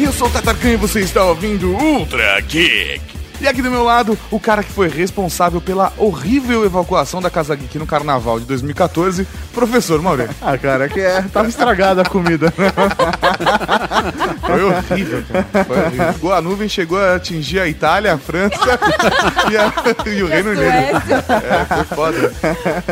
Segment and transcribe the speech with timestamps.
[0.00, 3.17] Eu sou o Tatarkan e você está ouvindo Ultra Geek.
[3.40, 7.54] E aqui do meu lado, o cara que foi responsável pela horrível evacuação da Casa
[7.54, 10.28] Geek no Carnaval de 2014, professor Mauré.
[10.42, 12.52] Ah, cara, é que é, tava estragada a comida.
[14.44, 15.64] Foi horrível, cara.
[15.64, 16.32] Foi horrível.
[16.34, 18.56] A nuvem, chegou a atingir a Itália, a França
[19.52, 19.72] e, a-
[20.10, 20.66] e o Reino Unido.
[20.68, 22.32] É, foi foda.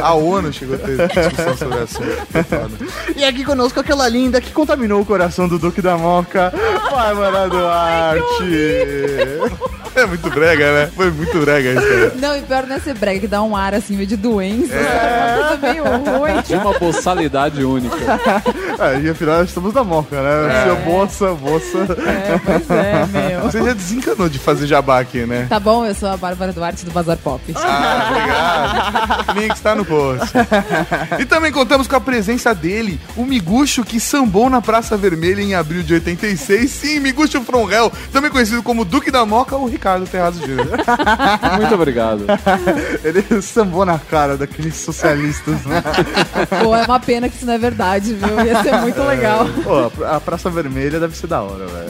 [0.01, 2.27] A ONU chegou a ter discussão sobre o assunto.
[2.31, 2.71] Foi foda.
[3.17, 6.53] E aqui conosco aquela linda que contaminou o coração do Duque da Moca,
[6.91, 8.27] Bárbara Duarte.
[9.97, 10.91] É muito brega, né?
[10.95, 12.13] Foi muito brega isso, cara.
[12.17, 14.75] Não, e pior não é ser brega, que dá um ar assim, meio de doença.
[14.75, 15.37] É.
[15.37, 15.85] Uma coisa meio
[16.19, 16.43] ruim.
[16.43, 17.97] De uma boçalidade única.
[18.79, 20.65] É, e afinal estamos na Moca, né?
[20.65, 21.79] Seu moça, moça.
[22.07, 23.41] É, pois é, meu.
[23.41, 25.47] Você já desencanou de fazer jabá aqui, né?
[25.49, 27.43] Tá bom, eu sou a Bárbara Duarte do Bazar Pop.
[27.57, 29.41] Ah, obrigado.
[29.41, 30.31] Link está no post.
[31.19, 35.55] E também contamos com a presença dele, o Miguxo que sambou na Praça Vermelha em
[35.55, 36.71] abril de 86.
[36.71, 40.67] Sim, Miguxo From Hell, também conhecido como Duque da Moca ou Ricardo Terrazzo Jr.
[41.59, 42.25] Muito obrigado.
[43.05, 45.83] Ele sambou na cara daqueles socialistas, né?
[46.63, 48.45] Pô, é uma pena que isso não é verdade, viu?
[48.45, 49.47] Ia ser muito legal.
[49.63, 51.87] Pô, a Praça Vermelha deve ser da hora, velho.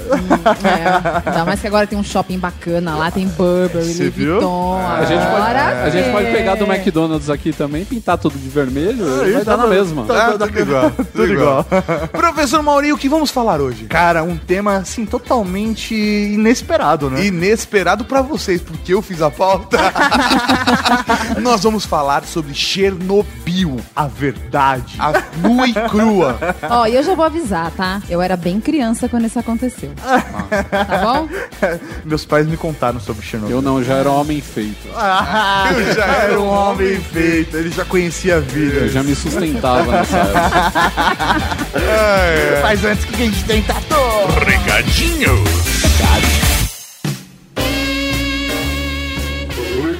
[0.65, 4.33] É, ainda mais que agora tem um shopping bacana lá, tem Burberry, Você Louis viu?
[4.35, 4.79] Vuitton.
[4.87, 9.23] A gente, pode, a gente pode pegar do McDonald's aqui também, pintar tudo de vermelho,
[9.23, 10.05] Aí vai tá dar na no- mesma.
[10.05, 10.91] tá- Ah, tudo igual.
[11.17, 11.67] Tudo igual.
[12.13, 13.85] Professor Mauri, o que vamos falar hoje?
[13.87, 17.25] Cara, um tema, assim, totalmente inesperado, né?
[17.25, 19.79] Inesperado pra vocês, porque eu fiz a pauta.
[21.41, 24.97] Nós vamos falar sobre Chernobyl, A verdade.
[24.99, 25.13] a
[25.47, 26.37] nua e crua.
[26.69, 28.01] Ó, e eu já vou avisar, tá?
[28.09, 29.93] Eu era bem criança quando isso aconteceu.
[30.87, 31.29] Tá bom?
[32.05, 33.57] Meus pais me contaram sobre Chernobyl.
[33.57, 34.89] Eu não, já era homem feito.
[34.95, 38.81] Ah, Eu já era um homem feito, ele já conhecia a vida.
[38.81, 40.83] Eu já me sustentava nessa época.
[42.63, 43.95] Faz antes que a gente tem tatu.
[44.45, 45.86] Recadinhos.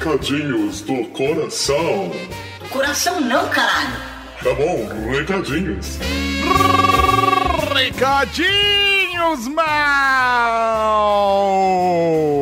[0.07, 2.09] Recadinhos do coração.
[2.69, 3.97] Coração não, caralho.
[4.41, 5.99] Tá bom, recadinhos.
[7.75, 8.86] Recadinhos,
[9.49, 11.07] mal.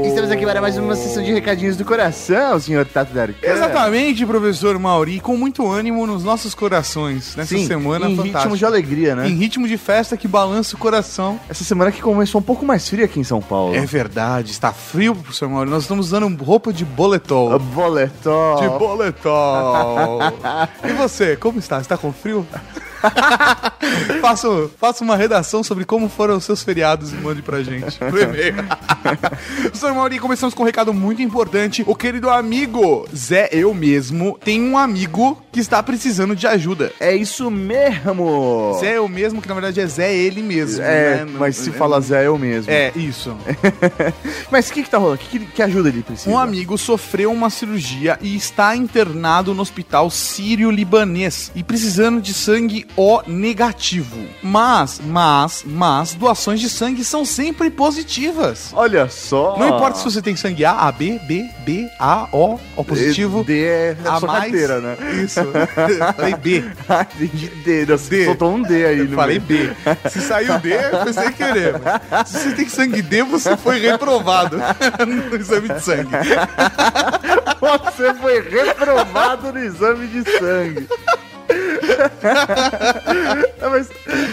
[0.05, 3.35] Estamos aqui para mais uma sessão de recadinhos do coração, senhor Tato Darkan.
[3.41, 8.39] Exatamente, professor Mauri, com muito ânimo nos nossos corações nessa Sim, semana em fantástica.
[8.39, 9.27] ritmo de alegria, né?
[9.27, 11.39] Em ritmo de festa que balança o coração.
[11.49, 13.75] Essa semana que começou um pouco mais fria aqui em São Paulo.
[13.75, 15.69] É verdade, está frio, professor Mauri.
[15.69, 17.57] Nós estamos usando roupa de boletol.
[17.59, 18.55] Boletó.
[18.55, 20.19] De boletol.
[20.83, 21.79] e você, como está?
[21.79, 22.45] Está com frio?
[24.21, 24.47] faça,
[24.79, 27.97] faça uma redação sobre como foram os seus feriados e mande pra gente.
[27.97, 28.55] Por e-mail.
[29.61, 31.83] Professor Mauri, começamos com um recado muito importante.
[31.85, 36.91] O querido amigo Zé, eu mesmo, tem um amigo que está precisando de ajuda.
[36.99, 38.77] É isso mesmo.
[38.79, 40.83] Zé eu mesmo, que na verdade é Zé ele mesmo.
[40.83, 41.31] É, né?
[41.37, 42.71] Mas se é- fala Zé, eu mesmo.
[42.71, 43.35] É, isso.
[44.51, 45.17] mas o que que tá rolando?
[45.19, 46.29] Que, que, que ajuda ele precisa?
[46.29, 52.85] Um amigo sofreu uma cirurgia e está internado no hospital sírio-libanês e precisando de sangue
[52.97, 54.25] O negativo.
[54.41, 58.71] Mas, mas, mas, doações de sangue são sempre positivas.
[58.73, 59.57] Olha só.
[59.57, 63.43] Não importa se você tem sangue A, AB, B, B, A, O, O positivo.
[63.43, 64.97] D é a A sua mais, carteira, né?
[65.23, 65.39] Isso.
[65.41, 65.51] Eu
[66.15, 66.63] Falei B.
[67.15, 67.47] Entendi.
[67.63, 67.85] D.
[67.85, 68.25] Você D.
[68.25, 68.99] soltou um D aí.
[68.99, 69.39] Eu no falei.
[69.39, 69.71] B.
[70.09, 71.75] Se saiu D, foi sem querer.
[72.09, 74.57] Mas Se você tem sangue D, você foi reprovado
[75.05, 76.09] no exame de sangue.
[77.59, 80.87] Você foi reprovado no exame de sangue.
[83.69, 83.89] Mas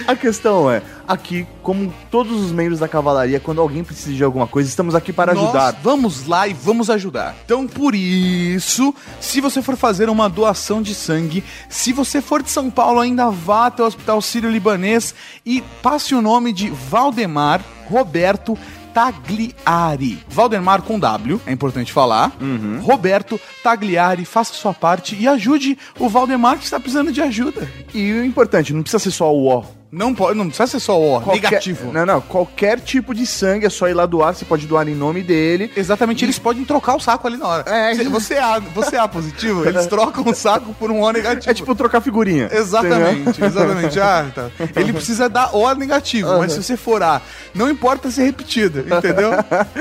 [0.06, 4.46] a questão é, aqui, como todos os membros da cavalaria, quando alguém precisa de alguma
[4.46, 5.76] coisa, estamos aqui para Nós ajudar.
[5.82, 7.34] vamos lá e vamos ajudar.
[7.44, 12.50] Então, por isso, se você for fazer uma doação de sangue, se você for de
[12.50, 15.14] São Paulo, ainda vá até o Hospital Sírio-Libanês
[15.44, 18.56] e passe o nome de Valdemar Roberto
[18.92, 20.18] Tagliari.
[20.28, 22.32] Valdemar com W, é importante falar.
[22.82, 27.68] Roberto Tagliari, faça sua parte e ajude o Valdemar que está precisando de ajuda.
[27.94, 29.81] E o importante, não precisa ser só o O.
[29.92, 31.92] Não pode, não precisa ser só o Qualquer- negativo.
[31.92, 32.18] Não, não.
[32.22, 34.34] Qualquer tipo de sangue é só ir lá doar.
[34.34, 35.70] Você pode doar em nome dele.
[35.76, 37.64] Exatamente, eles podem trocar o saco ali na hora.
[37.70, 37.94] É.
[37.94, 41.12] Se você é A, você é A positivo, eles trocam o saco por um O
[41.12, 41.50] negativo.
[41.50, 42.48] É tipo trocar figurinha.
[42.50, 44.00] Exatamente, exatamente.
[44.00, 44.50] Ah, tá.
[44.74, 47.20] Ele precisa dar O negativo, mas se você for A,
[47.54, 49.32] não importa ser repetido, entendeu?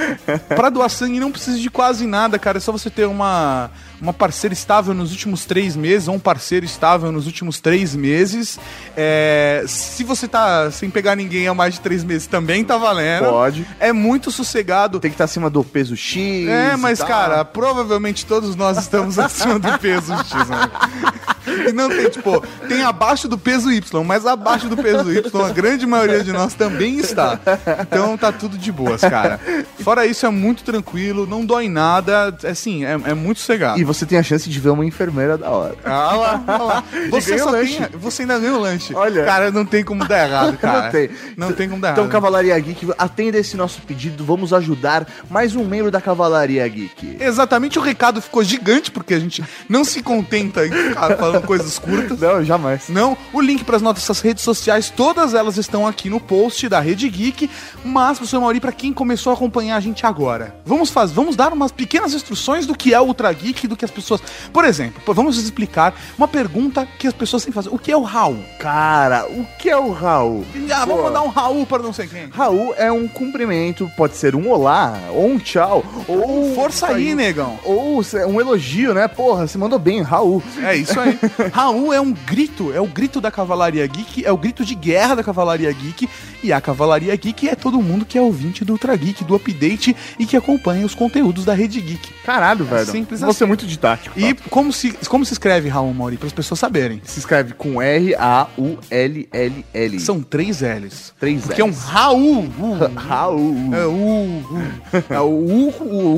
[0.55, 2.57] Pra doar sangue não precisa de quase nada, cara.
[2.57, 3.71] É só você ter uma,
[4.01, 8.59] uma parceira estável nos últimos três meses, ou um parceiro estável nos últimos três meses.
[8.98, 13.30] É, se você tá sem pegar ninguém há mais de três meses, também tá valendo.
[13.30, 13.68] Pode.
[13.80, 15.00] É muito sossegado.
[15.00, 16.48] Tem que estar acima do peso X.
[16.48, 20.71] É, mas, cara, provavelmente todos nós estamos acima do peso X, né?
[21.47, 25.49] E não tem, tipo, tem abaixo do peso Y, mas abaixo do peso Y, a
[25.49, 27.39] grande maioria de nós também está.
[27.81, 29.39] Então tá tudo de boas, cara.
[29.79, 33.79] Fora isso, é muito tranquilo, não dói nada, assim, é, é muito cegado.
[33.79, 35.75] E você tem a chance de ver uma enfermeira da hora.
[35.83, 36.83] Ah lá, ah lá.
[37.09, 38.93] Você, só tem, você ainda ganha o lanche.
[38.95, 39.25] Olha.
[39.25, 40.83] Cara, não tem como dar errado, cara.
[40.83, 41.09] Não tem.
[41.35, 42.11] Não tem como dar Então, errado.
[42.11, 44.23] Cavalaria Geek, atenda esse nosso pedido.
[44.23, 47.17] Vamos ajudar mais um membro da Cavalaria Geek.
[47.19, 51.79] Exatamente, o recado ficou gigante, porque a gente não se contenta em ficar falando coisas
[51.79, 52.19] curtas.
[52.19, 52.89] Não, jamais.
[52.89, 56.79] Não, o link para as nossas redes sociais, todas elas estão aqui no post da
[56.79, 57.49] Rede Geek.
[57.83, 61.53] Mas, professor Mauri, para quem começou a acompanhar a gente agora, vamos fazer, vamos dar
[61.53, 64.21] umas pequenas instruções do que é o Ultra Geek, do que as pessoas.
[64.51, 67.97] Por exemplo, vamos explicar uma pergunta que as pessoas têm que fazer: o que é
[67.97, 68.43] o Raul?
[68.59, 70.45] Cara, o que é o Raul?
[70.73, 72.27] Ah, vamos mandar um Raul para não sei quem.
[72.29, 77.59] Raul é um cumprimento, pode ser um olá, ou um tchau, ou Força aí, negão.
[77.63, 79.07] Ou um elogio, né?
[79.07, 80.41] Porra, você mandou bem, Raul.
[80.63, 81.17] É isso aí.
[81.51, 85.15] Raul é um grito, é o grito da Cavalaria Geek, é o grito de guerra
[85.15, 86.09] da Cavalaria Geek.
[86.43, 89.95] E a Cavalaria Geek é todo mundo que é ouvinte do Ultra Geek, do Update
[90.17, 92.09] e que acompanha os conteúdos da Rede Geek.
[92.25, 92.85] Caralho, velho.
[92.85, 93.43] simples Você assim.
[93.43, 94.19] é muito didático.
[94.19, 97.01] E E como se, como se escreve Raul Mauri, para as pessoas saberem?
[97.03, 97.81] se escreve com
[98.91, 99.99] R-A-U-L-L-L.
[99.99, 101.13] São três L's.
[101.19, 101.83] três Porque é um L's.
[101.83, 102.43] Raul.
[102.45, 103.75] Uh, Raul.
[103.75, 104.61] é o U, U.
[105.09, 106.15] É o U, U,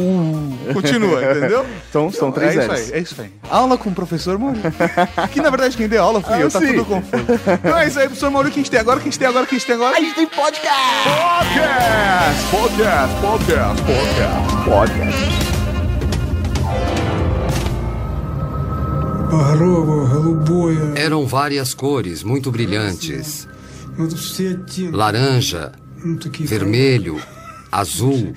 [0.70, 0.74] U.
[0.74, 1.66] Continua, entendeu?
[1.90, 2.92] Então são três é isso L's.
[2.92, 3.30] aí, é isso aí.
[3.50, 4.60] Aula com o professor Mauri.
[5.32, 6.68] que na verdade quem deu aula fui Ah, eu, tá sim.
[6.68, 7.24] tudo confuso.
[7.64, 9.12] Então é isso aí, professor Mauri, o que a gente tem agora, o que a
[9.12, 9.96] gente tem agora, o que a gente tem agora.
[10.14, 11.10] Hoje tem podcast!
[11.10, 12.52] Podcast!
[12.52, 15.44] Podcast, podcast, podcast, podcast.
[20.96, 23.48] Eram várias cores muito brilhantes:
[24.92, 25.72] laranja,
[26.42, 27.20] vermelho,
[27.72, 28.34] azul.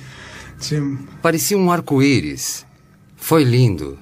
[1.20, 2.64] Parecia um arco-íris.
[3.16, 3.98] Foi lindo.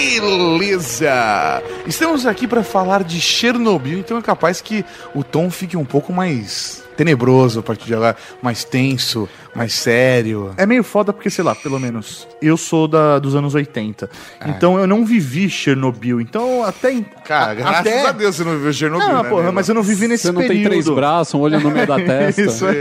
[0.00, 1.62] Beleza!
[1.86, 4.82] Estamos aqui para falar de Chernobyl, então é capaz que
[5.14, 10.52] o tom fique um pouco mais tenebroso a partir de agora, mais tenso, mais sério.
[10.58, 14.10] É meio foda porque, sei lá, pelo menos eu sou da, dos anos 80.
[14.46, 16.20] Então eu não vivi Chernobyl.
[16.20, 16.92] Então até.
[16.92, 18.06] em- Cara, a- graças até...
[18.06, 20.32] a Deus você não viveu Chernobyl, Não, né, porra, mas eu não vivi nesse Você
[20.32, 20.60] não período.
[20.62, 22.42] tem três braços, um olho no meio da testa.
[22.42, 22.80] Isso aí.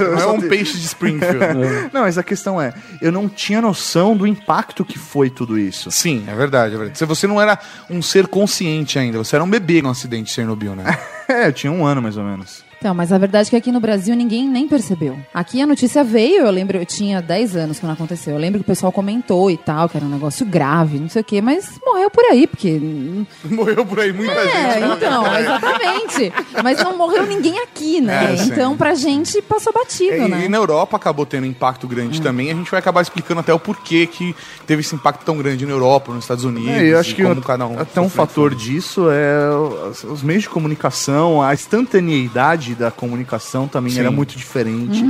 [0.00, 1.90] Não é um peixe de Springfield.
[1.92, 2.72] Não, mas a questão é,
[3.02, 5.90] eu não tinha noção do impacto que foi tudo isso.
[5.90, 6.98] Sim, é verdade, é verdade.
[6.98, 7.58] Se você não era
[7.90, 10.98] um ser consciente ainda, você era um bebê no acidente de Chernobyl, né?
[11.28, 12.62] É, eu tinha um ano mais ou menos.
[12.82, 15.16] Então, mas a verdade é que aqui no Brasil ninguém nem percebeu.
[15.32, 18.32] Aqui a notícia veio, eu lembro, eu tinha 10 anos quando aconteceu.
[18.34, 21.22] Eu lembro que o pessoal comentou e tal, que era um negócio grave, não sei
[21.22, 22.80] o quê, mas morreu por aí, porque.
[23.48, 24.80] Morreu por aí muita É, gente.
[24.80, 24.94] né?
[24.96, 26.32] então, exatamente.
[26.64, 28.34] Mas não morreu ninguém aqui, né?
[28.34, 30.46] É, então, pra gente passou batido, É, né?
[30.46, 32.50] E na Europa acabou tendo um impacto grande também.
[32.50, 34.34] A gente vai acabar explicando até o porquê que
[34.66, 36.68] teve esse impacto tão grande na Europa, nos Estados Unidos.
[36.70, 39.48] É, eu acho e que como o- cada um até um fator disso é
[40.10, 44.00] os meios de comunicação, a instantaneidade da comunicação também Sim.
[44.00, 45.02] era muito diferente.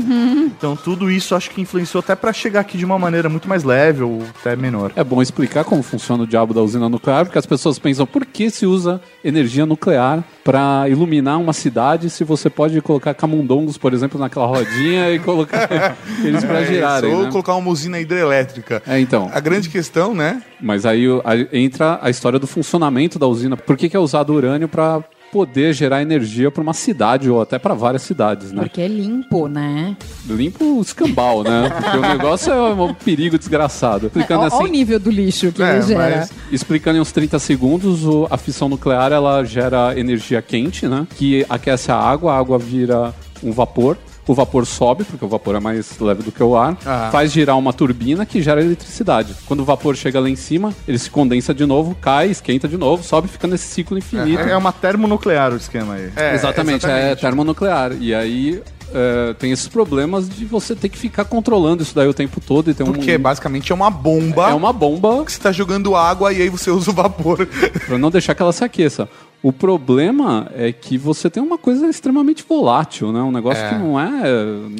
[0.56, 3.64] Então tudo isso acho que influenciou até pra chegar aqui de uma maneira muito mais
[3.64, 4.92] leve ou até menor.
[4.96, 8.24] É bom explicar como funciona o diabo da usina nuclear, porque as pessoas pensam por
[8.26, 13.92] que se usa energia nuclear para iluminar uma cidade se você pode colocar camundongos, por
[13.94, 15.68] exemplo, naquela rodinha e colocar
[16.24, 17.14] eles para É isso, girarem.
[17.14, 17.30] Ou né?
[17.30, 18.82] colocar uma usina hidrelétrica.
[18.86, 19.30] É, então.
[19.32, 20.42] A grande questão, né?
[20.60, 23.56] Mas aí o- a- entra a história do funcionamento da usina.
[23.56, 27.58] Por que, que é usado urânio para poder gerar energia para uma cidade ou até
[27.58, 28.62] para várias cidades, né?
[28.62, 29.96] Porque é limpo, né?
[30.28, 31.70] Limpo o escambau, né?
[31.70, 34.06] Porque o negócio é um perigo desgraçado.
[34.08, 36.16] Explicando Olha assim, o nível do lixo que É, ele gera.
[36.18, 41.06] mas- Explicando em uns 30 segundos, o- a fissão nuclear ela gera energia quente, né?
[41.16, 43.96] Que aquece a água, a água vira um vapor.
[44.26, 47.08] O vapor sobe, porque o vapor é mais leve do que o ar, Ah.
[47.10, 49.34] faz girar uma turbina que gera eletricidade.
[49.46, 52.76] Quando o vapor chega lá em cima, ele se condensa de novo, cai, esquenta de
[52.76, 54.40] novo, sobe, fica nesse ciclo infinito.
[54.42, 56.10] É uma termonuclear o esquema aí.
[56.14, 57.92] É, exatamente, é termonuclear.
[58.00, 58.62] E aí
[58.94, 62.70] é, tem esses problemas de você ter que ficar controlando isso daí o tempo todo
[62.70, 62.92] e ter um.
[62.92, 66.48] Porque basicamente é uma bomba é uma bomba que você tá jogando água e aí
[66.48, 67.46] você usa o vapor.
[67.86, 69.08] Pra não deixar que ela se aqueça.
[69.42, 73.20] O problema é que você tem uma coisa extremamente volátil, né?
[73.20, 73.70] Um negócio É.
[73.70, 74.08] que não é.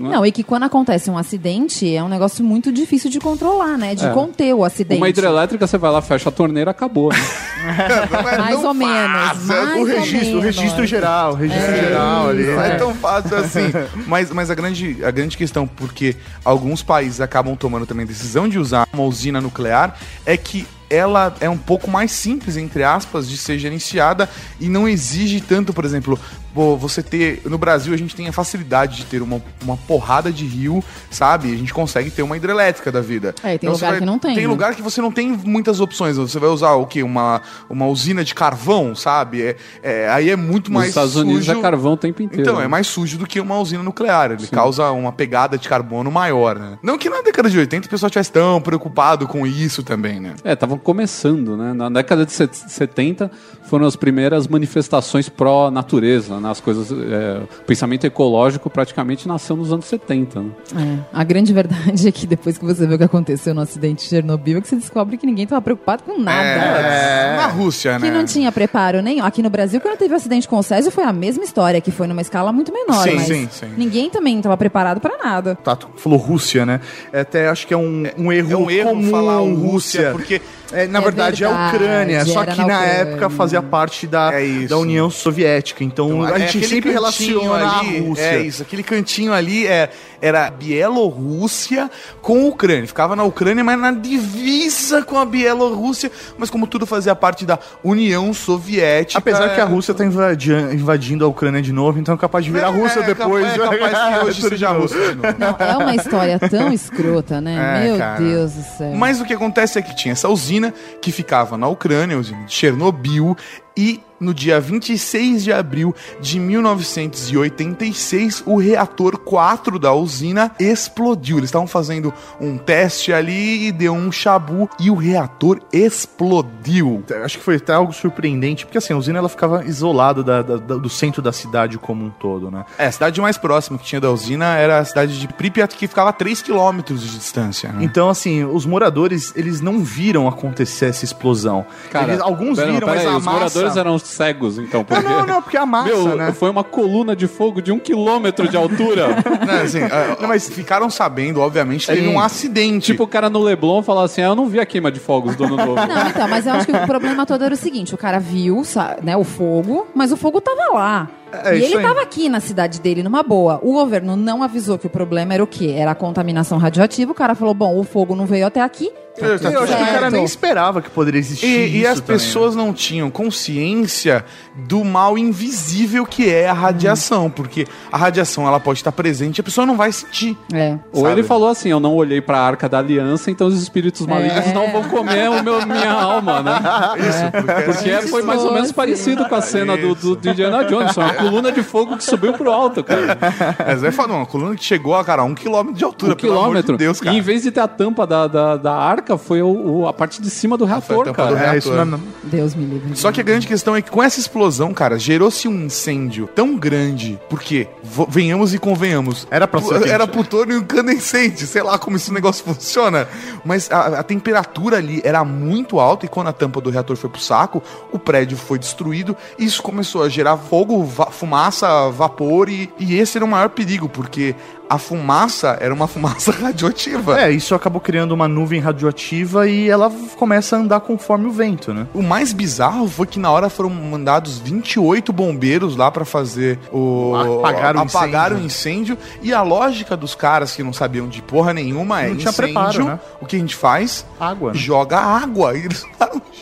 [0.01, 3.19] Não é- Não, e que quando acontece um acidente, é um negócio muito difícil de
[3.19, 3.97] controlar, né?
[3.97, 4.11] De É.
[4.11, 5.01] conter o acidente.
[5.01, 7.11] Uma hidrelétrica, você vai lá, fecha a torneira, acabou.
[7.13, 7.19] Né?
[8.23, 9.45] Não é Mais ou menos.
[9.47, 12.45] Mais o ou registro, o registro geral, o registro geral ali.
[12.45, 12.77] Não é É.
[12.77, 13.73] tão fácil assim.
[14.07, 16.15] Mas, mas a, grande, a grande questão, porque
[16.45, 21.35] alguns países acabam tomando também a decisão de usar uma usina nuclear, é que ela
[21.41, 24.29] é um pouco mais simples, entre aspas, de ser gerenciada
[24.61, 26.21] e não exige tanto, por exemplo,
[26.55, 27.43] você ter.
[27.45, 31.53] No Brasil a gente tem a facilidade de ter uma, uma porrada de rio, sabe?
[31.53, 33.35] A gente consegue ter uma hidrelétrica da vida.
[33.43, 34.51] É, tem Então lugar que não tem, Tem né?
[34.51, 36.17] lugar que você não tem muitas opções.
[36.17, 37.03] Você vai usar o quê?
[37.03, 37.41] Uma,
[37.71, 39.43] uma usina de carvão, sabe?
[39.43, 41.59] É, é, aí é muito Nos mais Estados Unidos sujo.
[41.59, 42.43] é carvão o tempo inteiro.
[42.43, 44.33] Então, é mais sujo do que uma usina nuclear.
[44.33, 46.79] Ele causa uma pegada de carbono maior, né?
[46.83, 50.35] Não que na década de 80 o pessoal estivesse tão preocupado com isso também, né?
[50.45, 51.73] É, estavam começando, né?
[51.73, 53.31] Na década de set- 70
[53.65, 56.51] foram as primeiras manifestações pró-natureza, né?
[56.51, 56.91] As coisas...
[56.91, 60.51] é, o pensamento ecológico praticamente nasceu nos anos 70, né?
[60.77, 64.05] É, a grande verdade é que depois que você vê o que aconteceu no acidente
[64.05, 66.43] de Chernobyl, é que você descobre que ninguém estava preocupado com nada.
[66.43, 68.11] É, na Rússia, Que né?
[68.11, 69.25] não tinha preparo nenhum.
[69.25, 71.91] Aqui no Brasil, quando teve o acidente com o Césio, foi a mesma história, que
[71.91, 73.05] foi numa escala muito menor.
[73.05, 73.73] Sim, mas sim, sim.
[73.77, 75.55] ninguém também estava preparado para nada.
[75.55, 76.81] Tato falou Rússia, né?
[77.13, 80.41] É, Até acho que é um, um erro É um erro comum, falar Rússia, porque
[80.73, 84.33] É, na É verdade, é verdade, Ucrânia, só que na na, época fazia parte da,
[84.33, 85.85] É da União Soviética.
[85.85, 88.23] Então, Então, a é gente aquele sempre cantinho relaciona ali, a Rússia.
[88.23, 92.87] É isso, aquele cantinho ali é, era Bielorrússia com Ucrânia.
[92.87, 96.11] Ficava na Ucrânia, mas na divisa com a Bielorrússia.
[96.39, 99.19] Mas como tudo fazia parte da União Soviética.
[99.19, 102.45] Apesar que a é- Rússia tá invadindo, invadindo a Ucrânia de novo, então é capaz
[102.45, 103.47] de virar a Rússia é, depois.
[103.47, 104.73] É capaz que hoje seja a.
[104.73, 105.35] Rússia de novo.
[105.39, 107.81] Não, é uma história tão escrota, né?
[107.81, 108.19] É, Meu cara.
[108.21, 108.95] Deus do céu.
[108.95, 110.62] Mas o que acontece é que tinha essa usina
[111.01, 113.37] que ficava na Ucrânia, usina de Chernobyl,
[113.77, 121.39] e no dia 26 de abril de 1986, o reator 4 da usina explodiu.
[121.39, 127.03] Eles estavam fazendo um teste ali e deu um chabu e o reator explodiu.
[127.25, 130.57] Acho que foi até algo surpreendente, porque assim, a usina ela ficava isolada da- da-
[130.57, 132.65] da- do centro da cidade como um todo, né?
[132.79, 135.89] É, a cidade mais próxima que tinha da usina era a cidade de Pripyat, que
[135.89, 137.71] ficava a 3 quilômetros de distância.
[137.73, 137.83] né?
[137.83, 141.67] Então, assim, os moradores, eles não viram acontecer essa explosão.
[141.93, 143.62] Eles- alguns pera- viram, pera mas aí, a massa...
[143.63, 144.85] moradores eram cegos, então.
[144.85, 145.03] Porque...
[145.03, 146.33] não, não, porque a massa, Meu, né?
[146.33, 149.09] foi uma coluna de fogo de um quilômetro de altura.
[149.47, 152.87] Não, assim, ah, mas ficaram sabendo, obviamente, teve um acidente.
[152.87, 155.35] tipo, o cara no Leblon falar assim: ah, eu não vi a queima de fogos
[155.35, 155.75] do ano novo.
[155.75, 158.63] Não, então, mas eu acho que o problema todo era o seguinte: o cara viu
[159.03, 161.09] né, o fogo, mas o fogo tava lá.
[161.33, 161.83] É, e isso ele aí.
[161.83, 163.59] tava aqui na cidade dele, numa boa.
[163.63, 165.75] O governo não avisou que o problema era o quê?
[165.77, 167.11] Era a contaminação radioativa.
[167.11, 168.93] O cara falou: bom, o fogo não veio até aqui.
[169.21, 171.87] Tá Eu- tudo eu acho que o cara nem esperava que poderia existir E, e
[171.87, 177.97] as também, pessoas não tinham consciência do mal invisível que é a radiação, porque a
[177.97, 180.37] radiação ela pode estar presente e a pessoa não vai sentir.
[180.53, 180.79] É.
[180.93, 184.47] Ou ele falou assim: eu não olhei pra arca da aliança, então os espíritos malignos
[184.47, 184.53] É.
[184.53, 186.53] não vão comer o meu, minha alma, né?
[186.99, 188.75] Isso, Porque é, foi mais ou menos Isso.
[188.75, 190.97] parecido com a cena do, do, do Indiana Jones.
[190.97, 193.19] Uma coluna de fogo que subiu pro alto, cara.
[193.67, 196.33] Mas é uma coluna que chegou a, cara, a um quilômetro de altura, Um pelo
[196.33, 196.73] amor quilômetro.
[196.77, 197.15] de Deus, cara.
[197.15, 199.49] E em vez de ter a tampa da, da, da arca, foi o,
[199.81, 201.29] o- a parte de cima do a reator, cara.
[201.31, 201.59] do É, reator.
[201.59, 202.97] isso não, Deus me livre.
[202.97, 206.57] Só que a grande questão é que com essa explosão, cara, gerou-se um incêndio tão
[206.57, 207.67] grande, porque,
[208.09, 213.09] venhamos e convenhamos, Era pra ser era plutônio incandescente, sei lá como esse negócio funciona,
[213.45, 217.11] mas a, a temperatura ali era muito alta e quando a tampa do reator foi
[217.11, 222.49] pro saco, o prédio foi destruído e isso começou a gerar fogo, va- fumaça, vapor
[222.49, 224.35] e, e esse era o maior perigo, porque
[224.73, 227.21] a fumaça era uma fumaça radioativa.
[227.21, 231.75] É, isso acabou criando uma nuvem radioativa e ela começa a andar conforme o vento,
[231.75, 231.87] né?
[231.93, 237.13] O mais bizarro foi que na hora foram mandados 28 bombeiros lá pra fazer o
[237.15, 238.95] Apagar o apagar o incêndio.
[238.95, 242.31] incêndio e a lógica dos caras que não sabiam de porra nenhuma é Não tinha
[242.31, 242.55] incêndio.
[242.55, 243.01] preparo, né?
[243.21, 244.07] O que a gente faz?
[244.19, 244.53] Água.
[244.53, 244.59] né?
[244.59, 245.55] Joga água.
[245.55, 245.85] E eles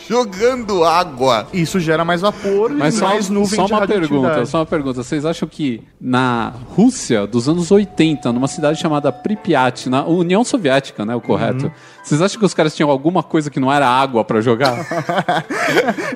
[0.07, 1.47] jogando água.
[1.53, 4.65] Isso gera mais vapor Mas e só, mais nuvem só de uma pergunta, só uma
[4.65, 5.03] pergunta.
[5.03, 11.05] Vocês acham que na Rússia dos anos 80, numa cidade chamada Pripyat, na União Soviética,
[11.05, 11.65] né, o correto?
[11.65, 11.71] Uhum.
[12.03, 14.75] Vocês acham que os caras tinham alguma coisa que não era água pra jogar?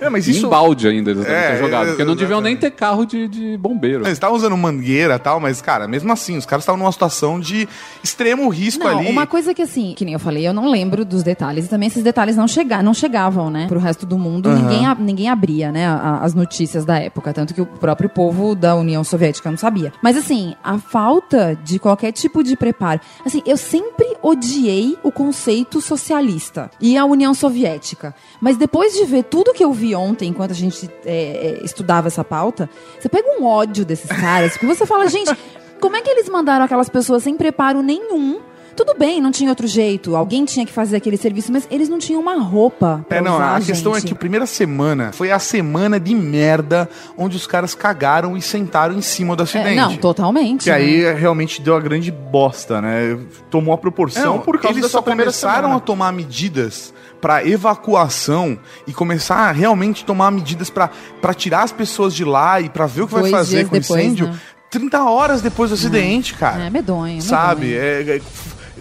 [0.01, 0.49] É, mas Em isso...
[0.49, 3.57] balde ainda eles devem É, ter jogado, porque não deviam nem ter carro de, de
[3.57, 3.99] bombeiro.
[4.03, 7.39] Eles estavam usando mangueira e tal, mas, cara, mesmo assim, os caras estavam numa situação
[7.39, 7.67] de
[8.03, 9.09] extremo risco Não, ali.
[9.09, 11.65] uma coisa que assim, que nem eu falei, eu não lembro dos detalhes.
[11.65, 13.67] E também esses detalhes não, chega, não chegavam, né?
[13.67, 14.49] Pro resto do mundo.
[14.49, 15.85] Ninguém, a- ninguém abria, né?
[15.87, 17.31] a- as notícias da época.
[17.33, 19.93] Tanto que o próprio povo da União Soviética não sabia.
[20.01, 22.99] Mas assim, a falta de qualquer tipo de preparo.
[23.23, 28.15] Assim, eu sempre odiei o conceito socialista e a União Soviética.
[28.41, 32.07] Mas depois de ver tudo que eu vi ontem, enquanto a gente é, é, estudava
[32.07, 32.67] essa pauta,
[32.99, 35.31] você pega um ódio desses caras, porque você fala, gente,
[35.79, 38.41] como é que eles mandaram aquelas pessoas sem preparo nenhum
[38.75, 40.15] Tudo bem, não tinha outro jeito.
[40.15, 43.05] Alguém tinha que fazer aquele serviço, mas eles não tinham uma roupa.
[43.07, 46.13] pra É, não, usar, a questão é que a primeira semana foi a semana de
[46.13, 49.75] merda onde os caras cagaram e sentaram em cima do É, acidente.
[49.75, 50.63] não, totalmente.
[50.65, 50.75] Que né?
[50.75, 53.17] aí realmente deu a grande bosta, né?
[53.49, 55.75] Tomou a proporção Não, por causa eles só começaram semana.
[55.77, 62.13] a tomar medidas para evacuação e começar a realmente tomar medidas para tirar as pessoas
[62.13, 64.27] de lá e para ver o que vai Dois fazer dias com o depois, incêndio.
[64.27, 64.39] né?
[64.69, 66.63] 30 horas depois do acidente, cara.
[66.65, 67.67] É medonho, Sabe?
[67.67, 67.81] medonho.
[67.81, 68.21] É, é,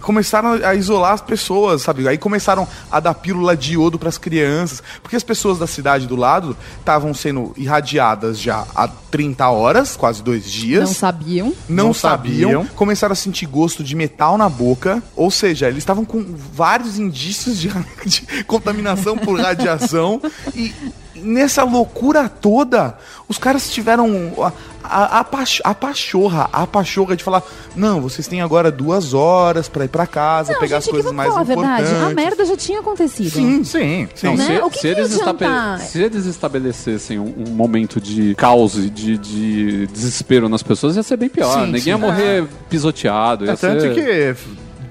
[0.04, 2.06] começaram a isolar as pessoas, sabe?
[2.06, 6.06] Aí começaram a dar pílula de iodo para as crianças, porque as pessoas da cidade
[6.06, 10.88] do lado estavam sendo irradiadas já há 30 horas, quase dois dias.
[10.88, 11.52] Não sabiam.
[11.68, 12.66] não, Não sabiam, sabiam.
[12.76, 17.58] começaram a sentir gosto de metal na boca, ou seja, eles estavam com vários indícios
[17.58, 17.68] de,
[18.06, 20.20] de contaminação por radiação
[20.54, 20.73] e
[21.16, 22.97] nessa loucura toda,
[23.28, 24.52] os caras tiveram a,
[24.83, 27.42] a, a, pach- a pachorra, a pachorra de falar,
[27.76, 31.12] não, vocês têm agora duas horas pra ir pra casa, Não, pegar gente, as coisas
[31.12, 31.90] mais falar a importantes.
[31.90, 32.12] verdade.
[32.12, 33.30] A merda já tinha acontecido.
[33.30, 34.37] Sim, Sim, sim.
[34.37, 34.47] Né?
[34.47, 35.44] Se, O que se que eles estabe-
[35.80, 41.02] se eles estabelecessem um, um momento de caos e de, de desespero nas pessoas, ia
[41.02, 41.52] ser bem pior.
[41.61, 41.90] Sim, Ninguém sim.
[41.90, 43.44] ia morrer pisoteado.
[43.47, 43.94] Ia É tanto ser...
[43.94, 44.37] que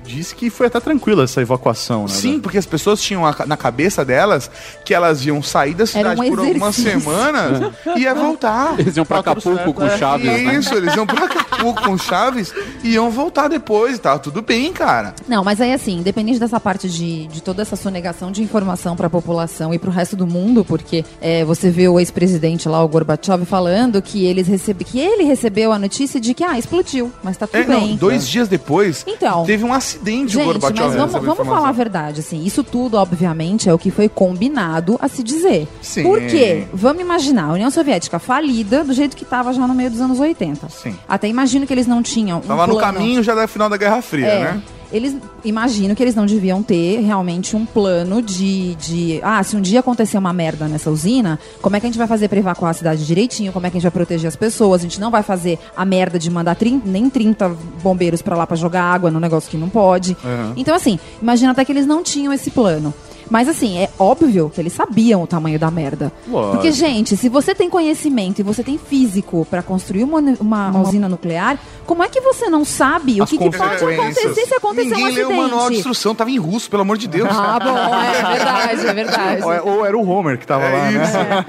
[0.06, 2.08] disse que foi até tranquila essa evacuação, né?
[2.10, 4.50] Sim, porque as pessoas tinham a- na cabeça delas
[4.86, 8.76] que elas iam sair da cidade um por algumas semanas e ia voltar.
[8.80, 9.98] Eles iam pra Tá Acapulco certo, com é.
[9.98, 10.56] Chaves, né?
[10.56, 14.74] Isso, eles iam pra Acapulco com Chaves e iam voltar depois e tava tudo bem,
[14.74, 15.14] cara.
[15.28, 19.08] Não, mas aí assim, independente dessa parte de, de toda essa sonegação de informação para
[19.08, 22.84] a população e para o resto do mundo, porque é, você vê o ex-presidente lá,
[22.84, 27.12] o Gorbachev, falando que, eles recebe, que ele recebeu a notícia de que, ah, explodiu,
[27.24, 27.96] mas tá tudo É, não, bem.
[27.96, 29.46] dois dias depois, Então.
[29.46, 32.98] teve um acidente o Gente, Gorbachev mas vamos, vamos falar a verdade, assim, isso tudo,
[32.98, 35.68] obviamente, é o que foi combinado a se dizer.
[35.82, 36.04] Sim.
[36.04, 36.66] Por quê?
[36.74, 40.20] Vamos imaginar, a União Soviética falida do jeito que estava já no meio dos anos
[40.20, 40.70] 80.
[40.70, 40.96] Sim.
[41.08, 44.02] Até imagino que eles não tinham um Tava no caminho já da final da Guerra
[44.02, 44.62] Fria, é, né?
[44.94, 49.20] Eles imagino que eles não deviam ter realmente um plano de, de.
[49.24, 52.08] Ah, se um dia acontecer uma merda nessa usina, como é que a gente vai
[52.08, 53.52] fazer pra evacuar a cidade direitinho?
[53.52, 54.82] Como é que a gente vai proteger as pessoas?
[54.82, 57.50] A gente não vai fazer a merda de mandar 30, nem 30
[57.82, 60.16] bombeiros pra lá pra jogar água no negócio que não pode.
[60.56, 62.94] Então, assim, imagina até que eles não tinham esse plano.
[63.30, 66.12] Mas assim, é óbvio que eles sabiam o tamanho da merda.
[66.28, 66.54] Lógico.
[66.56, 70.82] Porque, gente, se você tem conhecimento e você tem físico pra construir uma, uma- uma
[70.82, 74.54] usina nuclear, como é que você não sabe o As que, que pode acontecer se
[74.56, 75.80] acontecer Ninguém um leu o manual de acidente?
[75.80, 77.30] instrução, tava em russo, pelo amor de Deus.
[77.32, 79.44] Ah, bom, é verdade, é verdade.
[79.44, 81.04] Ou, é- ou era o Homer que tava lá, né?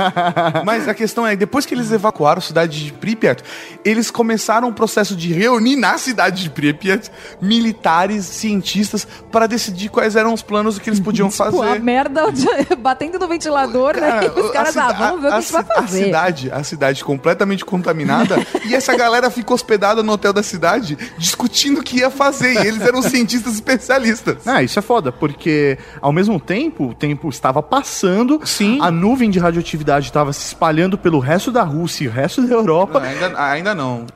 [0.65, 3.43] Mas a questão é, depois que eles evacuaram a cidade de Pripyat,
[3.85, 7.11] eles começaram um processo de reunir na cidade de Pripyat
[7.41, 11.35] militares, cientistas, para decidir quais eram os planos que eles podiam Pô,
[11.65, 11.81] a fazer.
[11.83, 12.23] merda
[12.79, 14.21] batendo no ventilador, né?
[14.25, 16.05] E os caras, ah, vamos ver o que a a gente vai ci- A fazer.
[16.05, 21.81] cidade, a cidade completamente contaminada e essa galera ficou hospedada no hotel da cidade discutindo
[21.81, 22.55] o que ia fazer.
[22.65, 24.47] E eles eram cientistas especialistas.
[24.47, 28.79] Ah, isso é foda, porque ao mesmo tempo, o tempo estava passando, Sim.
[28.81, 32.55] a nuvem de radioatividade estava se espalhando pelo resto da Rússia e o resto da
[32.55, 33.01] Europa.
[33.01, 34.07] Ainda, ainda não.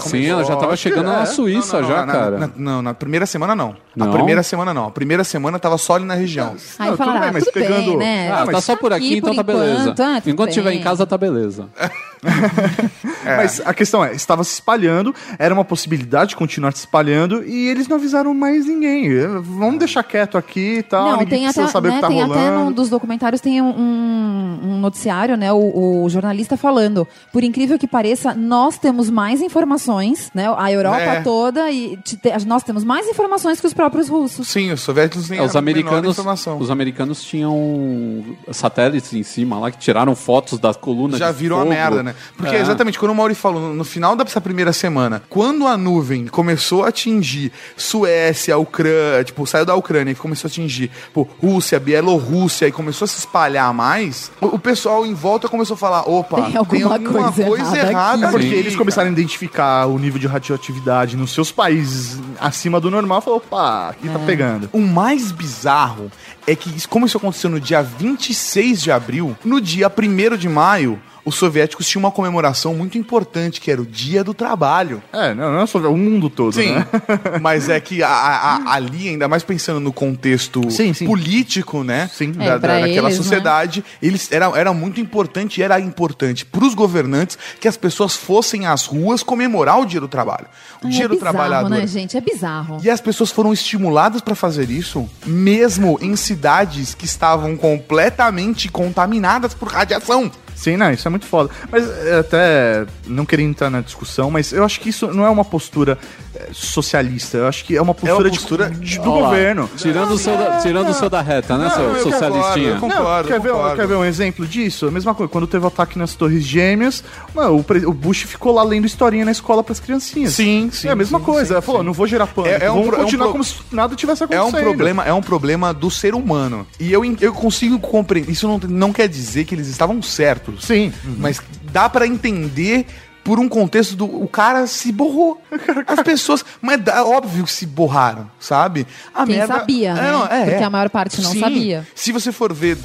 [0.00, 2.38] Sim, ela já tava chegando na Suíça Não, não, já, na- cara.
[2.38, 3.74] na- não, na primeira semana não.
[3.94, 4.08] Não?
[4.08, 4.86] A primeira semana não.
[4.86, 6.54] A primeira semana tava só ali na região.
[6.78, 8.30] Aí Não, falaram, tudo bem, ah, mas tudo pegando- bem, né?
[8.32, 9.82] Ah, tá só por aqui, então tá beleza.
[9.82, 11.68] enquanto, ah, tudo Enquanto estiver em casa, tá beleza.
[13.24, 17.68] Mas a questão é, estava se espalhando, era uma possibilidade de continuar se espalhando e
[17.68, 19.08] eles não avisaram mais ninguém.
[19.42, 22.00] Vamos deixar quieto aqui e tal, Não, ninguém tem precisa até, saber o né, que
[22.02, 22.34] tá tem rolando.
[22.40, 25.52] até num dos documentários tem um, um- noticiário, né?
[25.52, 30.52] O, o jornalista falando, por incrível que pareça, nós temos mais informações, né?
[30.56, 31.20] A Europa É.
[31.20, 34.48] toda e te- te- nós temos mais informações que os próprios russos.
[34.48, 36.58] Sim, os soviéticos nem É, os a menor americanos, informação.
[36.58, 41.18] os americanos tinham satélites em cima lá que tiraram fotos das colunas.
[41.18, 41.70] já de viram a fogo.
[41.70, 42.11] merda, né?
[42.36, 42.60] Porque É.
[42.60, 46.88] exatamente quando o Mauri falou, no, final dessa primeira semana, quando a nuvem começou a
[46.88, 52.72] atingir Suécia, Ucrânia, tipo, saiu da Ucrânia e começou a atingir pô, Rússia, Bielorrússia e
[52.72, 56.56] começou a se espalhar mais, o, o pessoal em volta começou a falar, opa, Tem
[56.82, 56.98] alguma
[57.32, 58.32] coisa errada É aqui.
[58.32, 62.90] porque aqui, eles começaram a identificar o nível de radioatividade nos seus países acima do
[62.90, 64.68] normal e falou, opa, aqui tá pegando.
[64.72, 66.10] O mais bizarro
[66.46, 71.00] é que, como isso aconteceu no dia 26 de abril, no dia 1 de maio,
[71.24, 75.02] os soviéticos tinham uma comemoração muito importante, que era o Dia do Trabalho.
[75.12, 76.86] É, não, não é só o mundo todo, Sim, né?
[77.40, 81.06] mas é que a- a- a- ali, ainda mais pensando no contexto Sim, sim.
[81.06, 82.10] político, né?
[82.12, 82.32] Sim.
[82.32, 86.64] Da, É, da- daquela eles, sociedade, eles era, era muito importante e era importante para
[86.64, 90.46] os governantes que as pessoas fossem às ruas comemorar o Dia do Trabalho.
[90.82, 91.70] O Ai, Dia é do bizarro, Trabalhador.
[91.70, 92.16] né, gente?
[92.16, 92.78] É bizarro.
[92.82, 99.54] E as pessoas foram estimuladas para fazer isso, mesmo em cidades que estavam completamente contaminadas
[99.54, 100.30] por radiação.
[100.54, 101.50] Sim, não, isso é muito foda.
[101.70, 105.30] Mas é, até não queria entrar na discussão, mas eu acho que isso não é
[105.30, 105.98] uma postura
[106.34, 107.38] é, socialista.
[107.38, 109.70] Eu acho que é uma postura, de- postura de- do Olha lá, governo.
[109.76, 112.76] Tirando o seu da, tirando o seu da reta, né, seu eu socialistinha?
[112.78, 113.76] concordo, eu Não, quer, ver, concordo.
[113.76, 114.86] quer ver um exemplo disso?
[114.86, 117.02] A mesma coisa, quando teve o ataque nas Torres Gêmeas,
[117.34, 120.32] mano, o, o Bush ficou lá lendo historinha na escola pras criancinhas.
[120.32, 120.88] Sim, sim.
[120.88, 121.46] é a mesma sim, coisa.
[121.46, 121.86] sim, Ela falou, sim.
[121.86, 122.62] não vou gerar pânico.
[122.62, 124.58] É- é um é um continuar pro- como se nada tivesse É acontecendo.
[124.60, 126.66] um problema, é um problema do ser humano.
[126.78, 128.30] E eu, eu consigo compreender.
[128.30, 130.41] Isso não, não quer dizer que eles estavam certos.
[130.60, 130.92] Sim.
[131.18, 131.40] Mas
[131.72, 132.86] dá pra entender
[133.24, 134.04] por um contexto do.
[134.04, 135.40] O cara se borrou.
[135.86, 136.44] As pessoas.
[136.60, 138.86] Mas dá, óbvio que se borraram, sabe?
[139.14, 140.44] A Quem sabia, né?
[140.44, 141.86] Porque a maior parte não sabia.
[141.94, 142.76] Se você for ver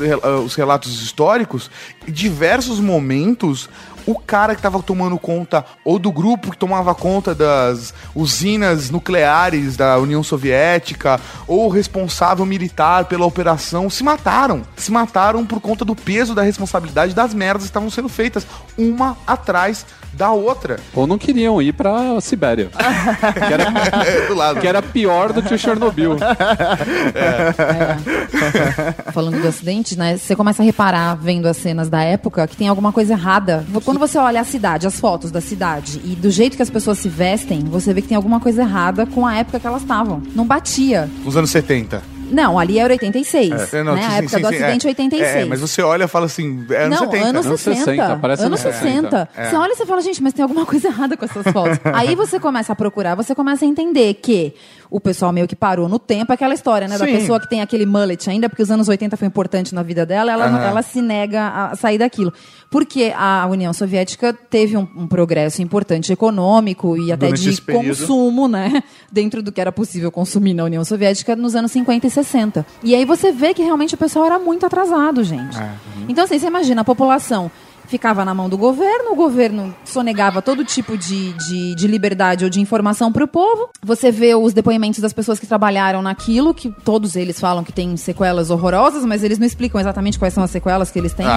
[0.45, 1.71] os relatos históricos,
[2.07, 3.69] em diversos momentos.
[4.07, 9.75] O cara que tava tomando conta, ou do grupo que tomava conta das usinas nucleares
[9.75, 14.63] da União Soviética, ou o responsável militar pela operação, se mataram.
[14.77, 19.17] Se mataram por conta do peso da responsabilidade das merdas que estavam sendo feitas, uma
[19.25, 20.79] atrás da outra.
[20.93, 22.69] Ou não queriam ir pra Sibéria.
[22.73, 23.63] que, era,
[24.05, 24.59] É, do lado.
[24.59, 26.17] que era pior do que o Chernobyl.
[29.13, 30.17] Falando do acidente, né?
[30.17, 33.65] Você começa a reparar, vendo as cenas da época, que tem alguma coisa errada.
[33.85, 36.97] Quando você olha a cidade, as fotos da cidade, e do jeito que as pessoas
[36.97, 40.21] se vestem, você vê que tem alguma coisa errada com a época que elas estavam.
[40.35, 41.09] Não batia.
[41.23, 42.16] Nos anos 70.
[42.29, 43.73] Não, ali era 86.
[43.73, 44.01] É, não, né?
[44.01, 44.89] sim, a época sim, do sim, acidente é.
[44.89, 45.35] 86.
[45.35, 47.27] É, mas você olha e fala assim, é anos não, 70.
[47.27, 47.85] anos Anos 60.
[47.85, 49.29] 60, parece anos anos 60.
[49.35, 49.49] 60.
[49.49, 51.79] Você olha e você fala, gente, mas tem alguma coisa errada com essas fotos.
[51.93, 54.53] Aí você começa a procurar, você começa a entender que
[54.89, 56.97] o pessoal meio que parou no tempo, aquela história, né?
[56.97, 57.13] Da Sim.
[57.13, 60.31] pessoa que tem aquele mullet ainda, porque os anos 80 foi importante na vida dela,
[60.31, 60.61] ela, Aham.
[60.63, 62.33] ela se nega a sair daquilo.
[62.69, 68.47] Porque a União Soviética teve um, um progresso importante econômico e até Durante de consumo,
[68.47, 68.83] né?
[69.11, 72.65] Dentro do que era possível consumir na União Soviética nos anos 50 e 60.
[72.83, 75.57] E aí você vê que realmente o pessoal era muito atrasado, gente.
[76.07, 77.51] Então, assim, você imagina, a população
[77.87, 82.49] ficava na mão do governo, o governo sonegava todo tipo de, de, de liberdade ou
[82.49, 83.69] de informação para o povo.
[83.81, 87.95] Você vê os depoimentos das pessoas que trabalharam naquilo, que todos eles falam que tem
[87.97, 91.31] sequelas horrorosas, mas eles não explicam exatamente quais são as sequelas que eles têm, né?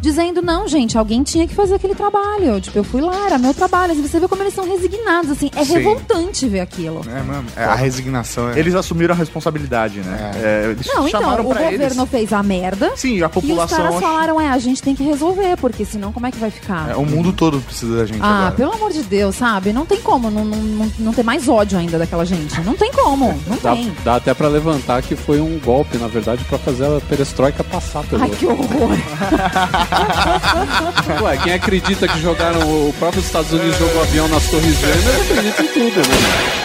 [0.00, 2.44] Dizendo, não, gente, alguém tinha que fazer aquele trabalho.
[2.44, 3.92] Eu, tipo, eu fui lá, era meu trabalho.
[3.92, 5.50] Assim, você vê como eles são resignados, assim.
[5.54, 5.74] É Sim.
[5.74, 7.02] revoltante ver aquilo.
[7.08, 7.44] É, mano.
[7.56, 8.58] É, a resignação é.
[8.58, 10.30] Eles assumiram a responsabilidade, né?
[10.36, 12.10] É, eles Não, então, chamaram o pra governo eles.
[12.10, 12.92] fez a merda.
[12.96, 13.78] Sim, a E os população.
[13.78, 16.50] caras acho- falaram, é, a gente tem que resolver, porque senão como é que vai
[16.50, 16.90] ficar?
[16.90, 18.52] É, o mundo todo precisa da gente Ah, agora.
[18.52, 19.72] pelo amor de Deus, sabe?
[19.72, 22.60] Não tem como não, não, não, não ter mais ódio ainda daquela gente.
[22.62, 23.92] Não tem como, não Dá, tem.
[24.04, 28.02] dá até pra levantar que foi um golpe, na verdade, pra fazer a perestroika passar
[28.04, 28.22] pelo.
[28.22, 28.90] Ai, que horror.
[31.22, 35.62] Ué, quem acredita que jogaram o próprio Estados Unidos jogou avião nas Torres Gêmeas, acredita
[35.62, 36.62] em tudo, né?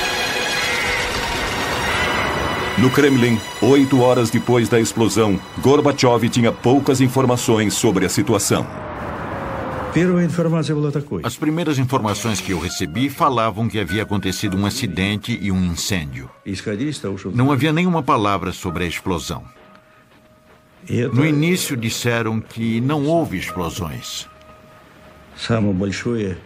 [2.78, 8.68] No Kremlin, oito horas depois da explosão, Gorbachev tinha poucas informações sobre a situação.
[11.24, 16.30] As primeiras informações que eu recebi falavam que havia acontecido um acidente e um incêndio.
[17.34, 19.44] Não havia nenhuma palavra sobre a explosão.
[21.14, 24.28] No início disseram que não houve explosões.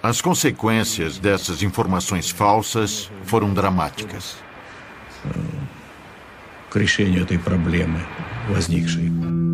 [0.02, 4.36] As consequências dessas informações falsas foram dramáticas.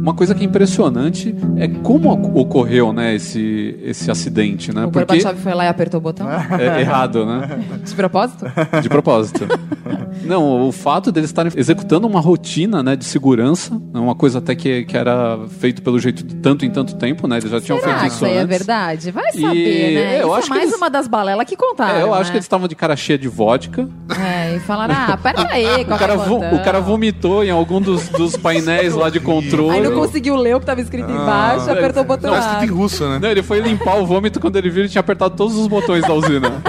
[0.02, 4.74] Uma coisa que é impressionante é como ocorreu né, esse, esse acidente.
[4.74, 4.86] Né?
[4.86, 5.16] O Porque...
[5.16, 6.28] Gorbachev foi lá e apertou o botão?
[6.32, 7.60] É, errado, né?
[7.84, 8.46] De propósito?
[8.82, 9.46] De propósito.
[10.24, 14.56] Não, o fato deles estarem executando uma rotina, né, de segurança, né, uma coisa até
[14.56, 17.38] que, que era feito pelo jeito de tanto em tanto tempo, né?
[17.38, 18.58] Eles já tinham Será feito que isso isso aí é antes.
[18.58, 19.12] verdade?
[19.12, 20.16] Vai E, saber, né?
[20.18, 22.14] é, eu Isso acho é que mais eles- uma das balelas que contaram, É, eu
[22.14, 22.30] acho né?
[22.32, 23.88] que eles estavam de cara cheia de vodka.
[24.20, 28.36] É, e falaram, ah, pera aí, O cara, o cara vomitou em algum dos, dos
[28.36, 29.78] painéis lá de controle.
[29.78, 33.08] Aí não conseguiu ler o que tava escrito embaixo, apertou o botão escrito em russo,
[33.08, 33.20] né?
[33.22, 36.02] Não, ele foi limpar o vômito quando ele viu ele tinha apertado todos os botões
[36.04, 36.52] da usina.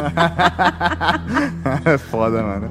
[1.85, 2.71] É foda, mano.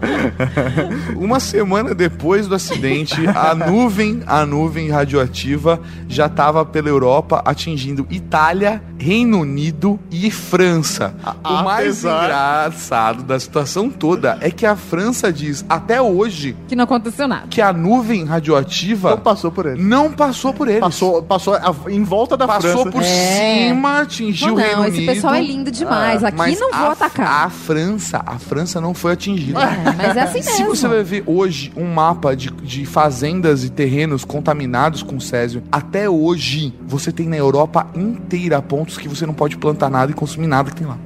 [1.15, 8.05] Uma semana depois do acidente, a nuvem, a nuvem radioativa já estava pela Europa atingindo
[8.09, 11.13] Itália, Reino Unido e França.
[11.43, 16.83] o mais engraçado da situação toda é que a França diz até hoje Que não
[16.83, 17.47] aconteceu nada.
[17.49, 19.81] que a nuvem radioativa Não passou por ele.
[19.81, 20.79] não passou por eles.
[20.81, 22.91] Passou, passou a- em volta da Passou França.
[22.91, 23.67] por É.
[23.67, 25.13] cima, atingiu Não, o Reino não, esse Unido.
[25.13, 26.23] pessoal é lindo demais.
[26.23, 27.45] Aqui Mas não vou a- atacar.
[27.45, 29.59] A França, a França não foi atingida.
[29.61, 33.69] É, mas é assim Se você vai ver hoje um mapa de, de fazendas e
[33.69, 39.35] terrenos contaminados com césio, até hoje você tem na Europa inteira pontos que você não
[39.35, 40.97] pode plantar nada e consumir nada que tem lá.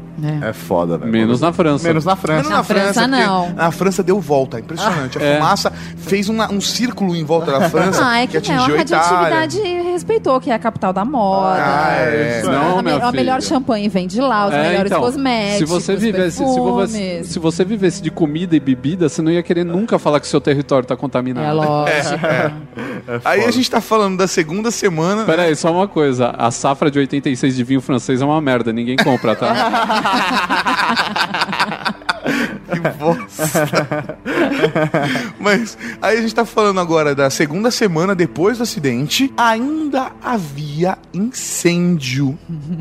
[0.42, 1.12] É foda, velho.
[1.12, 1.88] Menos na França.
[1.88, 2.44] Menos na França.
[2.44, 3.54] Menos Na França, porque não.
[3.58, 5.18] A França deu volta, impressionante.
[5.18, 5.36] A É.
[5.38, 8.78] fumaça fez uma- um círculo em volta da França Ah, é que, não, a atingiu
[8.78, 8.98] a Itália.
[9.08, 9.60] radioatividade
[9.92, 11.58] respeitou, que é a capital da moda.
[11.64, 12.42] Ah, é.
[12.44, 15.58] Não, a, me- a melhor champanhe vem de lá, os É, melhores então, cosméticos.
[15.58, 17.28] se você vivesse, se você, perfumes.
[17.28, 20.42] se você vivesse de comida e bebida, você não ia querer nunca falar que seu
[20.42, 21.46] território tá contaminado.
[21.48, 22.20] É lógico.
[23.26, 25.26] Aí a gente tá falando da segunda semana.
[25.26, 26.34] Pera aí, só uma coisa.
[26.38, 29.52] A safra de 86 de vinho francês é uma merda, ninguém compra, tá?
[32.72, 34.18] Que bosta.
[35.40, 39.32] Mas aí a gente tá falando agora da segunda semana depois do acidente.
[39.36, 42.38] Ainda havia incêndio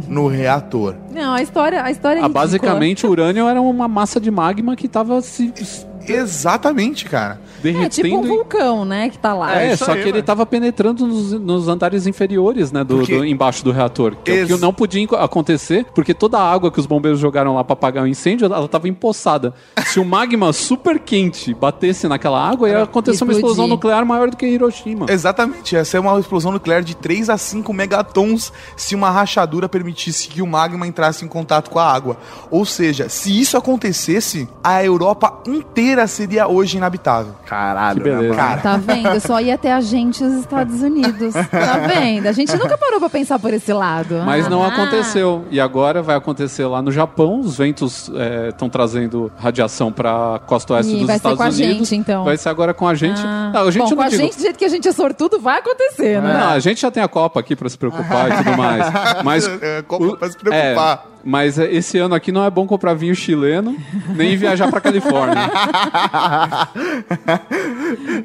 [0.09, 0.95] no reator.
[1.13, 2.45] Não, a história, a história é Ah, ridícula.
[2.45, 7.41] basicamente, o urânio era uma massa de magma que tava se se Exatamente, cara.
[7.63, 7.85] derretendo.
[7.87, 9.61] É tipo um vulcão, né, que tá lá.
[9.61, 13.17] É, isso só aí, que ele tava penetrando nos, nos andares inferiores, né, do, Porque-
[13.19, 14.17] do- embaixo do reator.
[14.25, 17.21] Que, é o que Ex- não podia acontecer, porque toda a água que os bombeiros
[17.21, 19.53] jogaram lá pra apagar o incêndio, ela tava empoçada.
[19.87, 24.37] Se o magma super quente batesse naquela água, ia acontecer uma explosão nuclear maior do
[24.37, 25.07] que Hiroshima.
[25.09, 30.29] Exatamente, essa é uma explosão nuclear de 3 a 5 megatons se uma rachadura permitisse
[30.29, 32.17] que o magma entrasse em contato com a água.
[32.51, 37.35] Ou seja, se isso acontecesse, a Europa inteira seria hoje inabitável.
[37.47, 38.29] Caralho, Que beleza.
[38.31, 38.37] né?
[38.37, 39.21] Cara, Tá vendo?
[39.21, 41.33] Só ia ter a gente os Estados Unidos.
[41.35, 42.27] Tá vendo?
[42.27, 44.23] A gente nunca parou pra pensar por esse lado.
[44.25, 44.69] Mas não Ah.
[44.69, 45.45] aconteceu.
[45.51, 47.41] E agora vai acontecer lá no Japão.
[47.41, 48.11] Os ventos
[48.49, 51.89] estão trazendo radiação para costa oeste E dos vai ser Estados com a Unidos.
[51.89, 52.25] gente, então.
[52.25, 53.21] Vai ser agora com a gente.
[53.25, 53.51] Ah.
[53.55, 54.93] Não, a gente Bom, não com a digo- gente, do jeito que a gente é
[54.93, 56.33] sortudo, vai acontecer, né?
[56.41, 58.85] Não, a gente já tem a Copa aqui para se preocupar e tudo mais.
[59.25, 61.05] Mas É, Copa pra se preocupar.
[61.20, 63.77] é, mas é, esse ano aqui não é bom comprar vinho chileno,
[64.15, 65.51] nem viajar para Califórnia.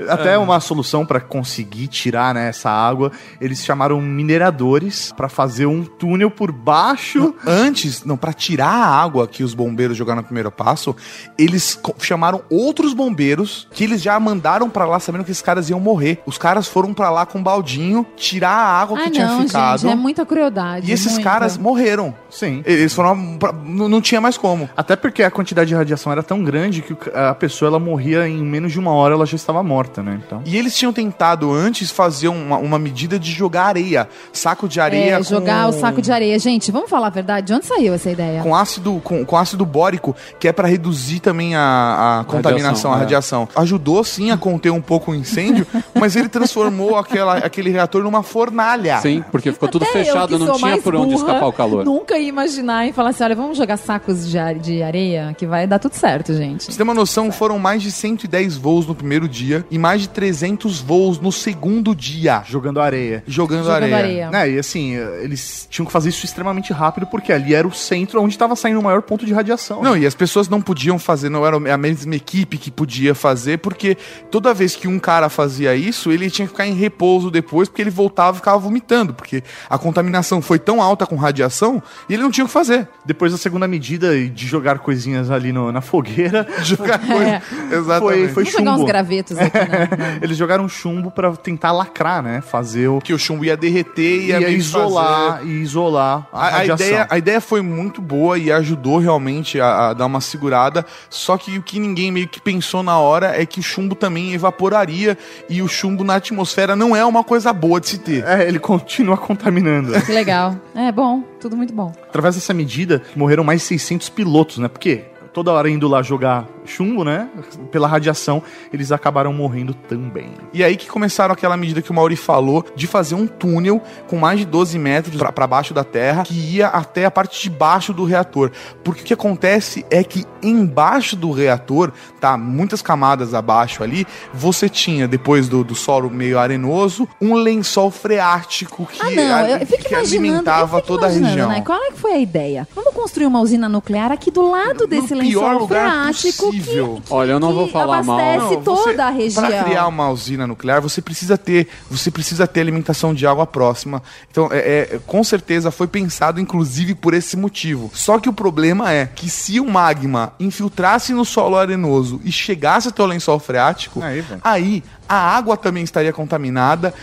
[0.10, 5.84] Até uma solução pra conseguir tirar né, essa água, eles chamaram mineradores pra fazer um
[5.84, 7.34] túnel por baixo.
[7.45, 10.95] Antes, não, pra tirar a água que os bombeiros jogaram no primeiro passo,
[11.38, 15.79] eles chamaram outros bombeiros que eles já mandaram pra lá sabendo que esses caras iam
[15.79, 16.21] morrer.
[16.25, 19.41] Os caras foram pra lá com um baldinho tirar a água que Ah, tinha não,
[19.41, 19.79] ficado.
[19.81, 20.89] gente, é muita crueldade.
[20.89, 21.29] E esses muita.
[21.29, 22.13] caras morreram.
[22.29, 22.63] Sim.
[22.65, 23.38] Eles foram.
[23.38, 24.69] pra- não, não tinha mais como.
[24.76, 28.38] Até porque a quantidade de radiação era tão grande que a pessoa ela morria em
[28.43, 30.19] menos de uma hora, ela já estava morta, né?
[30.26, 30.41] Então.
[30.45, 34.08] E eles tinham tentado antes fazer uma, uma medida de jogar areia.
[34.34, 35.15] Saco de areia.
[35.19, 36.38] É, jogar com- o saco de areia.
[36.38, 37.48] Gente, vamos falar a verdade?
[37.48, 38.41] De onde saiu essa ideia?
[38.41, 42.95] Com ácido, com, com ácido bórico, que é pra reduzir também a, a contaminação, a
[42.95, 43.00] é.
[43.00, 43.48] radiação.
[43.56, 48.24] Ajudou sim a conter um pouco o incêndio, mas ele transformou aquela, aquele reator numa
[48.24, 48.98] fornalha.
[49.00, 51.86] Sim, porque ficou tudo Até fechado, não tinha por onde escapar o calor.
[51.86, 55.46] Nunca ia imaginar e falar assim: olha, vamos jogar sacos de, are- de areia que
[55.46, 56.66] vai dar tudo certo, gente.
[56.66, 60.02] Pra você ter uma noção, foram mais de 110 voos no primeiro dia e mais
[60.02, 62.44] de 300 voos no segundo dia.
[62.46, 63.24] Jogando areia.
[63.28, 63.98] Jogando, Jogando areia.
[63.98, 64.30] areia.
[64.32, 68.22] Né, e assim, eles tinham que fazer isso extremamente rápido, porque ali era o centro
[68.22, 69.82] onde estava saindo o maior ponto de radiação.
[69.84, 73.60] Não, e as pessoas não podiam fazer, não era a mesma equipe que podia fazer,
[73.60, 73.96] porque
[74.32, 77.82] toda vez que um cara fazia isso, ele tinha que ficar em repouso depois, porque
[77.82, 82.24] ele voltava e ficava vomitando, porque a contaminação foi tão alta com radiação e ele
[82.24, 82.64] não tinha o que fazer.
[83.06, 87.23] Depois da segunda medida de jogar coisinhas ali no- na fogueira, Jogar coisa.
[87.25, 87.41] É.
[87.75, 87.99] Exatamente.
[87.99, 88.86] Foi- foi Vamos jogar uns chumbo.
[88.86, 89.89] gravetos aqui, né?
[90.21, 92.41] eles jogaram chumbo pra tentar lacrar, né?
[92.41, 92.99] Fazer o.
[92.99, 96.65] Que o chumbo ia derreter e ia, Ia isolar fazer- e isolar a, A, a
[96.65, 100.86] ideia, a ideia foi muito boa e ajudou realmente a, a dar uma segurada.
[101.10, 104.34] Só que o que ninguém meio que pensou na hora é que o chumbo também
[104.34, 105.17] evaporaria
[105.49, 108.23] e o chumbo na atmosfera não é uma coisa boa de se ter.
[108.25, 109.93] É, ele continua contaminando.
[110.01, 110.56] Que legal.
[110.75, 111.93] É bom, tudo muito bom.
[112.01, 114.67] Através dessa medida, morreram mais 600 pilotos, né?
[114.67, 117.30] Porque toda hora indo lá jogar chumbo, né?
[117.71, 120.32] Pela radiação, eles acabaram morrendo também.
[120.54, 124.17] E aí que começaram aquela medida que o Mauri falou de fazer um túnel com
[124.17, 127.93] mais de 12 metros pra baixo da terra que ia até a parte de baixo
[127.93, 128.51] do reator.
[128.84, 134.69] Porque o que acontece é que embaixo do reator, tá, muitas camadas abaixo ali, você
[134.69, 139.95] tinha, depois do, do solo meio arenoso, um lençol freático que, Ah, não, eu que
[139.95, 141.49] alimentava eu toda a região.
[141.49, 141.62] Né?
[141.62, 142.67] Qual é que foi a ideia?
[142.75, 146.13] Vamos construir uma usina nuclear aqui do lado desse lençol lugar
[146.60, 147.02] que, possível.
[147.10, 148.20] Olha, eu não vou que falar mal.
[148.20, 149.46] Não, você- toda a região.
[149.46, 154.02] Para criar uma usina nuclear, você precisa ter, você precisa ter alimentação de água próxima.
[154.32, 154.58] Então, é,
[154.94, 157.89] é- com certeza foi pensado, inclusive, por esse motivo.
[157.94, 162.88] Só que o problema é que se o magma infiltrasse no solo arenoso e chegasse
[162.89, 166.94] até o lençol freático, Aí, aí a água também estaria contaminada,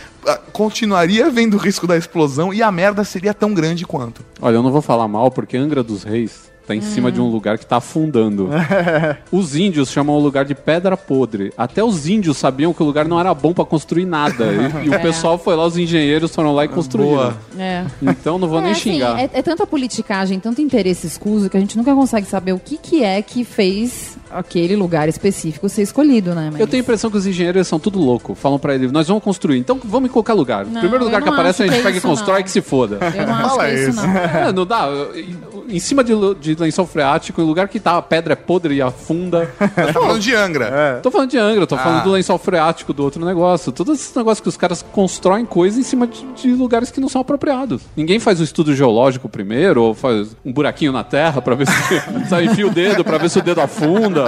[0.51, 4.23] continuaria havendo o risco da explosão e a merda seria tão grande quanto.
[4.41, 7.27] Olha, eu não vou falar mal, porque Angra dos Reis Tá em cima de um
[7.27, 8.49] lugar que tá afundando.
[9.31, 11.51] os índios chamam o lugar de Pedra Podre.
[11.57, 14.45] Até os índios sabiam que o lugar não era bom pra construir nada.
[14.81, 14.97] E, e o É.
[14.99, 17.09] pessoal foi lá, os engenheiros foram lá e construíram.
[17.15, 17.37] Boa.
[17.59, 17.85] É.
[18.01, 19.19] Então não vou nem É, assim, xingar.
[19.19, 22.77] é, é tanta politicagem, tanto interesse escuso que a gente nunca consegue saber o que,
[22.77, 26.49] que é que fez aquele lugar específico ser escolhido, né?
[26.51, 28.35] Mas- Eu tenho a impressão que os engenheiros são tudo louco.
[28.35, 29.57] Falam pra ele, nós vamos construir.
[29.59, 30.65] Então vamos em qualquer lugar.
[30.65, 32.43] Não, Primeiro lugar que aparece, a gente que é pega e constrói não.
[32.43, 32.99] que se foda.
[33.15, 34.13] Eu não acho Fala que é isso, não.
[34.43, 34.87] É, não dá.
[35.69, 38.81] Em cima de, de lençol freático, em lugar que tá a pedra é podre e
[38.81, 39.49] afunda.
[39.57, 40.99] Tá falando de Angra.
[41.01, 42.03] Tô falando de Angra, tô falando Ah.
[42.03, 43.71] do lençol freático do outro negócio.
[43.71, 47.07] Todos esses negócios que os caras constroem coisa em cima de, de lugares que não
[47.09, 47.81] são apropriados.
[47.95, 51.73] Ninguém faz o estudo geológico primeiro, ou faz um buraquinho na terra pra ver se.
[52.43, 54.22] Enfia o dedo pra ver se o dedo afunda.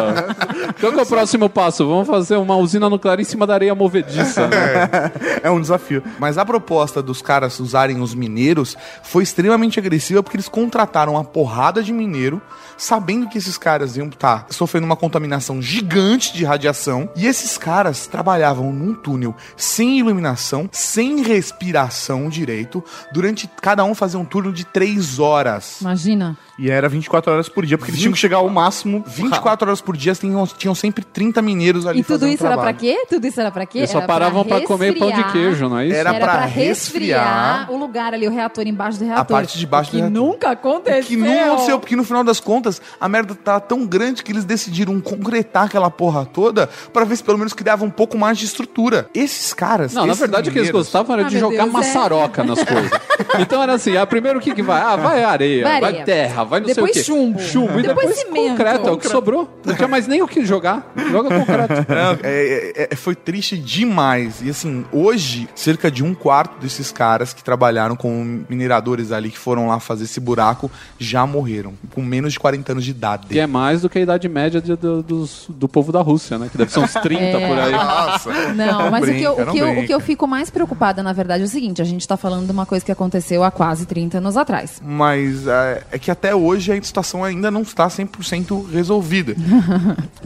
[0.80, 1.88] Qual que é o próximo passo?
[1.88, 4.48] Vamos fazer uma usina nuclear em cima da areia movediça.
[4.48, 5.12] né?
[5.44, 6.02] É um desafio.
[6.20, 11.24] Mas a proposta dos caras usarem os mineiros foi extremamente agressiva porque eles contrataram uma
[11.24, 12.42] porrada de mineiro,
[12.78, 17.10] sabendo que esses caras iam estar sofrendo uma contaminação gigante de radiação.
[17.16, 22.84] E esses caras trabalhavam num túnel sem iluminação, sem respiração direito.
[23.12, 25.80] Durante cada um fazia um turno de três horas.
[25.82, 26.38] Imagina.
[26.58, 29.04] E era 24 horas por dia, porque eles tinham que chegar ao máximo.
[29.06, 32.64] 24 horas por dia tinham, tinham sempre 30 mineiros ali E tudo isso era pra
[32.74, 32.78] trabalho.
[32.78, 33.06] quê?
[33.10, 33.80] Tudo isso era pra quê?
[33.80, 35.96] Eles só Era paravam pra comer pão de queijo, não é isso?
[35.96, 39.26] Era Era, pra pra resfriar resfriar o lugar ali, o reator embaixo do reator.
[39.26, 40.22] parte de baixo que do reator.
[40.22, 41.04] nunca aconteceu.
[41.04, 44.46] Que não aconteceu, porque no final das contas, a merda tava tão grande que eles
[44.46, 48.46] decidiram concretar aquela porra toda pra ver se pelo menos criava um pouco mais de
[48.46, 49.10] estrutura.
[49.14, 49.94] Esses caras.
[49.94, 51.72] Não, na esses verdade o que eles gostavam era Ah, de jogar Deus, é.
[51.78, 52.92] maçaroca nas coisas.
[53.40, 54.82] Então era assim, ah, primeiro o que que vai?
[54.82, 56.06] Ah, vai areia, Vai vai, areia.
[56.06, 57.04] terra, vai não Depois sei o quê.
[57.04, 57.40] chumbo.
[57.40, 57.80] Chumbo.
[57.80, 58.50] E Depois depois, cimento.
[58.52, 59.60] concreto, é o que sobrou.
[59.66, 60.92] Não tinha mais nem o que jogar.
[61.12, 61.74] Joga concreto.
[62.24, 64.42] É- é- é- foi triste demais.
[64.42, 69.38] E assim, hoje, cerca de um quarto desses caras que trabalharam com mineradores ali, que
[69.38, 71.74] foram lá fazer esse buraco, já morreram.
[71.94, 73.28] Com menos de 40 anos de idade.
[73.28, 76.38] Que é mais do que a idade média de- do, dos- do povo da Rússia,
[76.38, 76.50] né?
[76.52, 77.48] Que deve ser uns 30 É.
[77.48, 77.72] por aí.
[77.72, 78.54] Nossa.
[78.54, 81.02] Não, mas o, que eu, brinca, o, que eu, o que eu fico mais preocupada,
[81.02, 83.52] na verdade, é o seguinte: a gente tá falando de uma coisa que aconteceu há
[83.52, 84.82] quase 30 anos atrás.
[84.84, 89.36] Mas é, é que até hoje a situação ainda não está 100% resolvida.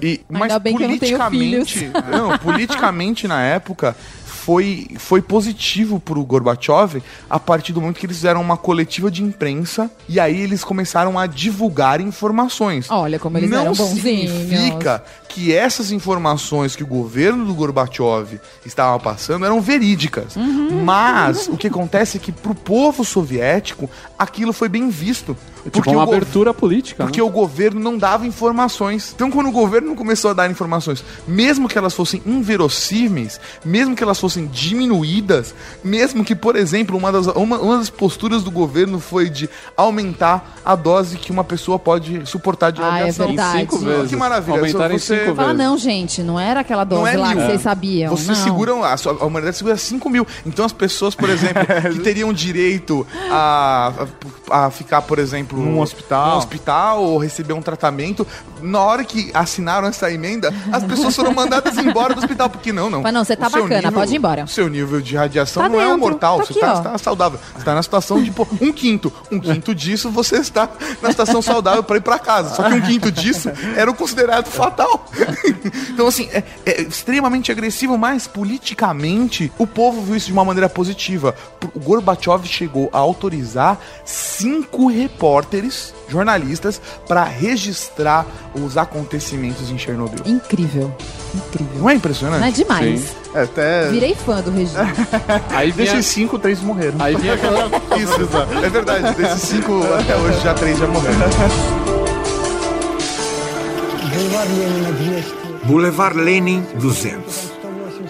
[0.02, 3.94] E, mas bem que eu não politicamente, não, politicamente na época
[4.50, 9.22] foi, foi positivo pro Gorbachev a partir do momento que eles fizeram uma coletiva de
[9.22, 12.90] imprensa e aí eles começaram a divulgar informações.
[12.90, 14.32] Olha como eles não eram bonzinhos.
[14.32, 20.36] significa que essas informações que o governo do Gorbachev estava passando eram verídicas.
[20.36, 20.84] Uhum.
[20.84, 25.38] Mas o que acontece é que pro povo soviético aquilo foi bem visto.
[25.72, 27.04] Tipo uma o gov- abertura política.
[27.04, 27.28] porque né?
[27.28, 29.12] o governo não dava informações.
[29.14, 34.02] Então, quando o governo começou a dar informações, mesmo que elas fossem inverossímeis, mesmo que
[34.02, 39.00] elas fossem diminuídas, mesmo que, por exemplo, uma das, uma, uma das posturas do governo
[39.02, 43.28] foi de aumentar a dose que uma pessoa pode suportar de Ah, é radiação.
[43.28, 43.58] verdade.
[43.58, 44.12] Em cinco Que vezes.
[44.14, 44.58] maravilha.
[44.60, 47.38] Aumentaram em Cinco Fala, não, gente, não era aquela Não dose é lá mil.
[47.38, 48.16] que vocês sabiam.
[48.16, 48.36] Você não.
[48.36, 50.26] seguram, a, sua- a humanidade segura 5 mil.
[50.46, 53.94] Então as pessoas, por exemplo, que teriam direito a,
[54.50, 56.32] a, a ficar, por exemplo, Num hospital.
[56.32, 58.26] num hospital ou receber um tratamento,
[58.62, 62.50] na hora que assinaram essa emenda, as pessoas foram mandadas embora do hospital.
[62.50, 63.02] Porque não, não.
[63.02, 64.44] Mas não, você tá bacana, pode ir embora.
[64.44, 66.40] O seu nível de radiação Tá não é um dentro, mortal.
[66.40, 66.80] tá você aqui, tá, ó.
[66.82, 67.40] tá saudável.
[67.56, 69.12] Você tá na situação de, pô, um quinto.
[69.32, 70.68] Um quinto disso você está
[71.02, 72.56] na situação saudável para ir para casa.
[72.56, 75.06] Só que um quinto disso era o considerado fatal.
[75.90, 80.70] então, assim, é, é extremamente agressivo, mas politicamente o povo viu isso de uma maneira
[80.70, 81.36] positiva.
[81.74, 90.24] O Gorbachev chegou a autorizar cinco repórteres, jornalistas, para registrar os acontecimentos em Chernobyl.
[90.26, 90.96] Incrível.
[91.34, 91.76] Incrível.
[91.80, 92.40] Não é impressionante?
[92.40, 93.00] Não é demais.
[93.02, 93.16] Sim.
[93.34, 93.90] É, até.
[93.90, 94.80] Virei fã do regime.
[95.54, 96.96] Aí vinha, Desses cinco, três morreram.
[97.00, 97.70] aí vinha aquela...
[97.98, 98.54] Isso, exato.
[98.66, 99.16] É verdade.
[99.16, 101.99] Desses cinco, até hoje já três já morreram.
[105.66, 107.54] Boulevard Lenin 200.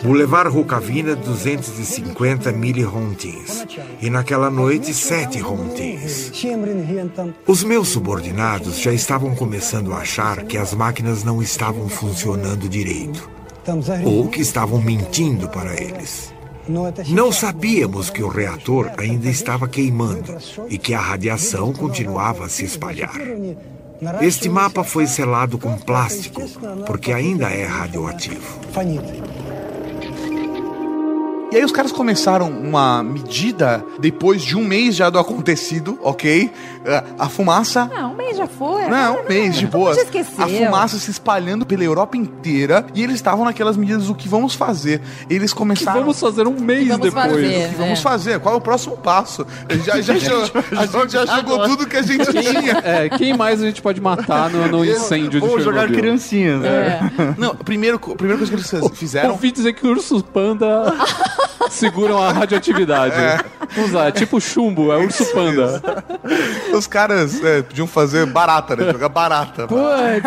[0.04, 3.66] Boulevard Rukavina 250 milirontins.
[4.02, 6.32] E naquela noite, sete rontins.
[7.46, 13.30] Os meus subordinados já estavam começando a achar que as máquinas não estavam funcionando direito.
[14.04, 16.34] Ou que estavam mentindo para eles.
[17.10, 20.38] Não sabíamos que o reator ainda estava queimando
[20.70, 23.14] e que a radiação continuava a se espalhar.
[24.22, 26.42] Este mapa foi selado com plástico,
[26.86, 28.60] porque ainda é radioativo.
[31.52, 36.52] E aí os caras começaram uma medida depois de um mês já do acontecido, ok?
[36.86, 38.88] Ah, A fumaça Não, um mês já foi.
[38.88, 39.94] não, um mês de boa.
[40.38, 44.56] A fumaça se espalhando pela Europa inteira e eles estavam naquelas medidas do que vamos
[44.56, 45.02] fazer.
[45.30, 46.00] Eles Que começaram.
[46.00, 47.26] vamos fazer um mês vamos depois.
[47.26, 47.66] fazer.
[47.66, 48.02] O que vamos É.
[48.02, 48.40] fazer?
[48.40, 49.46] Qual é o próximo passo?
[49.70, 50.36] A gente já, já,
[50.82, 52.78] a gente já jogou tudo que a gente tinha.
[52.84, 56.62] É, quem mais a gente pode matar no, no incêndio de Ou jogar criancinhas.
[56.62, 57.12] né?
[57.38, 59.32] Não, primeiro, a primeira coisa que eles fizeram.
[59.32, 60.94] Ouvi dizer que ursos panda
[61.70, 63.16] seguram a radioatividade.
[63.76, 65.82] Vamos lá, é tipo chumbo, é urso panda.
[66.74, 68.92] Os caras é, podiam fazer barata, né?
[68.92, 69.68] Jogar barata.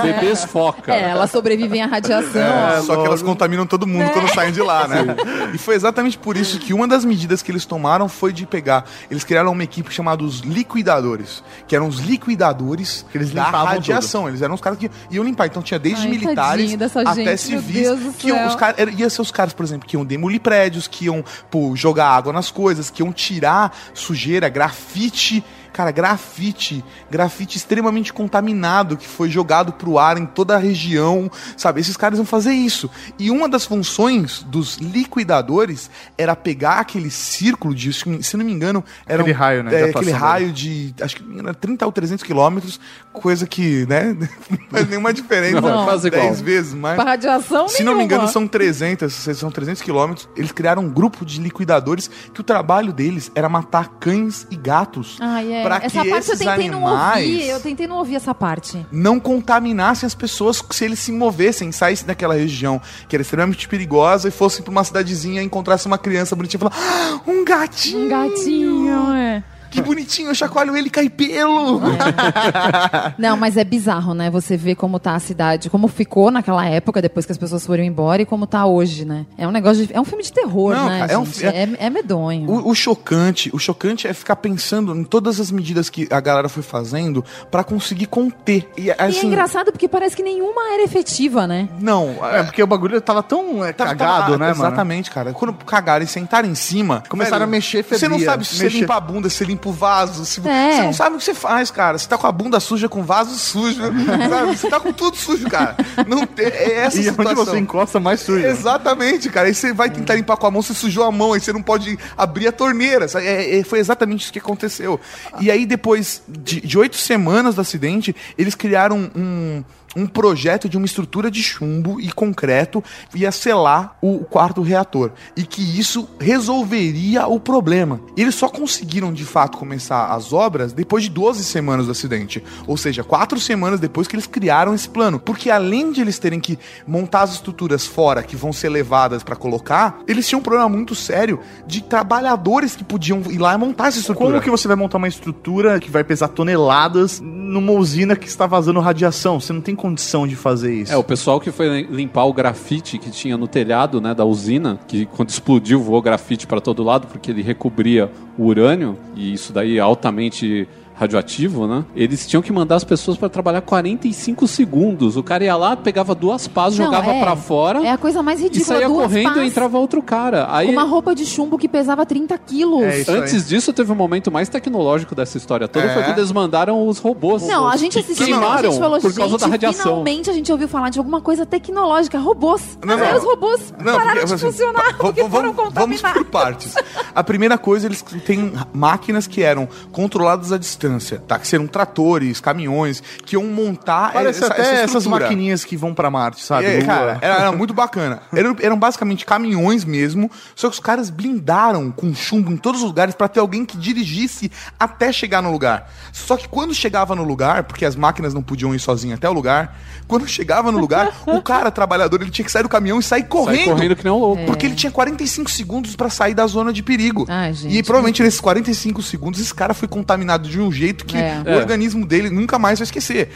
[0.02, 0.92] Bebês foca.
[0.92, 2.40] É, elas sobrevivem à radiação.
[2.42, 5.04] É, só que elas contaminam todo mundo quando saem de lá, né?
[5.52, 8.84] E foi exatamente por isso que uma das medidas que eles tomaram foi de pegar.
[9.10, 14.28] Eles criaram uma equipe chamada os liquidadores, que eram os liquidadores Que eles da radiação.
[14.28, 15.46] Eles eram os caras que iam limpar.
[15.46, 16.74] Então tinha desde Ai, militares
[17.06, 17.88] até gente, civis.
[18.18, 20.86] Que iam, os caras, era- ia ser os caras, por exemplo, que iam demolir prédios,
[20.86, 25.44] que iam pô, jogar água nas coisas, que iam tirar sujeira, grafite.
[25.72, 31.80] Cara, grafite, grafite extremamente contaminado que foi jogado pro ar em toda a região, sabe?
[31.80, 32.90] Esses caras iam fazer isso.
[33.18, 38.84] E uma das funções dos liquidadores era pegar aquele círculo de, se não me engano,
[39.06, 42.22] era Aquele raio, né, de É, aquele raio de, acho que era 30 ou 300
[42.22, 42.80] quilômetros,
[43.12, 44.16] coisa que, né,
[44.50, 45.60] não faz nenhuma diferença.
[45.60, 46.22] Não, faz igual.
[46.22, 46.96] 10 vezes mais.
[46.96, 50.28] Pra radiação Se não me engano, são 300, são 300 quilômetros.
[50.36, 55.18] Eles criaram um grupo de liquidadores que o trabalho deles era matar cães e gatos.
[55.20, 55.64] Ai, é.
[55.64, 57.48] Pra que essa parte eu esses tentei não animais ouvir.
[57.48, 58.86] Eu tentei não ouvir essa parte.
[58.90, 64.28] não contaminassem as pessoas se eles se movessem, saíssem daquela região que era extremamente perigosa
[64.28, 68.06] e fossem pra uma cidadezinha e encontrassem uma criança bonitinha e falar: "Ah, um gatinho!
[68.06, 69.42] Um gatinho, é.
[69.72, 71.80] Que bonitinho, eu chacoalho ele cai pelo!
[73.18, 74.30] Não, mas é bizarro, né?
[74.30, 77.82] Você vê como tá a cidade, como ficou naquela época, depois que as pessoas foram
[77.82, 79.26] embora, e como tá hoje, né?
[79.36, 81.00] É um negócio de, É um filme de terror, Não, né?
[81.00, 82.50] cara, é um é, é medonho.
[82.50, 86.48] O, o chocante, o chocante é ficar pensando em todas as medidas que a galera
[86.48, 88.68] foi fazendo pra conseguir conter.
[88.76, 91.68] E, E é assim, engraçado porque parece que nenhuma era efetiva, né?
[91.80, 94.60] Não, É, porque o bagulho tava tão é, Tava- cagado, tava- né, mano?
[94.66, 95.32] Exatamente, cara.
[95.32, 97.02] Quando cagaram e sentaram em cima.
[97.08, 98.30] Começaram a mexer, Você não fedia.
[98.30, 98.80] sabe se você Mexer.
[98.80, 100.24] limpa a bunda, se você limpa o vaso.
[100.24, 100.40] Se...
[100.46, 100.76] É.
[100.76, 101.96] Você não sabe o que você faz, cara.
[101.96, 103.80] Você tá com a bunda suja, com o vaso sujo.
[104.28, 104.56] sabe?
[104.56, 105.76] Você tá com tudo sujo, cara.
[106.06, 106.46] Não tem...
[106.46, 107.32] É essa E situação.
[107.32, 108.44] onde você encosta mais sujo.
[108.44, 109.46] Exatamente, cara.
[109.46, 111.62] Aí você vai tentar limpar com a mão, você sujou a mão, aí você não
[111.62, 113.06] pode abrir a torneira.
[113.14, 115.00] É, é, foi exatamente isso que aconteceu.
[115.40, 119.62] E aí, depois de de oito semanas do acidente, eles criaram um.
[119.96, 122.82] Um projeto de uma estrutura de chumbo e concreto
[123.14, 125.12] ia selar o quarto reator.
[125.36, 128.00] E que isso resolveria o problema.
[128.16, 132.42] Eles só conseguiram de fato começar as obras depois de 12 semanas do acidente.
[132.66, 135.18] Ou seja, quatro semanas depois que eles criaram esse plano.
[135.18, 139.36] Porque além de eles terem que montar as estruturas fora que vão ser levadas para
[139.36, 143.88] colocar, eles tinham um problema muito sério de trabalhadores que podiam ir lá e montar
[143.88, 144.30] essa estrutura.
[144.30, 148.46] Como que você vai montar uma estrutura que vai pesar toneladas numa usina que está
[148.46, 149.40] vazando radiação?
[149.40, 150.92] Você não tem condição de fazer isso.
[150.92, 154.78] É, o pessoal que foi limpar o grafite que tinha no telhado, né, da usina,
[154.86, 158.08] que quando explodiu voou grafite para todo lado porque ele recobria
[158.38, 161.84] o urânio e isso daí é altamente radioativo, né?
[161.96, 165.16] Eles tinham que mandar as pessoas para trabalhar 45 segundos.
[165.16, 167.20] O cara ia lá, pegava duas pás, Não, jogava é.
[167.20, 168.66] pra fora É a coisa mais e ridícula.
[168.76, 170.46] saía duas correndo pás e entrava outro cara.
[170.50, 172.82] Aí com uma roupa de chumbo que pesava 30 quilos.
[172.82, 173.20] É isso aí.
[173.20, 175.94] Antes disso, teve um momento mais tecnológico dessa história toda, É.
[175.94, 177.42] foi quando eles mandaram os robôs.
[177.46, 179.82] Não, a gente assistiu, a gente falou, por causa gente, da radiação.
[179.82, 182.78] finalmente a gente ouviu falar de alguma coisa tecnológica, robôs.
[182.84, 183.16] Não, não.
[183.16, 186.12] os robôs Não, pararam porque, de assim, funcionar porque va- foram vamos, vamos contaminados.
[186.22, 186.74] por partes.
[187.14, 190.81] A primeira coisa, eles têm máquinas que eram controladas à distância,
[191.26, 191.38] tá?
[191.38, 195.94] Que seriam tratores, caminhões, que iam montar Parece essa, até essa essas maquininhas que vão
[195.94, 196.66] pra Marte, sabe?
[196.66, 198.22] É, cara, era, era muito bacana.
[198.32, 202.86] Eram, eram basicamente caminhões mesmo, só que os caras blindaram com chumbo em todos os
[202.86, 205.90] lugares pra ter alguém que dirigisse até chegar no lugar.
[206.12, 209.32] Só que quando chegava no lugar, porque as máquinas não podiam ir sozinhas até o
[209.32, 209.78] lugar,
[210.08, 213.24] quando chegava no lugar, o cara trabalhador ele tinha que sair do caminhão e sair
[213.24, 213.64] correndo.
[213.64, 214.44] Sai correndo que nem um louco.
[214.46, 217.26] Porque ele tinha 45 segundos pra sair da zona de perigo.
[217.28, 221.16] Ai, gente, e provavelmente nesses 45 segundos esse cara foi contaminado de um jeito que
[221.16, 221.42] É.
[221.44, 221.56] o É.
[221.56, 223.30] organismo dele nunca mais vai esquecer.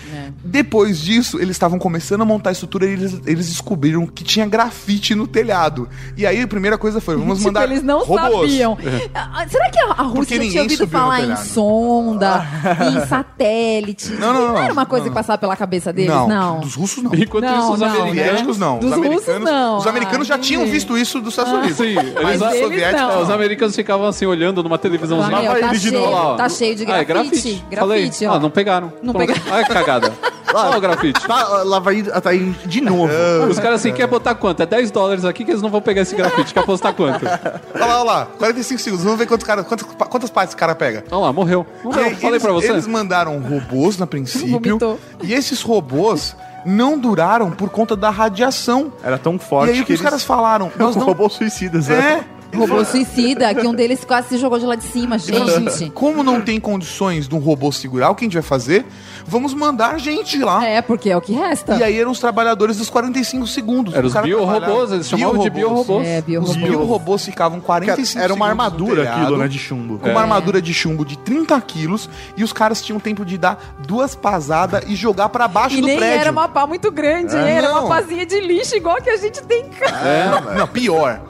[0.44, 4.46] Depois disso, eles estavam começando a montar a estrutura e eles, eles descobriram que tinha
[4.46, 5.88] grafite no telhado.
[6.16, 8.50] E aí a primeira coisa foi, vamos Tipo, mandar eles não robôs.
[8.50, 8.76] sabiam.
[9.14, 12.46] Ah, Será que a, Rússia tinha ouvido falar em sonda,
[12.92, 14.12] em satélite?
[14.12, 14.58] Não, não, não.
[14.58, 16.10] era uma coisa que passava pela cabeça deles?
[16.10, 16.60] Não, Não.
[16.60, 17.14] dos russos não.
[17.14, 18.78] Enquanto Não, isso, os não, Soviéticos não.
[18.78, 19.78] Dos os russos, americanos, não.
[19.78, 20.74] Os americanos Ah, já tinham entendi.
[20.76, 21.76] visto isso dos Estados Unidos.
[21.76, 23.10] Sim, Mas eles- soviéticos não.
[23.10, 25.36] É, os americanos ficavam assim olhando numa televisãozinha.
[25.48, 27.25] Vai tá de cheio, de Ah, é grafite.
[27.30, 28.02] Falei.
[28.02, 28.34] Grafite, ó.
[28.34, 28.92] Ah, não pegaram.
[29.02, 29.26] Não Pronto.
[29.32, 29.56] pegaram.
[29.56, 30.12] Ai, cagada.
[30.54, 31.26] Olha o grafite.
[31.26, 33.12] Tá, lá vai tá aí de novo.
[33.50, 34.62] Os caras assim, quer botar quanto?
[34.62, 36.54] É 10 dólares aqui que eles não vão pegar esse grafite.
[36.54, 37.26] Quer apostar quanto?
[37.74, 38.26] Olha lá, olha lá.
[38.38, 39.04] 45 segundos.
[39.04, 41.04] Vamos ver quantos cara, quantas, quantas partes esse cara pega.
[41.10, 41.66] Olha lá, morreu.
[41.84, 42.02] Morreu.
[42.02, 42.70] E aí, Falei eles, pra você.
[42.70, 44.78] Eles mandaram robôs na princípio.
[45.22, 48.92] E esses robôs não duraram por conta da radiação.
[49.02, 50.02] Era tão E forte aí o que os eles...
[50.02, 50.72] caras falaram?
[50.78, 51.06] Nós não...
[51.06, 52.24] Robôs suicidas, né?
[52.64, 52.66] É.
[52.66, 55.90] Robô suicida, que um deles quase se jogou de lá de cima, gente.
[55.90, 58.84] Como não tem condições de um robô segurar, o que a gente vai fazer?
[59.26, 60.64] Vamos mandar gente lá.
[60.64, 61.76] É, porque é o que resta.
[61.76, 63.94] E aí eram os trabalhos dos 45 segundos.
[63.94, 66.06] Eram os trabalhava- eles chamavam de biorrobôs.
[66.06, 66.54] É, Os biorrobô.
[66.66, 69.98] biorobôs ficavam 45 Era uma segundos armadura telhado, aquilo, né, de chumbo.
[69.98, 73.74] Com uma armadura de chumbo de 30 quilos e os caras tinham tempo de dar
[73.86, 76.20] duas pasadas e jogar pra baixo E do nem prédio.
[76.20, 77.50] era uma pá muito grande, É.
[77.56, 77.80] era Não.
[77.80, 80.40] uma pazinha de lixo igual que a gente tem em casa.
[80.42, 81.20] Não, não, pior.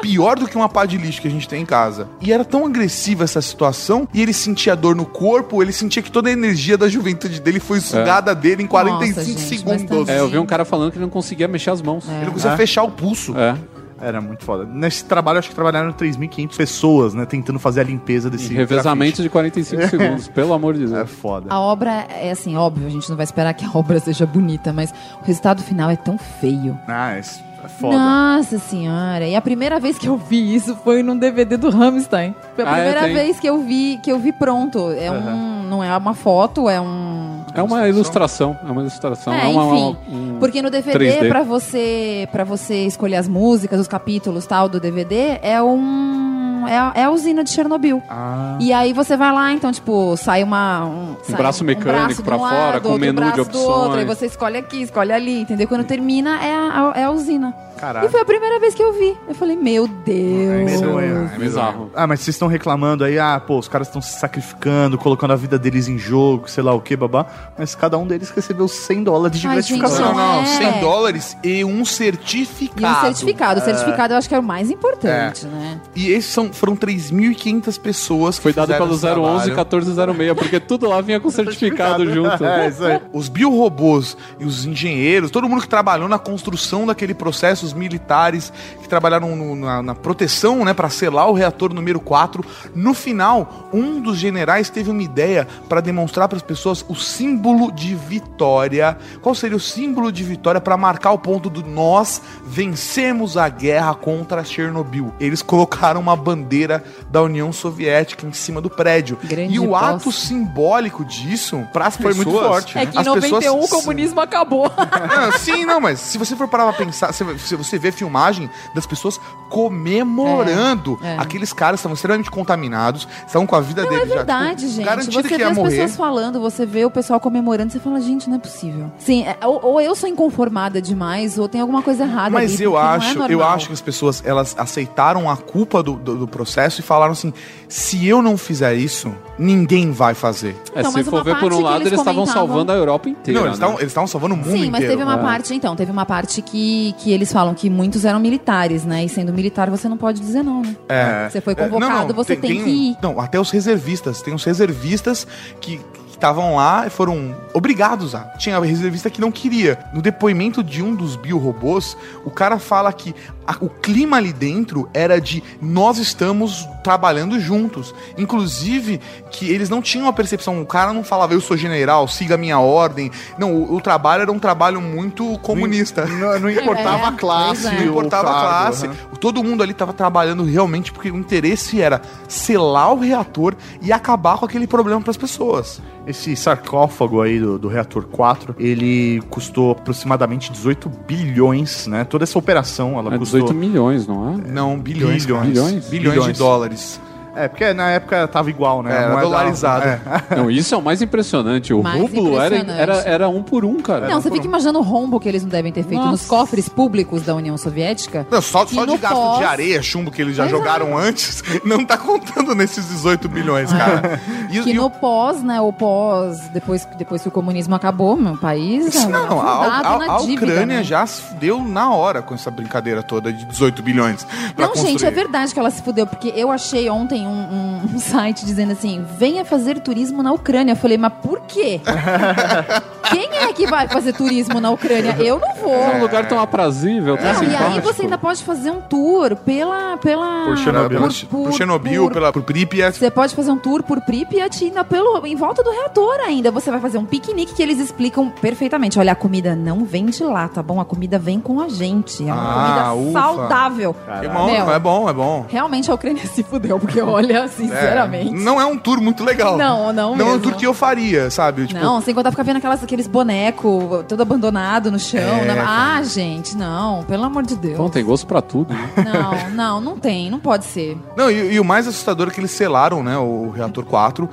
[0.00, 2.08] Pior do que uma pá de lixo que a gente tem em casa.
[2.20, 6.10] E era tão agressiva essa situação, e ele sentia dor no corpo, ele sentia que
[6.10, 10.08] toda a energia da juventude dele foi sugada dele em 45 Nossa, gente, segundos.
[10.08, 12.08] É, eu vi um cara falando que ele não conseguia mexer as mãos.
[12.08, 13.38] Ele não conseguia fechar o pulso.
[13.38, 13.56] É.
[14.00, 14.64] Era muito foda.
[14.64, 17.24] Nesse trabalho, acho que trabalharam 3.500 pessoas, né?
[17.24, 21.00] Tentando fazer a limpeza desse Revezamento de 45 segundos, pelo amor de grafite.
[21.00, 21.20] É Deus.
[21.20, 21.46] foda.
[21.48, 24.72] A obra é assim, óbvio, a gente não vai esperar que a obra seja bonita,
[24.72, 26.76] mas o resultado final é tão feio.
[26.88, 27.96] Ah, isso é foda.
[27.96, 29.26] Nossa senhora!
[29.26, 32.34] E a primeira vez que eu vi isso foi num DVD do Rammstein.
[32.54, 33.14] Foi a Ah, é, primeira tem.
[33.14, 34.90] vez que eu vi que eu vi pronto.
[34.92, 38.56] É um, não é uma foto, é um É uma ilustração.
[38.66, 39.32] É uma ilustração.
[39.32, 39.96] É, uma, enfim.
[40.12, 41.28] um- Porque no DVD, 3D.
[41.28, 46.33] pra você, pra você escolher as músicas, os capítulos tal do DVD, é um.
[46.68, 48.02] É a, é a usina de Chernobyl.
[48.08, 48.56] Ah.
[48.60, 50.84] E aí você vai lá, então, tipo, sai uma.
[50.86, 53.80] Um, sai braço mecânico de pra um fora, com outro menu de braço do outro,
[53.82, 53.98] opções.
[53.98, 55.66] aí você escolhe aqui, escolhe ali, entendeu?
[55.68, 57.54] Quando termina, é a, a- é a usina.
[57.84, 58.06] Caralho.
[58.06, 59.14] E foi a primeira vez que eu vi.
[59.28, 60.70] Eu falei, meu Deus.
[60.70, 61.30] medonho.
[61.34, 61.90] É bizarro.
[61.94, 65.36] Ah, mas vocês estão reclamando aí, ah, pô, os caras estão se sacrificando, colocando a
[65.36, 67.26] vida deles em jogo, sei lá o que, babá.
[67.58, 70.06] Mas cada um deles recebeu 100 dólares de Ai, gratificação.
[70.06, 70.46] gente, Não, não, É.
[70.46, 72.98] 100 dólares e um E certificado.
[72.98, 73.60] um certificado.
[73.60, 75.78] O certificado eu acho que era o mais importante, né?
[75.94, 79.44] E esses são, foram 3.500 pessoas que Foi dado pelo esse 011 trabalho.
[79.50, 82.42] 1406, porque tudo lá vinha com certificado junto.
[82.44, 83.00] É, isso aí.
[83.12, 88.52] Os biorobôs e os engenheiros, todo mundo que trabalhou na construção daquele processo, os militares
[88.80, 92.44] que trabalharam no- na, na proteção, né, para selar o reator número 4.
[92.74, 97.70] No final, um dos generais teve uma ideia para demonstrar para as pessoas o símbolo
[97.72, 98.96] de vitória.
[99.20, 103.94] Qual seria o símbolo de vitória para marcar o ponto do nós vencemos a guerra
[103.94, 105.12] contra Chernobyl?
[105.18, 109.18] Eles colocaram uma bandeira da União Soviética em cima do prédio.
[109.24, 109.86] Grande e o bosta.
[109.96, 113.64] ato simbólico disso para as Foi pessoas muito forte, É que em as 91 pessoas-
[113.64, 114.70] o comunismo acabou.
[115.14, 118.48] Não, sim, não, mas se você for parar pra pensar, se se você vê filmagem
[118.74, 121.18] das pessoas comemorando, É, é.
[121.18, 125.02] aqueles caras estavam extremamente contaminados, estavam com a vida Não, deles é verdade, já tipo,
[125.02, 125.14] gente.
[125.14, 125.70] Você que vê as morrer.
[125.70, 128.90] pessoas falando, você vê o pessoal comemorando, você fala, gente, não é possível.
[128.98, 132.64] Sim, é- ou, ou eu sou inconformada demais, ou tem alguma coisa errada Mas ali,
[132.64, 133.50] eu é acho, eu normal.
[133.54, 137.32] acho que as pessoas elas aceitaram a culpa do, do, do processo e falaram assim:
[137.68, 140.56] se eu não fizer isso, ninguém vai fazer.
[140.74, 142.48] É, Então, se mas for uma ver por parte um lado, eles eles estavam comentavam-
[142.48, 143.40] salvando a Europa inteira.
[143.40, 143.66] não, eles né?
[143.66, 144.88] estavam estavam salvando o mundo Sim, mas inteiro.
[144.92, 145.22] teve uma É.
[145.22, 149.04] parte, então, teve uma parte que, que eles falam que muitos eram militares, né?
[149.04, 150.74] E sendo militar, você não pode dizer não, né?
[150.88, 151.28] É.
[151.28, 152.96] Você foi É, convocado, você tem, que ir.
[153.02, 154.22] Não, até os reservistas.
[154.22, 155.26] Tem os reservistas
[155.60, 155.78] que
[156.14, 158.20] que estavam lá e foram obrigados a.
[158.38, 159.78] Tinha reservista que não queria.
[159.92, 163.12] No depoimento de um dos biorobôs, o cara fala que
[163.46, 167.92] a- o clima ali dentro era de nós estamos trabalhando juntos.
[168.16, 169.00] Inclusive,
[169.30, 172.38] que eles não tinham a percepção, o cara não falava eu sou general, siga a
[172.38, 173.10] minha ordem.
[173.38, 176.06] Não, o, o trabalho era um trabalho muito comunista.
[176.06, 177.66] Não, não importava É, a classe.
[177.66, 177.72] é.
[177.72, 178.86] Não importava a classe.
[178.86, 178.94] aham.
[179.20, 184.36] Todo mundo ali estava trabalhando realmente porque o interesse era selar o reator e acabar
[184.38, 185.80] com aquele problema para as pessoas.
[186.06, 192.04] Esse sarcófago aí do, do reator 4, ele custou aproximadamente 18 bilhões, né?
[192.04, 193.40] Toda essa operação, ela É custou...
[193.40, 194.36] 18 milhões, não é?
[194.50, 195.24] Não, bilhões.
[195.24, 195.26] Bilhões.
[195.26, 195.40] cara.
[195.46, 195.88] Bilhões?
[195.88, 196.38] Bilhões de Bilhões.
[196.38, 197.00] dólares.
[197.36, 198.92] É, porque na época tava igual, né?
[198.94, 199.84] Era A moeda- dolarizado.
[199.84, 200.00] É.
[200.36, 201.74] Não, isso é o mais impressionante.
[201.74, 202.80] O Mais rublo era, impressionante.
[202.80, 204.06] era, era um por um, cara.
[204.06, 206.28] Não, você fica imaginando o rombo que eles não devem ter feito nos Nossa.
[206.28, 208.24] cofres públicos da União Soviética.
[208.30, 210.48] Não, só, só de gasto pós- de areia, chumbo que eles já é.
[210.48, 214.20] jogaram antes, não tá contando nesses 18 bilhões, cara.
[214.58, 218.16] E, Que e o- no pós, né, o pós, depois, depois que o comunismo acabou,
[218.16, 220.82] meu país é Não, a, a- a dívida, Ucrânia né?
[220.82, 224.26] já se fudeu na hora com essa brincadeira toda de 18 bilhões.
[224.56, 225.06] Não, gente, construir.
[225.06, 228.72] é verdade que ela se fudeu, porque eu achei ontem um, um- um site dizendo
[228.72, 230.72] assim: venha fazer turismo na Ucrânia.
[230.72, 231.80] Eu falei, mas por quê?
[233.10, 235.14] Quem é que vai fazer turismo na Ucrânia?
[235.18, 235.74] Eu não vou.
[235.74, 239.36] É um lugar tão aprazível, tão Não, e aí você ainda pode fazer um tour
[239.36, 239.96] pela.
[239.98, 241.00] pela Por Chernobyl.
[241.00, 242.96] Por- pro por- Chernobyl, por- pela, pro Pripyat.
[242.98, 246.50] Você pode fazer um tour por Pripyat ainda pelo, em volta do reator ainda.
[246.50, 248.98] Você vai fazer um piquenique que eles explicam perfeitamente.
[248.98, 250.80] Olha, a comida não vem de lá, tá bom?
[250.80, 252.22] A comida vem com a gente.
[252.28, 253.20] É uma Ah, comida ufa.
[253.20, 253.96] saudável.
[254.22, 255.46] É bom, Meu, é bom, é bom.
[255.48, 258.32] Realmente a Ucrânia se fudeu, porque olha, É, sinceramente.
[258.32, 259.56] não é um tour muito legal.
[259.56, 260.42] Não, não Não é um mesmo.
[260.42, 261.66] tour que eu faria, sabe?
[261.66, 265.20] Tipo, Não, sem contar ficar vendo aquelas, aqueles bonecos todo abandonado no chão.
[265.20, 265.54] É, né?
[265.54, 265.96] cara.
[265.98, 267.76] Ah, gente, não, pelo amor de Deus.
[267.76, 268.72] Bom, tem gosto pra tudo.
[268.72, 268.90] né?
[269.04, 270.96] Não, não, não tem, não pode ser.
[271.16, 274.28] Não, e, e o mais assustador é que eles selaram, né, o reator 4,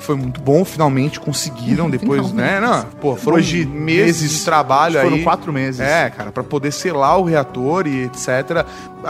[0.00, 2.58] que foi muito bom, finalmente conseguiram depois, né?
[2.58, 5.22] Não, pô, foram Depois de meses, meses, de trabalho foram aí.
[5.22, 5.80] quatro meses.
[5.80, 8.66] É, cara, pra poder selar o reator e etc.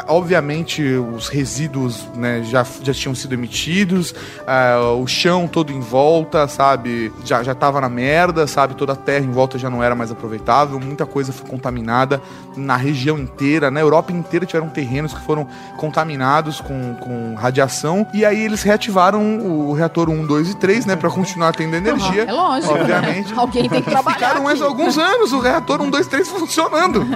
[0.07, 4.15] Obviamente, os resíduos, né, já, já tinham sido emitidos,
[4.47, 8.97] ah, o chão todo em volta, sabe, já, já tava na merda, sabe, toda a
[8.97, 12.23] terra em volta já não era mais aproveitável, muita coisa foi contaminada
[12.57, 18.25] na região inteira, na Europa inteira tiveram terrenos que foram contaminados com, com radiação, e
[18.25, 22.25] aí eles reativaram o reator 1, 2 e 3, né, pra continuar tendo energia.
[22.25, 22.75] É lógico.
[22.75, 23.33] Obviamente.
[23.37, 24.19] Alguém tem que trabalhar.
[24.19, 24.69] Ficaram mais aqui.
[24.69, 27.07] alguns anos o reator 1, 2, 3 funcionando.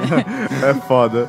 [0.62, 1.28] É foda.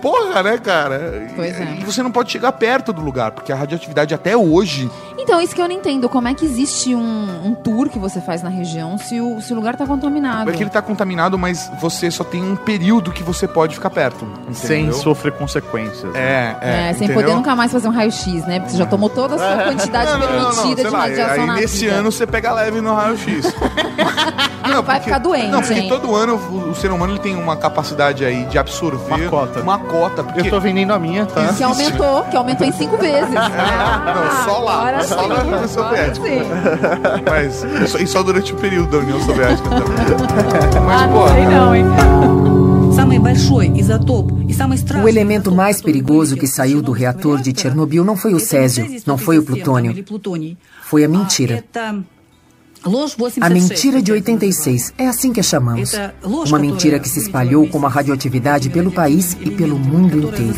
[0.00, 1.28] Porra, né, cara?
[1.34, 1.76] Pois é.
[1.80, 4.90] E você não pode chegar perto do lugar, porque a radioatividade até hoje.
[5.18, 6.08] Então, isso que eu não entendo.
[6.08, 9.52] Como é que existe um, um tour que você faz na região se o, se
[9.52, 10.50] o lugar tá contaminado?
[10.50, 13.90] É que ele tá contaminado, mas você só tem um período que você pode ficar
[13.90, 14.26] perto.
[14.52, 15.00] Sem entendeu?
[15.00, 16.12] sofrer consequências.
[16.12, 16.20] né?
[16.20, 16.90] É, é.
[16.90, 17.22] É, sem entendeu?
[17.22, 18.60] poder nunca mais fazer um raio-x, né?
[18.60, 20.90] Porque você já tomou toda a sua quantidade Não, não, não, não, permitida sei de
[20.90, 21.94] lá, radiação Na nesse vida.
[21.96, 23.54] ano você pega leve no raio-x.
[24.68, 25.88] Não, vai ficar doente, Não, porque hein?
[25.88, 29.60] todo ano o, o ser humano ele tem uma capacidade aí de absorver Uma cota.
[29.60, 31.52] Uma cota porque Eu tô vendendo a minha, tá?
[31.52, 33.30] Que aumentou, que aumentou em cinco vezes.
[33.30, 34.74] Não, só lá.
[34.78, 36.26] Agora só sim, na União Soviética.
[36.26, 36.40] sim.
[37.30, 37.64] Mas
[38.00, 40.84] e só durante o período da União Soviética também.
[40.86, 41.84] Mas, Ah, pô, não sei não, hein?
[45.02, 49.18] O elemento mais perigoso que saiu do reator de Chernobyl não foi o césio, não
[49.18, 49.94] foi o plutônio.
[50.82, 51.64] Foi a mentira.
[53.40, 55.92] A mentira de 86, é assim que a chamamos.
[56.22, 60.54] Uma mentira que se espalhou como a radioatividade pelo país e pelo mundo inteiro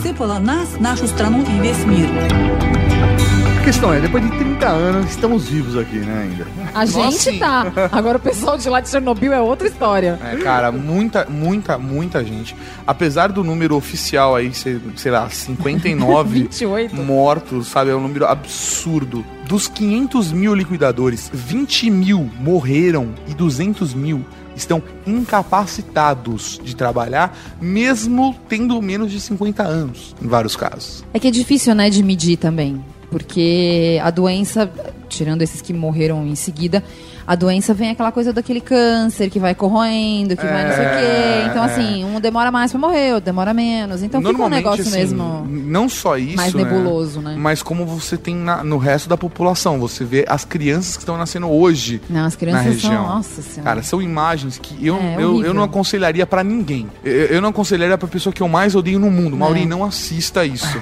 [3.67, 6.47] questão é, depois de 30 anos, estamos vivos aqui, né, ainda.
[6.73, 7.39] A gente sim.
[7.41, 7.67] tá.
[7.91, 10.21] Agora o pessoal de lá de Chernobyl é outra história.
[10.23, 12.55] É, cara, muita, muita, muita gente.
[12.87, 16.95] Apesar do número oficial aí ser, sei lá, 59 28.
[17.03, 17.91] mortos, sabe?
[17.91, 19.27] É um número absurdo.
[19.49, 28.35] Dos 500 mil liquidadores, 20 mil morreram e 200 mil estão incapacitados de trabalhar, mesmo
[28.49, 31.05] tendo menos de 50 anos, em vários casos.
[31.13, 32.81] É que é difícil, né, de medir também.
[33.11, 34.71] Porque a doença,
[35.09, 36.83] tirando esses que morreram em seguida,
[37.27, 40.91] a doença vem aquela coisa daquele câncer que vai corroendo, que vai não sei o
[40.91, 41.47] quê.
[41.51, 41.67] Então, é.
[41.67, 44.03] assim, um demora mais pra morrer, outro demora menos.
[44.03, 46.37] Então fica um negócio assim, mesmo Não só isso.
[46.37, 47.35] mais nebuloso, né?
[47.39, 49.79] Mas como você tem na- no resto da população.
[49.81, 52.01] Você vê as crianças que estão nascendo hoje.
[52.09, 52.91] Não, as na crianças são.
[52.91, 53.07] região.
[53.09, 53.63] Nossa senhora.
[53.71, 56.89] Cara, são imagens que eu, É, eu, eu não aconselharia pra ninguém.
[57.05, 59.37] Eu, eu não aconselharia pra pessoa que eu mais odeio no mundo.
[59.37, 59.67] Mauri, É.
[59.67, 60.67] não assista isso.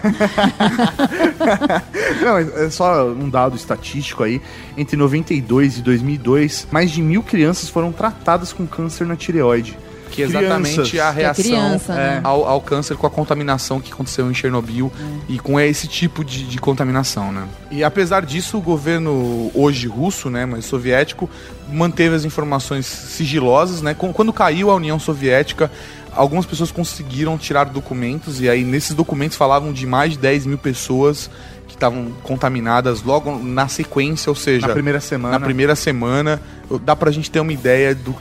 [2.22, 4.40] Não, é só um dado estatístico aí.
[4.76, 6.33] Entre 92 e 2002,
[6.70, 9.76] mais de mil crianças foram tratadas com câncer na tireoide.
[10.10, 11.00] Que é exatamente Crianças.
[11.00, 12.20] a reação criança, né?
[12.22, 14.92] ao, ao câncer com a contaminação que aconteceu em Chernobyl
[15.28, 17.48] e com esse tipo de, de contaminação, né?
[17.68, 21.28] E apesar disso, o governo hoje russo, né, mas soviético,
[21.68, 23.92] manteve as informações sigilosas, né?
[23.92, 25.68] Quando caiu a União Soviética,
[26.12, 30.58] algumas pessoas conseguiram tirar documentos e aí nesses documentos falavam de mais de 10 mil
[30.58, 31.28] pessoas
[31.66, 35.38] que estavam contaminadas logo na sequência, ou seja, Na primeira semana.
[35.38, 36.40] na primeira semana,
[36.82, 38.14] dá pra gente ter uma ideia do,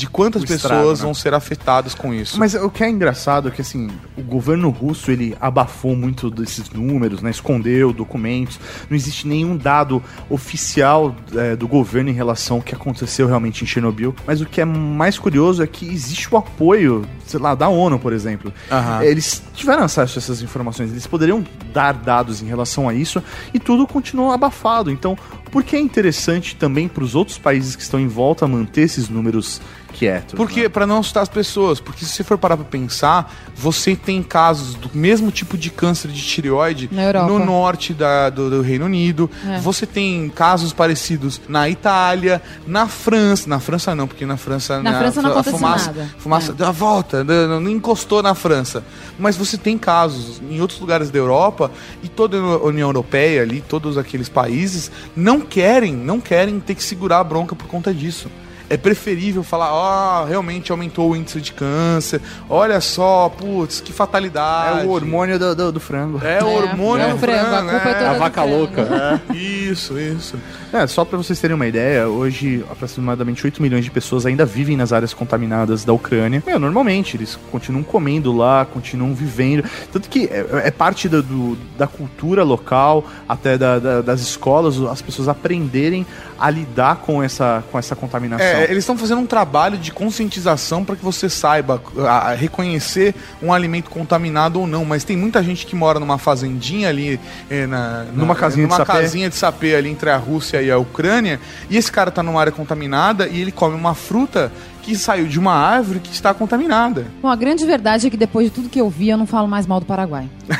[0.00, 0.94] de quantas O pessoas estrago, né?
[0.96, 2.38] vão ser afetadas com isso.
[2.38, 6.70] Mas o que é engraçado é que assim, o governo russo ele abafou muito desses
[6.70, 7.30] números, né?
[7.30, 8.58] Escondeu documentos.
[8.88, 13.66] Não existe nenhum dado oficial é, do governo em relação ao que aconteceu realmente em
[13.66, 14.14] Chernobyl.
[14.26, 17.98] Mas o que é mais curioso é que existe o apoio, sei lá, da ONU,
[17.98, 18.52] por exemplo.
[18.70, 19.04] Aham.
[19.04, 20.90] Eles tiveram acesso a essas informações.
[20.90, 23.22] Eles poderiam dar dados em relação a isso
[23.52, 24.90] e tudo continuou abafado.
[24.90, 25.16] Então,
[25.50, 29.08] por que é interessante também para os outros países que estão em volta manter esses
[29.08, 29.60] números
[29.90, 30.34] quietos?
[30.34, 30.68] Porque né?
[30.68, 34.74] para não assustar as pessoas, porque se você for parar para pensar, você tem casos
[34.74, 39.30] do mesmo tipo de câncer de tireoide Na no norte da- do, do Reino Unido.
[39.46, 39.58] É.
[39.58, 44.98] Você tem casos parecidos na Itália, na França, na França não, porque na França Na
[44.98, 46.10] França não a aconteceu fumaça, nada.
[46.18, 46.54] fumaça É.
[46.54, 48.84] deu a volta, não, não encostou na França.
[49.18, 51.70] Mas você tem casos em outros lugares da Europa
[52.02, 56.82] e toda a União Europeia ali, todos aqueles países não querem, não querem ter que
[56.82, 58.30] segurar a bronca por conta disso.
[58.70, 64.80] É preferível falar, ó, realmente aumentou o índice de câncer, olha só, putz, que fatalidade.
[64.80, 66.20] É o hormônio do, do, do frango.
[66.24, 69.20] É, o hormônio é o do frango, a culpa é toda A do vaca louca.
[69.34, 70.36] Isso, isso.
[70.72, 74.76] É, só pra vocês terem uma ideia, hoje aproximadamente 8 milhões de pessoas ainda vivem
[74.76, 76.42] nas áreas contaminadas da Ucrânia.
[76.46, 79.64] Meu, normalmente, eles continuam comendo lá, continuam vivendo.
[79.92, 84.80] Tanto que é, é parte da, do- da cultura local, até da- da- das escolas,
[84.82, 86.06] as pessoas aprenderem
[86.40, 88.46] a lidar com essa, com essa contaminação.
[88.46, 93.14] É, eles estão fazendo um trabalho de conscientização para que você saiba a- a reconhecer
[93.42, 94.84] um alimento contaminado ou não.
[94.84, 97.20] Mas tem muita gente que mora numa fazendinha ali,
[97.50, 99.00] eh, na, na- Numa casinha de numa sapé.
[99.02, 101.38] casinha de sapê ali entre a Rússia e a Ucrânia,
[101.68, 104.50] e esse cara tá numa área contaminada e ele come uma fruta
[104.90, 107.06] que saiu de uma árvore que está contaminada.
[107.22, 109.46] Bom, a grande verdade é que depois de tudo que eu vi, eu não falo
[109.46, 110.28] mais mal do Paraguai.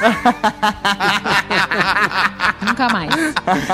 [2.64, 3.12] Nunca mais.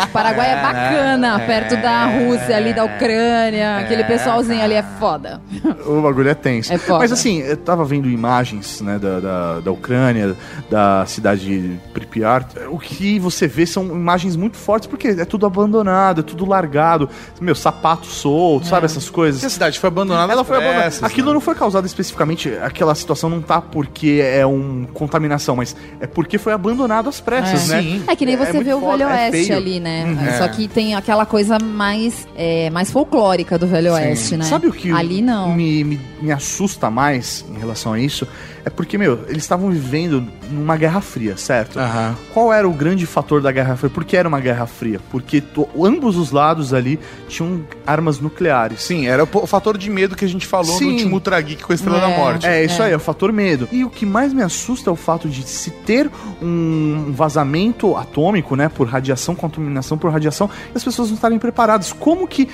[0.04, 3.78] O Paraguai é bacana, perto da Rússia, ali da Ucrânia.
[3.78, 5.40] Aquele pessoalzinho ali é foda.
[5.84, 6.72] O bagulho é tenso.
[6.72, 7.00] É foda.
[7.00, 10.36] Mas assim, eu tava vendo imagens né, da, da, da Ucrânia,
[10.70, 12.46] da cidade de Pripyat.
[12.70, 17.10] O que você vê são imagens muito fortes, porque é tudo abandonado, é tudo largado.
[17.40, 19.42] Meu, sapato solto, sabe essas coisas?
[19.42, 20.80] Essa cidade foi abandonada Ela foi abandonada.
[20.82, 21.34] pressas, Aquilo né?
[21.34, 26.38] não foi causado especificamente, aquela situação não tá porque é um contaminação, mas é porque
[26.38, 27.82] foi abandonado às pressas, é.
[27.82, 28.02] né?
[28.06, 30.04] É que nem você muito vê o foda, Velho é Oeste ali, né?
[30.04, 30.38] Uhum.
[30.38, 30.48] Só É.
[30.48, 34.44] que tem aquela coisa mais, é, mais folclórica do Velho Oeste, né?
[34.44, 35.54] Sabe o que Ali não.
[35.54, 38.26] Me, me, me assusta mais em relação a isso?
[38.66, 41.78] É porque, meu, eles estavam vivendo numa Guerra Fria, certo?
[41.78, 42.16] Aham.
[42.34, 43.90] Qual era o grande fator da Guerra Fria?
[43.90, 44.98] Por que era uma Guerra Fria?
[45.08, 45.40] Porque
[45.80, 46.98] ambos os lados ali
[47.28, 48.82] tinham armas nucleares.
[48.82, 50.86] Sim, era o, fator de medo que a gente falou Sim.
[50.86, 52.44] no último Ultra Geek com a Estrela da Morte.
[52.44, 53.68] É, isso aí, é o fator medo.
[53.70, 56.10] E o que mais me assusta é o fato de se ter
[56.42, 61.92] um vazamento atômico, né, por radiação, contaminação por radiação, e as pessoas não estarem preparadas.
[61.92, 62.48] Como que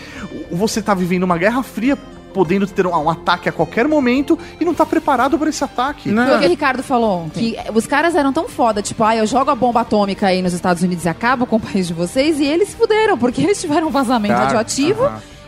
[0.51, 1.97] você tá vivendo uma guerra fria,
[2.33, 6.11] podendo ter um, um ataque a qualquer momento e não tá preparado para esse ataque?
[6.12, 7.53] Foi o que o Ricardo falou ontem.
[7.53, 10.53] Que os caras eram tão foda, tipo, ah, eu jogo a bomba atômica aí nos
[10.53, 13.61] Estados Unidos e acabo com o país de vocês, e eles se fuderam, porque eles
[13.61, 15.03] tiveram um vazamento Tá, radioativo.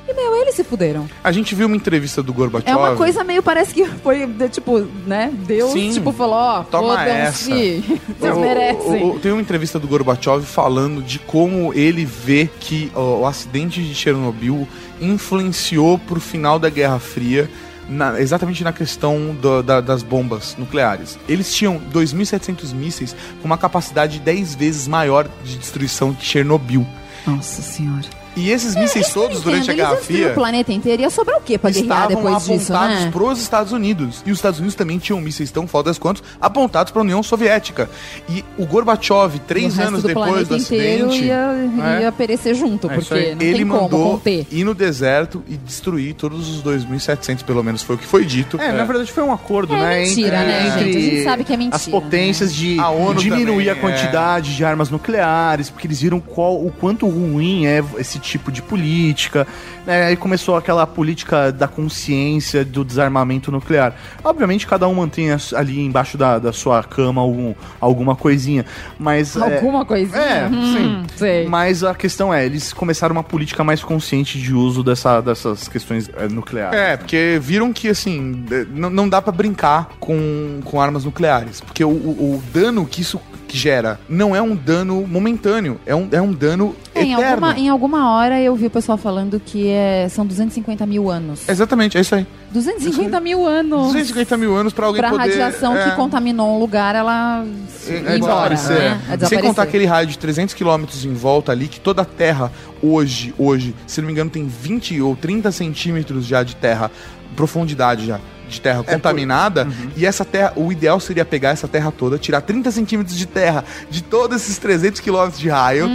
[0.07, 1.09] E, meu, eles se fuderam.
[1.23, 2.71] A gente viu uma entrevista do Gorbachev.
[2.71, 5.33] É uma coisa meio, parece que foi, de, tipo, né?
[5.47, 5.93] Deus, Sim.
[5.93, 7.47] tipo, falou, ó, Toma essa.
[8.21, 9.11] Vocês merecem.
[9.11, 13.83] o- tem uma entrevista do Gorbachev falando de como ele vê que ó, o acidente
[13.83, 14.69] de Chernobyl
[15.01, 17.49] influenciou pro final da Guerra Fria.
[17.87, 21.19] na- exatamente na questão do- da- das bombas nucleares.
[21.29, 26.87] Eles tinham 2.700 mísseis com uma capacidade 10 vezes maior de destruição que Chernobyl.
[27.27, 28.07] Nossa senhora.
[28.37, 31.03] E esses mísseis todos durante a Guerra Fria o planeta inteiro.
[31.03, 33.11] Ia sobrar o quê pra guerrear estavam depois disso, apontados né?
[33.11, 34.22] pros Estados Unidos.
[34.26, 37.89] E os Estados Unidos também tinham mísseis tão fodas quanto apontados para a União Soviética.
[38.28, 41.55] E o Gorbachev, três o anos do depois do inteiro acidente, ia,
[41.99, 42.03] É.
[42.03, 44.47] ia perecer junto, É porque ele mandou conter.
[44.51, 48.61] ir no deserto e destruir todos os 2.700, pelo menos foi o que foi dito.
[48.61, 50.01] É, na verdade foi um acordo, É né?
[50.05, 50.97] mentira, entre, né, entre gente?
[50.97, 54.57] A gente sabe que é mentira, As potências de A ONU diminuir também, a quantidade
[54.57, 59.47] de armas nucleares, porque eles viram qual, o quanto ruim é esse tipo de política.
[59.87, 60.07] Né?
[60.07, 63.95] Aí começou aquela política da consciência do desarmamento nuclear.
[64.22, 68.64] Obviamente, cada um mantém ali embaixo da, da sua cama algum, alguma coisinha,
[68.99, 69.37] mas...
[69.37, 70.20] é- Alguma coisinha?
[70.20, 71.03] É, Hum, sim.
[71.16, 71.47] sei.
[71.49, 76.11] Mas a questão é, eles começaram uma política mais consciente de uso dessa, dessas questões
[76.16, 76.79] é, nucleares.
[76.79, 81.61] É, porque viram que, assim, não, não dá pra brincar com, com armas nucleares.
[81.61, 83.20] Porque o, o- o dano que isso
[83.59, 87.47] gera não é um dano momentâneo, é um, é um dano É, em, eterno.
[87.47, 91.49] alguma, em alguma hora eu vi o pessoal falando que é, são 250 mil anos.
[91.49, 92.27] Exatamente, é isso aí.
[92.53, 93.87] 250 mil anos.
[93.93, 95.29] 250 mil anos pra alguém Pra poder...
[95.29, 97.45] radiação é, que contaminou um lugar, ela
[97.89, 99.01] é, é embora, né?
[99.11, 102.53] É Sem contar aquele raio de 300 quilômetros em volta ali, que toda a terra
[102.83, 106.91] hoje, hoje, se não me engano, tem 20 ou 30 centímetros já de terra,
[107.35, 108.21] profundidade já.
[108.55, 112.71] De terra contaminada, e essa terra, o ideal seria pegar essa terra toda, tirar 30
[112.71, 115.89] centímetros de terra de todos esses 300 quilômetros de raio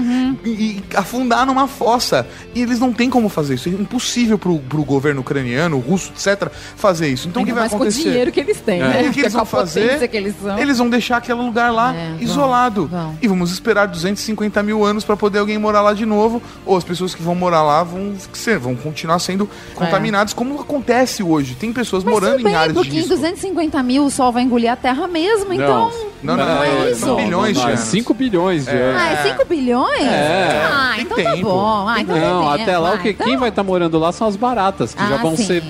[0.44, 2.28] e, e afundar numa fossa.
[2.54, 3.70] E eles não têm como fazer isso.
[3.70, 7.28] É impossível pro, pro governo ucraniano, russo, etc., fazer isso.
[7.30, 8.04] Então o que vai mais com o acontecer?
[8.04, 8.88] dinheiro que eles têm, É.
[9.04, 9.10] né?
[9.10, 10.08] O que eles a vão fazer?
[10.10, 10.58] que eles são.
[10.60, 12.88] Eles vão deixar aquele lugar lá É, vão, isolado.
[12.88, 13.18] vão.
[13.22, 16.42] E vamos esperar 250 mil anos para poder alguém morar lá de novo.
[16.66, 21.24] Ou as pessoas que vão morar lá vão, ser, vão continuar sendo contaminadas, como acontece
[21.24, 21.56] hoje.
[21.56, 23.10] Tem pessoas Mas morando tudo bem, porque em risco.
[23.10, 25.92] 250 mil o sol vai engolir a terra mesmo, então...
[26.22, 27.16] Não, não, não, não, é isso.
[27.16, 27.80] bilhões de é anos.
[27.80, 29.02] 5 bilhões de anos.
[29.02, 30.02] Ah, é 5 bilhões?
[30.02, 30.62] É.
[30.70, 31.88] Ah, Tem então tá bom.
[31.88, 34.36] Ah, então Não, até lá o que, então- quem vai estar morando lá são as
[34.36, 35.46] baratas, que já Ah, vão sim.
[35.46, 35.64] ser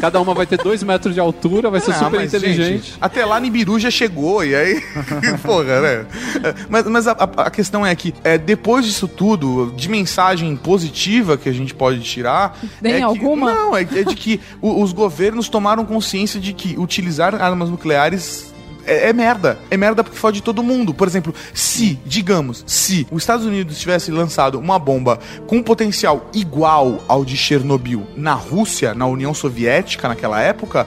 [0.00, 2.86] Cada uma vai ter dois metros de altura, vai ser Ah, super mas, inteligente.
[2.86, 4.82] gente, até lá Nibiru já chegou, e aí.
[5.42, 6.06] Porra, né?
[6.68, 11.48] Mas, mas a, a- questão é que, é, depois disso tudo, de mensagem positiva que
[11.48, 12.58] a gente pode tirar.
[12.82, 13.52] Tem é que- alguma?
[13.54, 18.54] não, é, é de que os governos tomaram consciência de que utilizar armas nucleares.
[18.86, 19.58] É, é merda.
[19.70, 20.94] É merda porque fode todo mundo.
[20.94, 26.30] Por exemplo, se, digamos, se os Estados Unidos tivesse lançado uma bomba com um potencial
[26.32, 30.86] igual ao de Chernobyl na Rússia, na União Soviética naquela época,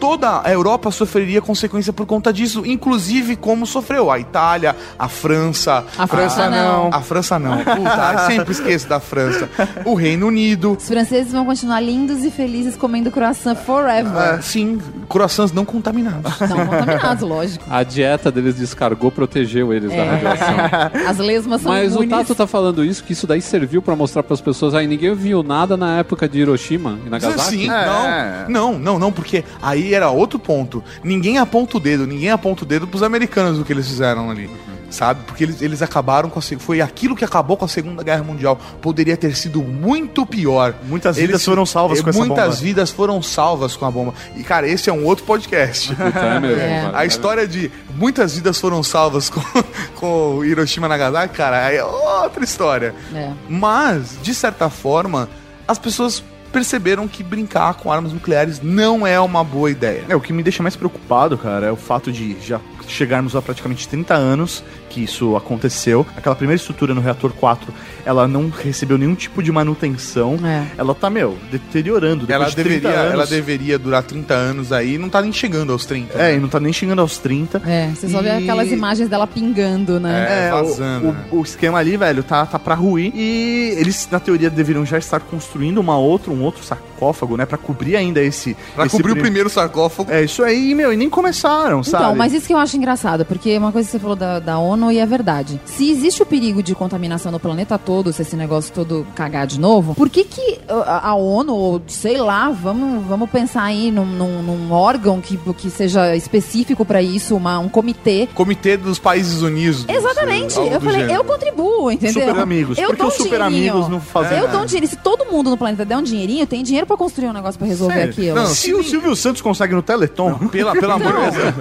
[0.00, 5.84] toda a Europa sofreria consequência por conta disso, inclusive como sofreu a Itália, a França.
[5.98, 6.88] A França não.
[6.92, 7.58] A França não.
[7.58, 9.48] Puta, eu sempre esqueço da França.
[9.84, 10.76] O Reino Unido.
[10.80, 14.10] Os franceses vão continuar lindos e felizes comendo croissant forever.
[14.16, 16.40] Ah, sim, croissants não contaminados.
[16.40, 17.64] Não contaminados, lógico.
[17.70, 20.10] A dieta deles descargou, protegeu eles da É.
[20.10, 21.08] radiação.
[21.08, 22.10] As lesmas são Mas o imunes.
[22.10, 24.74] Tato tá falando isso, que isso daí serviu pra mostrar pras pessoas.
[24.74, 27.50] Aí ninguém viu nada na época de Hiroshima e Nagasaki.
[27.50, 28.46] Sim, É.
[28.48, 30.82] não, não, não, não, porque aí era outro ponto.
[31.02, 34.50] Ninguém aponta o dedo, ninguém aponta o dedo pros americanos do que eles fizeram ali.
[34.90, 35.20] Sabe?
[35.24, 36.42] Porque eles, eles acabaram com a.
[36.58, 38.58] Foi aquilo que acabou com a Segunda Guerra Mundial.
[38.82, 40.74] Poderia ter sido muito pior.
[40.82, 42.56] Muitas vidas foram salvas eh, com essa Muitas bomba.
[42.60, 44.14] vidas foram salvas com a bomba.
[44.34, 45.96] E, cara, esse é um outro podcast.
[46.20, 46.90] É mesmo, É.
[46.92, 49.40] A história de muitas vidas foram salvas com,
[49.94, 52.92] com Hiroshima e Nagasaki, cara, é outra história.
[53.14, 53.30] É.
[53.48, 55.28] Mas, de certa forma,
[55.68, 56.22] as pessoas
[56.52, 60.04] perceberam que brincar com armas nucleares não é uma boa ideia.
[60.08, 62.60] É, o que me deixa mais preocupado, cara, é o fato de já
[62.92, 66.04] chegarmos a praticamente 30 anos que isso aconteceu.
[66.16, 67.72] Aquela primeira estrutura no reator 4,
[68.04, 70.36] ela não recebeu nenhum tipo de manutenção.
[70.44, 70.66] É.
[70.76, 72.26] Ela tá, meu, deteriorando.
[72.26, 73.12] Depois Ela de 30 deveria, anos.
[73.12, 76.18] ela deveria durar 30 anos aí, não tá nem chegando aos 30.
[76.20, 77.62] É, e não tá nem chegando aos 30.
[77.66, 80.48] É, você só vê E- aquelas imagens dela pingando, né?
[80.48, 81.24] É, o- vazando, o, né?
[81.30, 83.12] o esquema ali, velho, tá, tá pra ruir.
[83.14, 86.64] E eles, na teoria, deveriam já estar construindo uma outra, um outro
[87.00, 87.46] sarcófago, né?
[87.46, 88.56] Pra cobrir ainda esse.
[88.74, 90.10] Pra esse cobrir o prim- primeiro sarcófago.
[90.12, 92.04] É isso aí, meu, e nem começaram, sabe?
[92.04, 94.58] Então, mas isso que eu acho engraçado, porque uma coisa que você falou da, da
[94.58, 95.60] ONU e é verdade.
[95.64, 99.58] Se existe o perigo de contaminação no planeta todo, se esse negócio todo cagar de
[99.58, 104.04] novo, por que que a, a ONU, ou sei lá, vamos, vamos pensar aí num,
[104.06, 108.28] num- num órgão que, que seja específico pra isso, uma, um comitê.
[108.34, 109.84] Comitê dos Países Unidos.
[109.88, 110.56] Exatamente.
[110.58, 111.12] Eu falei, gênero.
[111.20, 112.22] eu contribuo, entendeu?
[112.26, 112.78] Super amigos.
[112.78, 113.72] Eu Por que dou os um super dinheirinho.
[113.72, 114.52] amigos não fazem Eu nada?
[114.52, 114.86] dou um dinheiro.
[114.86, 117.68] Se todo mundo no planeta der um dinheirinho, tem dinheiro pra construir um negócio pra
[117.68, 118.10] resolver Sério?
[118.12, 118.34] aquilo.
[118.36, 120.34] Não, Se o Silvio Santos consegue no Teleton.
[120.48, 121.54] Pela, pelo amor de Deus.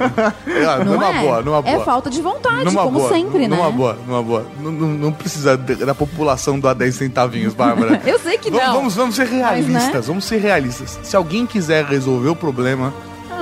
[0.60, 1.22] É, Não numa é?
[1.22, 1.76] boa, numa boa.
[1.76, 3.56] É falta de vontade, Numa como boa, sempre, né?
[3.56, 4.46] Numa boa, numa boa.
[4.60, 8.02] Não, não, não precisa da população doar 10 centavinhos, Bárbara.
[8.06, 8.74] Eu sei que Vamos- não.
[8.74, 10.02] Vamos, vamos ser Mas, realistas, né?
[10.02, 11.00] vamos ser realistas.
[11.04, 12.94] Se alguém quiser resolver o problema,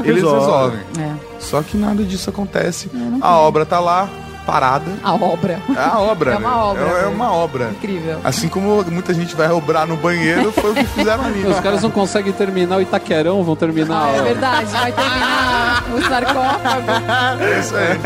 [0.03, 0.77] eles resolve.
[0.77, 0.79] resolvem.
[0.99, 2.89] É, Só que nada disso acontece.
[2.93, 4.09] não A obra tá lá,
[4.47, 4.89] parada.
[5.03, 5.59] a obra.
[5.75, 6.55] É a obra, É uma né?
[6.55, 7.09] obra, É, é velho.
[7.11, 7.69] uma obra.
[7.71, 8.19] Incrível.
[8.23, 11.45] Assim como muita gente vai obrar no banheiro, foi o que fizeram ali.
[11.45, 14.05] Os caras não conseguem terminar o Itaquerão, vão terminar.
[14.05, 17.43] Ah, é verdade, vai terminar o sarcófago.
[17.43, 17.99] É isso aí.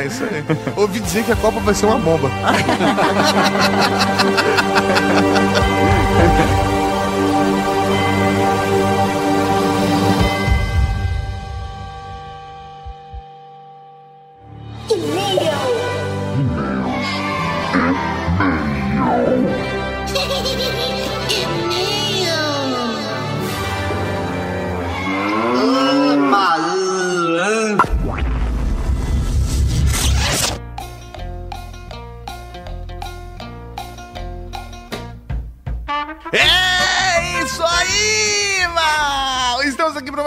[0.00, 0.44] É isso aí.
[0.76, 2.30] Ouvi dizer que a Copa vai ser uma bomba.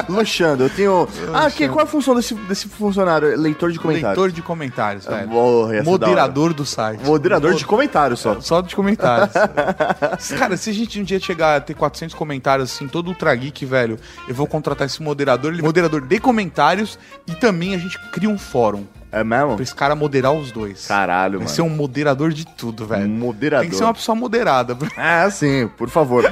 [0.09, 1.07] Luxando, eu tenho.
[1.33, 3.37] Ah, que, qual é a função desse, desse funcionário?
[3.37, 4.17] Leitor de comentários.
[4.17, 5.31] Leitor de comentários, velho.
[5.73, 6.07] Ia ser da hora.
[6.07, 7.03] Moderador do site.
[7.03, 8.39] Moderador de comentários só.
[8.41, 9.33] Só de comentários.
[10.37, 13.65] Cara, se a gente um dia chegar a ter 400 comentários, assim, todo Ultra Geek,
[13.65, 13.97] velho,
[14.27, 16.97] eu vou contratar esse moderador, ele é moderador de comentários
[17.27, 18.85] e também a gente cria um fórum.
[19.11, 19.55] É mesmo?
[19.55, 20.85] Pra esse cara moderar os dois.
[20.87, 21.49] Caralho, Vai mano.
[21.55, 23.07] ser um moderador de tudo, velho.
[23.09, 23.61] moderador.
[23.63, 24.77] Tem que ser uma pessoa moderada.
[24.97, 26.23] É, sim, por favor.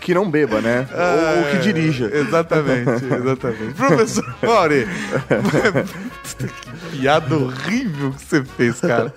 [0.00, 0.86] que não beba, né?
[0.92, 2.10] Ou, ou que dirija.
[2.12, 3.74] Exatamente, exatamente.
[3.74, 4.86] Professor Mauri,
[6.38, 9.12] que piada horrível que você fez, cara.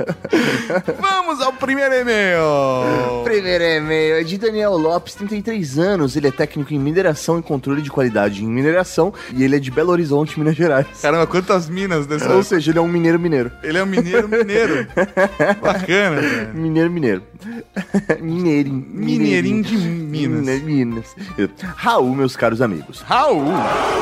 [0.99, 3.23] Vamos ao primeiro e-mail.
[3.23, 6.15] Primeiro e-mail é de Daniel Lopes, 33 anos.
[6.15, 9.71] Ele é técnico em mineração e controle de qualidade em mineração e ele é de
[9.71, 10.87] Belo Horizonte, Minas Gerais.
[11.01, 12.33] Caramba, quantas minas dessa...
[12.33, 13.51] Ou seja, ele é um mineiro mineiro.
[13.63, 14.87] Ele é um mineiro mineiro.
[15.61, 16.53] Bacana, velho.
[16.53, 17.23] Mineiro mineiro.
[18.21, 18.85] Mineirinho.
[18.89, 20.45] Mineirinho de Minas.
[20.45, 21.15] Mine- Minas.
[21.75, 23.01] Raul, meus caros amigos.
[23.01, 23.43] Raul!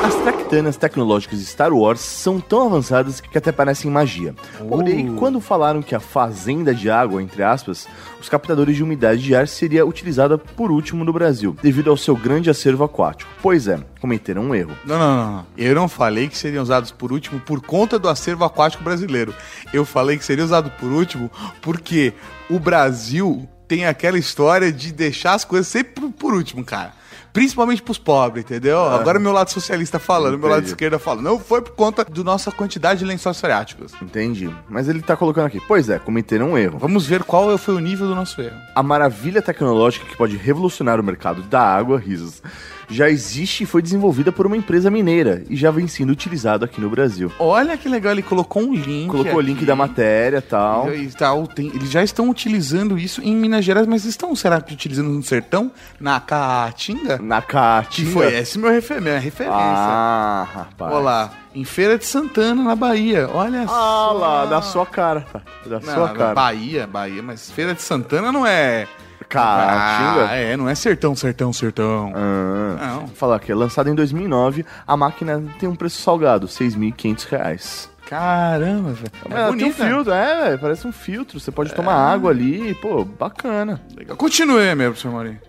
[0.03, 4.33] As tractanas tecnológicas de Star Wars são tão avançadas que até parecem magia.
[4.67, 5.15] Porém, Uh.
[5.15, 7.87] quando falaram que a fazenda de água, entre aspas,
[8.19, 12.15] os captadores de umidade de ar seria utilizada por último no Brasil, devido ao seu
[12.15, 13.29] grande acervo aquático.
[13.41, 14.75] Pois é, cometeram um erro.
[14.85, 15.45] Não, não, não.
[15.57, 19.33] Eu não falei que seriam usados por último por conta do acervo aquático brasileiro.
[19.73, 21.29] Eu falei que seria usado por último
[21.61, 22.13] porque
[22.49, 26.93] o Brasil tem aquela história de deixar as coisas sempre por último, cara.
[27.35, 28.81] Principalmente pros pobres, entendeu?
[28.85, 30.71] Agora meu lado socialista falando, meu lado Entendi.
[30.71, 31.25] esquerda falando.
[31.25, 33.91] Não foi por conta da nossa quantidade de lençóis freáticos.
[34.01, 34.49] Entendi.
[34.69, 35.59] Mas ele tá colocando aqui.
[35.67, 36.79] Pois é, cometeram um erro.
[36.79, 38.55] Vamos ver qual foi o nível do nosso erro.
[38.73, 42.41] A maravilha tecnológica que pode revolucionar o mercado da água, risos,
[42.89, 46.79] já existe e foi desenvolvida por uma empresa mineira e já vem sendo utilizado aqui
[46.81, 47.31] no Brasil.
[47.39, 49.09] Olha que legal, ele colocou um link.
[49.09, 50.93] Colocou o link da matéria e tal.
[50.93, 54.73] E tal, tem- eles já estão utilizando isso em Minas Gerais, mas estão, será que
[54.73, 55.71] utilizando no sertão?
[55.99, 57.17] Na Caatinga?
[57.21, 58.07] Na Caatinga?
[58.07, 59.57] Que foi essa minha, refer minha referência.
[59.59, 60.93] Ah, rapaz.
[60.93, 63.29] Olha lá, em Feira de Santana, na Bahia.
[63.33, 64.11] Olha Ah só.
[64.13, 65.25] lá, da sua cara.
[65.65, 66.33] Da Não, sua cara.
[66.33, 68.87] Bahia, Bahia, mas Feira de Santana não é...
[69.29, 70.27] Caatinga?
[70.29, 72.11] Ah, é, não é sertão, sertão, sertão.
[72.15, 72.99] Ah, Não.
[73.07, 77.89] Vou falar aqui, é lançado em 2009, a máquina tem um preço salgado, 6.500 reais.
[78.07, 79.11] Caramba, velho.
[79.29, 79.85] É É, tem um bonita.
[79.87, 81.39] filtro, é, parece um filtro.
[81.39, 83.81] Você pode tomar água ali, pô, bacana.
[83.97, 84.15] Legal.
[84.15, 85.39] Continue mesmo, professor Maurinho.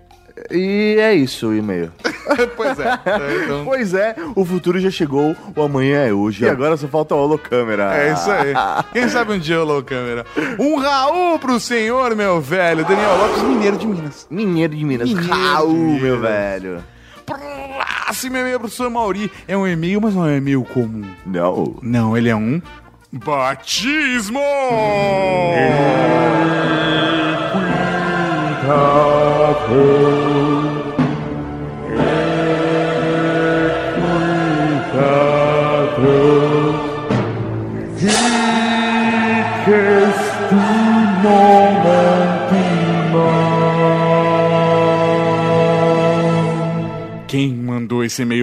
[0.51, 1.91] E é isso o e-mail.
[2.57, 2.99] pois é.
[3.45, 6.45] Então, Pois é, o futuro já chegou, o amanhã é hoje.
[6.45, 7.95] E agora só falta a holocâmera.
[7.97, 8.53] É isso aí.
[8.93, 10.26] Quem sabe um dia rolou câmera.
[10.59, 12.84] Um Raul pro senhor, meu velho.
[12.84, 14.26] Daniel Lopes, mineiro de Minas.
[14.30, 15.09] Mineiro de Minas.
[15.09, 16.03] Mineiro de Raul, Minas.
[16.03, 16.84] meu velho.
[17.24, 19.30] Próximo e-mail, professor Mauri.
[19.49, 21.05] É um e-mail, mas não é um e-mail comum.
[21.24, 21.76] Não.
[21.82, 22.61] Não, ele é um
[23.12, 24.39] batismo!
[24.39, 26.36] Quem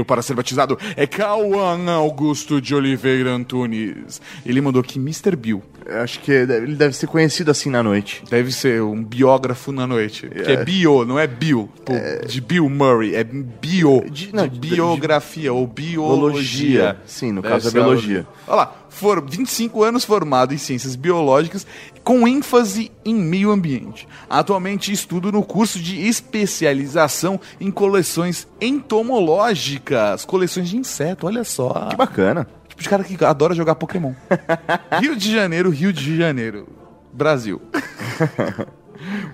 [0.03, 4.21] e-mail para ser batizado é Cauã Augusto de Oliveira Antunes.
[4.45, 5.35] Ele mandou aqui Mr.
[5.35, 5.63] Bill.
[6.01, 8.23] Acho que ele deve ser conhecido assim na noite.
[8.29, 10.27] Deve ser um biógrafo na noite.
[10.27, 11.69] Que é bio, não é bio.
[11.85, 11.93] Pô,
[12.27, 13.15] De Bill Murray.
[13.15, 14.03] É bio.
[14.09, 16.13] De, não, biografia ou biologia.
[16.69, 16.97] Biologia.
[17.05, 18.17] Sim, no Deve caso é biologia.
[18.19, 18.75] algo- Olha lá.
[18.89, 21.65] For 25 anos formado em ciências biológicas
[22.03, 24.07] com ênfase em meio ambiente.
[24.29, 30.25] Atualmente estudo no curso de especialização em coleções entomológicas.
[30.25, 31.87] Coleções de inseto, olha só.
[31.89, 32.47] Que bacana.
[32.73, 34.13] Tipo de cara que adora jogar Pokémon.
[34.99, 36.67] Rio de Janeiro, Rio de Janeiro.
[37.13, 37.61] Brasil.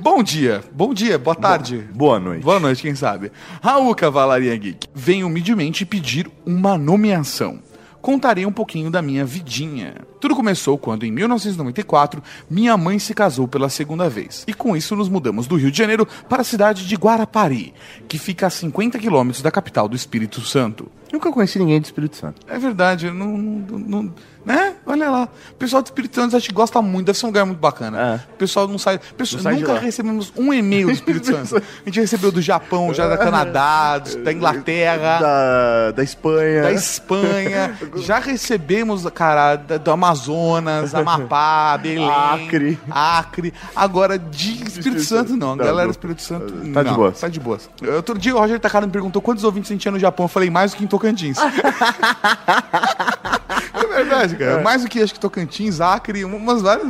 [0.01, 1.87] Bom dia, bom dia, boa tarde.
[1.93, 2.43] Boa noite.
[2.43, 3.31] Boa noite, quem sabe.
[3.61, 4.87] Raul Cavalaria Geek.
[4.95, 7.59] Venho humildemente pedir uma nomeação.
[8.01, 9.95] Contarei um pouquinho da minha vidinha.
[10.19, 14.43] Tudo começou quando, em 1994, minha mãe se casou pela segunda vez.
[14.47, 17.73] E com isso nos mudamos do Rio de Janeiro para a cidade de Guarapari,
[18.07, 20.89] que fica a 50 quilômetros da capital do Espírito Santo.
[21.11, 22.41] Nunca conheci ninguém do Espírito Santo.
[22.47, 24.13] É verdade, eu não, não, não-
[24.49, 24.73] né?
[24.85, 25.29] Olha lá.
[25.51, 28.25] O pessoal do Espírito Santo a gente gosta muito, deve ser um lugar muito bacana.
[28.33, 28.99] O pessoal não sai.
[29.17, 29.43] pessoal- É.
[29.43, 31.57] Não sai de nunca recebemos um e-mail do Espírito Santo.
[31.57, 35.19] A gente recebeu do Japão, já da Canadá, da Inglaterra.
[35.19, 36.63] Da, da Espanha.
[36.63, 37.77] Da Espanha.
[37.97, 42.09] Já recebemos, cara, da- do Amazonas, Amapá, Belém.
[42.09, 42.79] Acre.
[42.89, 43.53] Acre.
[43.75, 45.51] Agora, de Espírito Santo, não.
[45.53, 46.51] A Não, galera do Espírito Santo.
[46.73, 47.19] Tá de não, boas.
[47.19, 47.69] Tá de boas.
[47.95, 50.23] Outro dia o Roger Takara me perguntou quantos ouvintes a gente tinha no Japão.
[50.25, 51.37] Eu falei, mais do que em Tocantins.
[53.83, 54.61] é verdade, cara.
[54.61, 56.87] Mais do que acho que Tocantins, Acre, umas várias,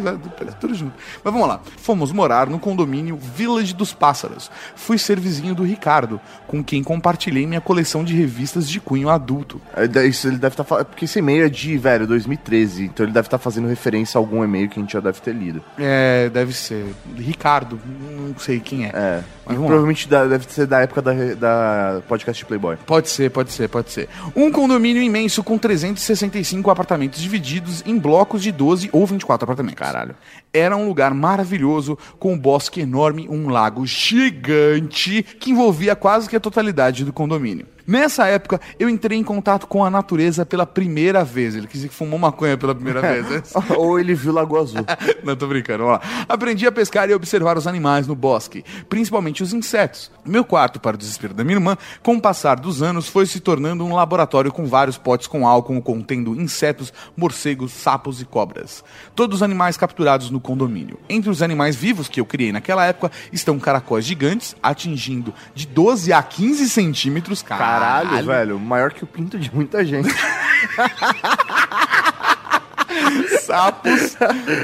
[0.59, 0.93] tudo junto.
[1.23, 1.59] Mas vamos lá.
[1.77, 4.49] Fomos morar no condomínio Village dos Pássaros.
[4.75, 9.61] Fui ser vizinho do Ricardo, com quem compartilhei minha coleção de revistas de cunho adulto.
[9.75, 10.85] É, Isso ele deve estar falando.
[10.85, 12.85] Porque esse e-mail é de, velho, 2013.
[12.85, 15.33] Então ele deve estar fazendo referência a algum e-mail que a gente já deve ter
[15.33, 15.63] lido.
[15.77, 16.85] É, deve ser.
[17.17, 18.91] Ricardo, não sei quem é.
[18.93, 19.23] É.
[19.45, 22.77] Mas provavelmente da- deve ser da época da, da podcast Playboy.
[22.85, 24.07] Pode ser, pode ser, pode ser.
[24.35, 29.79] Um condomínio imenso com 365 apartamentos apartamentos divididos em blocos de 12 ou 24 apartamentos.
[29.79, 30.15] Caralho.
[30.53, 36.35] Era um lugar maravilhoso, com um bosque enorme, um lago gigante que envolvia quase que
[36.35, 37.67] a totalidade do condomínio.
[37.89, 41.55] Nessa época, eu entrei em contato com a natureza pela primeira vez.
[41.55, 43.27] Ele quis dizer que fumou maconha pela primeira vez.
[43.27, 43.41] né?
[43.75, 44.85] Ou ele viu Lagoa Azul.
[45.25, 45.99] Não, tô brincando, lá.
[46.29, 50.11] Aprendi a pescar e observar os animais no bosque, principalmente os insetos.
[50.23, 53.39] Meu quarto, para o desespero da minha irmã, com o passar dos anos, foi se
[53.39, 58.83] tornando um laboratório com vários potes com álcool contendo insetos, morcegos, sapos e cobras.
[59.15, 60.99] Todos os animais capturados no condomínio.
[61.09, 66.13] Entre os animais vivos que eu criei naquela época estão caracóis gigantes, atingindo de 12
[66.13, 67.41] a 15 centímetros.
[67.41, 68.59] Caralho, velho.
[68.59, 70.09] Maior que o pinto de muita gente.
[73.41, 74.17] sapos,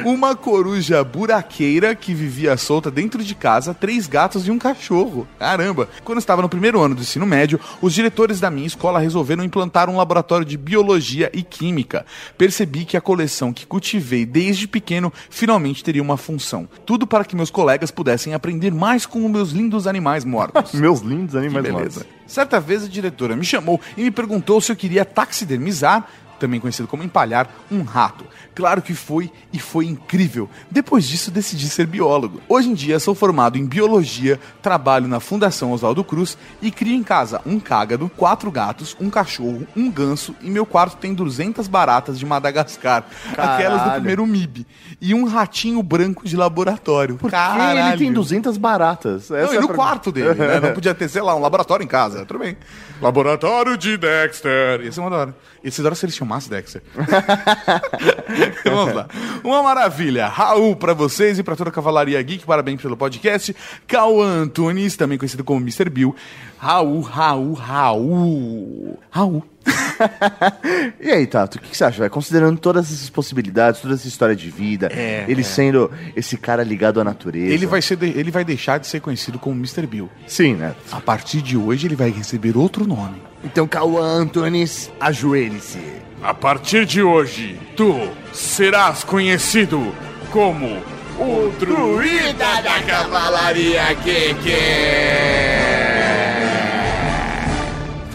[0.05, 5.27] uma coruja buraqueira que vivia solta dentro de casa, três gatos e um cachorro.
[5.39, 5.89] Caramba!
[6.03, 9.43] Quando eu estava no primeiro ano do ensino médio, os diretores da minha escola resolveram
[9.43, 12.05] implantar um laboratório de biologia e química.
[12.37, 16.67] Percebi que a coleção que cultivei desde pequeno finalmente teria uma função.
[16.85, 20.73] Tudo para que meus colegas pudessem aprender mais com os meus lindos animais mortos.
[20.79, 21.95] meus lindos animais mortos.
[21.95, 22.15] beleza.
[22.27, 26.07] Certa vez a diretora me chamou e me perguntou se eu queria taxidermizar,
[26.39, 28.25] também conhecido como empalhar, um rato.
[28.53, 30.49] Claro que foi e foi incrível.
[30.71, 32.41] Depois disso decidi ser biólogo.
[32.47, 37.03] Hoje em dia sou formado em biologia, trabalho na Fundação Oswaldo Cruz e crio em
[37.03, 42.17] casa um cágado, quatro gatos, um cachorro, um ganso e meu quarto tem 200 baratas
[42.17, 43.93] de Madagascar, aquelas do Caralho.
[43.95, 44.65] primeiro MIB,
[45.01, 47.17] e um ratinho branco de laboratório.
[47.17, 49.29] Por que ele tem 200 baratas?
[49.29, 50.59] Não, Essa e é no quarto dele, né?
[50.59, 52.25] Não podia ter, sei lá, um laboratório em casa.
[52.25, 52.57] Tudo bem.
[53.01, 54.81] Laboratório de Dexter.
[54.81, 55.35] Ia ser uma da hora.
[55.63, 56.81] Ia ser da hora se ele chamasse Dexter.
[58.65, 59.07] Vamos lá.
[59.43, 60.27] Uma maravilha.
[60.27, 62.45] Raul pra vocês e pra toda a Cavalaria Geek.
[62.45, 63.55] Parabéns pelo podcast.
[63.87, 65.89] Cauã Antunes, também conhecido como Mr.
[65.89, 66.15] Bill.
[66.57, 68.99] Raul, Raul, Raul.
[69.09, 69.54] Raul.
[70.99, 72.09] E aí, Tato, o que, que você acha, velho?
[72.11, 75.43] Considerando todas essas possibilidades, toda essa história de vida, É, ele é.
[75.43, 77.53] sendo esse cara ligado à natureza.
[77.53, 79.85] Ele vai, ser de- ele vai deixar de ser conhecido como Mr.
[79.87, 80.09] Bill.
[80.27, 80.73] Sim, né?
[80.91, 83.21] A partir de hoje ele vai receber outro nome.
[83.43, 85.79] Então, Cauã Antunes, ajoelhe-se.
[86.23, 87.93] A partir de hoje, tu
[88.33, 89.93] serás conhecido
[90.31, 90.81] como
[91.19, 94.55] o druida da cavalaria Geek.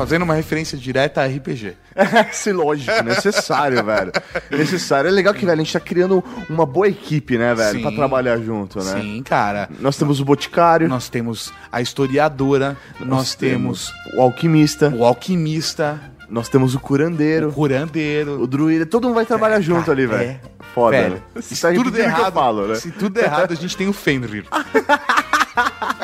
[0.01, 1.75] Fazendo uma referência direta a RPG.
[2.33, 4.13] Se lógico, necessário, velho.
[4.51, 5.09] Necessário.
[5.09, 7.77] É legal que, velho, a gente tá criando uma boa equipe, né, velho?
[7.77, 7.83] Sim.
[7.83, 8.99] Pra trabalhar junto, né?
[8.99, 9.69] Sim, cara.
[9.79, 16.49] Nós temos o Boticário, Nós temos a historiadora, nós, temos o Alquimista, o alquimista, nós
[16.49, 18.41] temos o Curandeiro, o curandeiro.
[18.41, 18.87] o Druida.
[18.87, 20.23] Todo mundo vai trabalhar junto cara, ali, velho.
[20.23, 20.41] é.
[20.75, 22.77] Foda, Velho, se aí tudo der errado, falo, né?
[22.77, 24.45] se tudo der errado, a gente tem o Fenrir.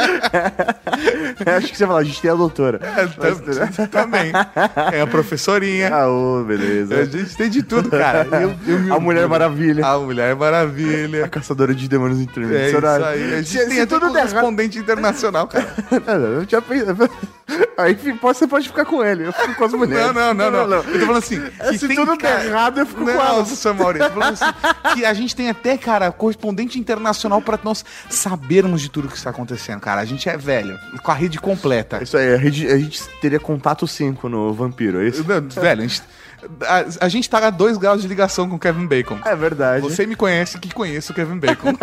[1.57, 2.78] Acho que você fala, a gente tem a doutora.
[2.78, 4.32] Tam- Também.
[4.92, 5.90] É a professorinha.
[5.94, 6.96] Ah, ô, beleza.
[7.00, 8.26] A gente tem de tudo, cara.
[8.40, 8.54] Eu-
[8.86, 9.26] eu A Mulher.
[9.28, 9.84] Maravilha.
[9.86, 11.24] A Mulher Maravilha.
[11.24, 13.34] A caçadora de demônios É isso aí.
[13.34, 15.66] A gente Se- tem se tudo correspondente internacional, cara.
[16.07, 16.86] Não, não, eu já pensei.
[17.76, 19.26] Aí você pode ficar com ele.
[19.26, 20.14] Eu fico com as mulheres.
[20.14, 20.76] Não, não, não, não.
[20.78, 21.40] Eu tô falando assim.
[21.78, 23.51] Se tudo der errado, eu fico com elas.
[23.51, 24.07] Nossa, Maurício.
[24.07, 24.94] Eu tô falando assim.
[24.94, 29.30] Que a gente tem até, cara, correspondente internacional pra nós sabermos de tudo que está
[29.30, 30.01] acontecendo, cara.
[30.01, 30.78] A gente é velho.
[31.03, 32.03] Com a rede completa.
[32.03, 35.22] Isso aí, a gente, a gente teria contato 5 no Vampiro, é isso?
[35.22, 36.03] Velho, a gente.
[36.62, 39.18] A, a gente tá a dois graus de ligação com o Kevin Bacon.
[39.24, 39.82] É verdade.
[39.82, 41.72] Você me conhece que conheço o Kevin Bacon.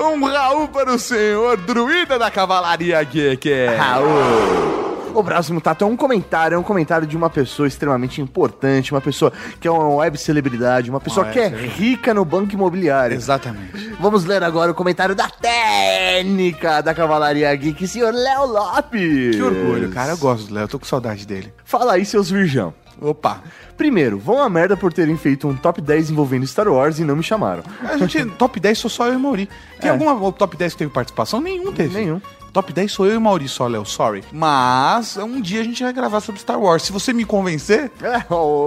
[0.00, 3.50] um Raul para o senhor druida da cavalaria geek.
[3.76, 4.93] Raul.
[5.14, 9.00] O próximo tato é um comentário, é um comentário de uma pessoa extremamente importante, uma
[9.00, 13.14] pessoa que é uma web celebridade, uma pessoa Uma que é rica no banco imobiliário.
[13.16, 13.90] Exatamente.
[14.00, 19.36] Vamos ler agora o comentário da técnica da Cavalaria Geek, senhor Léo Lopes.
[19.36, 20.12] Que orgulho, cara.
[20.12, 21.52] Eu gosto do Léo, eu tô com saudade dele.
[21.64, 22.74] Fala aí, seus virgão.
[23.00, 23.42] Opa.
[23.76, 27.16] Primeiro, vão a merda por terem feito um top 10 envolvendo Star Wars e não
[27.16, 27.62] me chamaram.
[27.82, 29.48] A gente, top 10 sou só eu e Mauri.
[29.80, 29.92] Tem É.
[29.92, 31.40] alguma top 10 que teve participação?
[31.40, 31.94] Nenhum teve.
[31.98, 32.20] Nenhum.
[32.54, 34.22] Top 10 sou eu e o Mauri só, Léo, sorry.
[34.30, 36.84] Mas um dia a gente vai gravar sobre Star Wars.
[36.84, 38.24] Se você me convencer, É,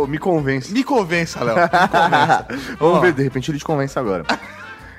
[0.09, 0.73] me convence.
[0.73, 1.55] me convença, Léo.
[2.77, 4.25] Vamos ver, de repente ele te convence agora.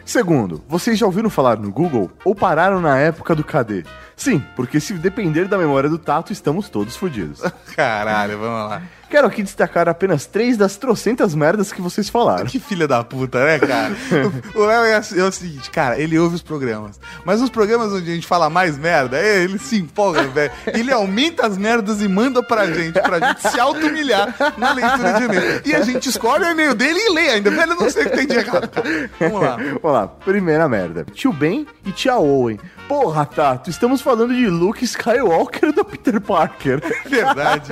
[0.06, 3.84] Segundo, vocês já ouviram falar no Google ou pararam na época do KD?
[4.18, 7.40] Sim, porque se depender da memória do Tato, estamos todos fodidos.
[7.74, 8.82] Caralho, vamos lá.
[9.08, 12.44] Quero aqui destacar apenas três das trocentas merdas que vocês falaram.
[12.44, 13.94] Que filha da puta, né, cara?
[14.54, 17.00] o Léo é, assim- é o seguinte, cara, ele ouve os programas.
[17.24, 20.52] Mas os programas onde a gente fala mais merda, é, ele se empolga, velho.
[20.66, 25.24] Ele aumenta as merdas e manda pra gente, pra gente se auto-humilhar na leitura de
[25.24, 25.62] e-mail.
[25.64, 27.50] E a gente escolhe o e-mail dele e lê ainda.
[27.50, 29.10] Velho, eu não sei o que tem de errado, cara.
[29.20, 29.56] Vamos lá.
[29.56, 31.06] Vamos lá, primeira merda.
[31.14, 32.60] Tio Ben e tia Owen.
[32.88, 36.80] Porra, Tato, estamos falando de Luke Skywalker do Peter Parker.
[37.06, 37.70] Verdade.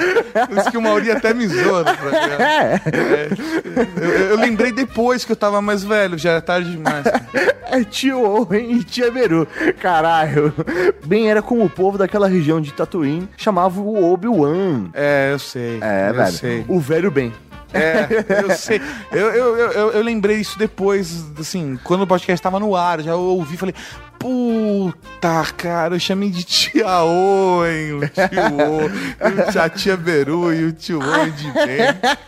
[0.48, 2.44] Por isso que o Mauri até me zoa no programa.
[2.44, 2.74] É.
[2.84, 3.28] É.
[3.96, 7.04] Eu, eu lembrei depois que eu tava mais velho, já era tarde demais.
[7.70, 9.48] É tio Owen e tia Beru.
[9.80, 10.52] Caralho.
[11.04, 14.90] Bem, era como o povo daquela região de Tatooine chamava o Obi-Wan.
[14.92, 15.78] É, eu sei.
[15.80, 16.32] É, eu velho.
[16.32, 16.64] sei.
[16.68, 17.32] O velho bem.
[17.74, 18.06] É,
[18.42, 18.80] eu sei.
[19.10, 23.16] Eu, eu, eu, eu- lembrei isso depois, assim, quando o podcast tava no ar, já
[23.16, 23.74] ouvi e falei,
[24.26, 30.72] puta, cara, eu chamei de tia Owen, o tio Owen, a tia Beru e o
[30.72, 31.78] tio Owen de bem.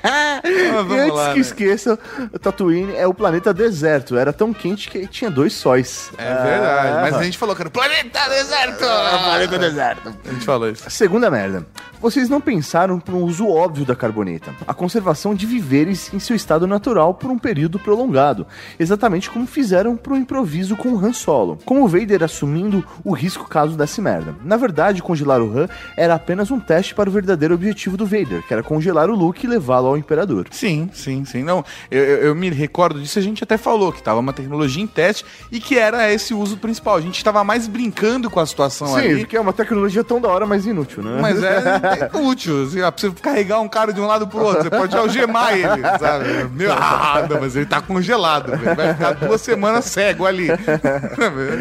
[0.05, 1.41] Mas e antes lá, que né?
[1.41, 1.99] esqueça,
[2.41, 4.17] Tatooine é o planeta deserto.
[4.17, 6.13] Era tão quente que tinha dois sóis.
[6.17, 7.01] É verdade, Ah.
[7.03, 8.79] mas a gente falou que era o planeta deserto!
[8.79, 10.15] planeta deserto.
[10.25, 10.89] A gente falou isso.
[10.89, 11.67] Segunda merda.
[12.01, 14.53] Vocês não pensaram para um uso óbvio da carboneta.
[14.69, 18.47] A conservação de viveres em seu estado natural por um período prolongado.
[18.79, 21.59] Exatamente como fizeram pro improviso com o Han Solo.
[21.65, 24.35] Com o Vader assumindo o risco caso desse merda.
[24.45, 28.43] Na verdade, congelar o Han era apenas um teste para o verdadeiro objetivo do Vader,
[28.47, 30.47] que era congelar o Luke e levá-lo ao Imperador.
[30.51, 31.43] Sim, sim, sim.
[31.43, 34.87] Não, eu, eu- me recordo disso, a gente até falou que tava uma tecnologia em
[34.87, 36.97] teste e que era esse o uso principal.
[36.97, 39.19] A gente tava mais brincando com a situação Sim, ali.
[39.21, 41.19] porque é uma tecnologia tão da hora, mas inútil, né?
[41.21, 44.41] Mas é, é útil, assim, ó, pra você carregar um cara de um lado pro
[44.45, 46.25] outro, você pode algemar ele, sabe?
[46.53, 48.77] Meu, ah, não, mas ele tá congelado, velho.
[48.77, 50.49] vai ficar duas semanas cego ali.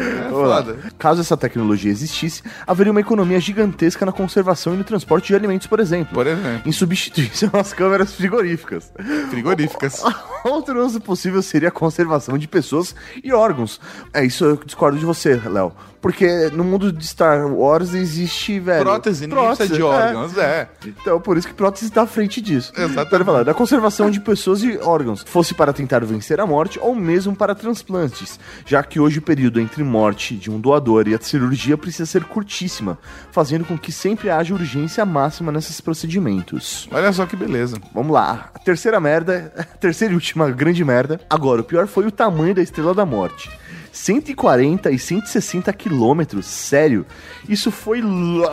[0.08, 0.76] É foda.
[0.98, 5.66] Caso essa tecnologia existisse, haveria uma economia gigantesca na conservação e no transporte de alimentos,
[5.66, 6.14] por exemplo.
[6.14, 6.68] Por exemplo.
[6.68, 8.92] Em substituição às câmeras frigoríficas.
[9.30, 10.02] Frigoríficas.
[10.44, 13.80] Outro uso possível seria a conservação de pessoas e órgãos.
[14.12, 15.72] É isso eu discordo de você, Léo.
[16.00, 18.84] Porque no mundo de Star Wars existe, velho.
[18.84, 20.68] Prótese, precisa de órgãos, é.
[20.86, 22.72] Então, por isso que prótese está à frente disso.
[22.76, 23.10] Exatamente.
[23.10, 26.94] Quero falar da conservação de pessoas e órgãos, fosse para tentar vencer a morte ou
[26.94, 31.20] mesmo para transplantes, já que hoje o período entre morte de um doador e a
[31.20, 32.98] cirurgia precisa ser curtíssima,
[33.32, 36.88] fazendo com que sempre haja urgência máxima nesses procedimentos.
[36.92, 37.78] Olha só que beleza.
[37.92, 41.20] Vamos lá, a terceira merda, a terceira e última grande merda.
[41.28, 43.50] Agora, o pior foi o tamanho da Estrela da Morte.
[43.98, 47.04] 140 e 160 quilômetros, sério.
[47.48, 48.48] Isso foi longe.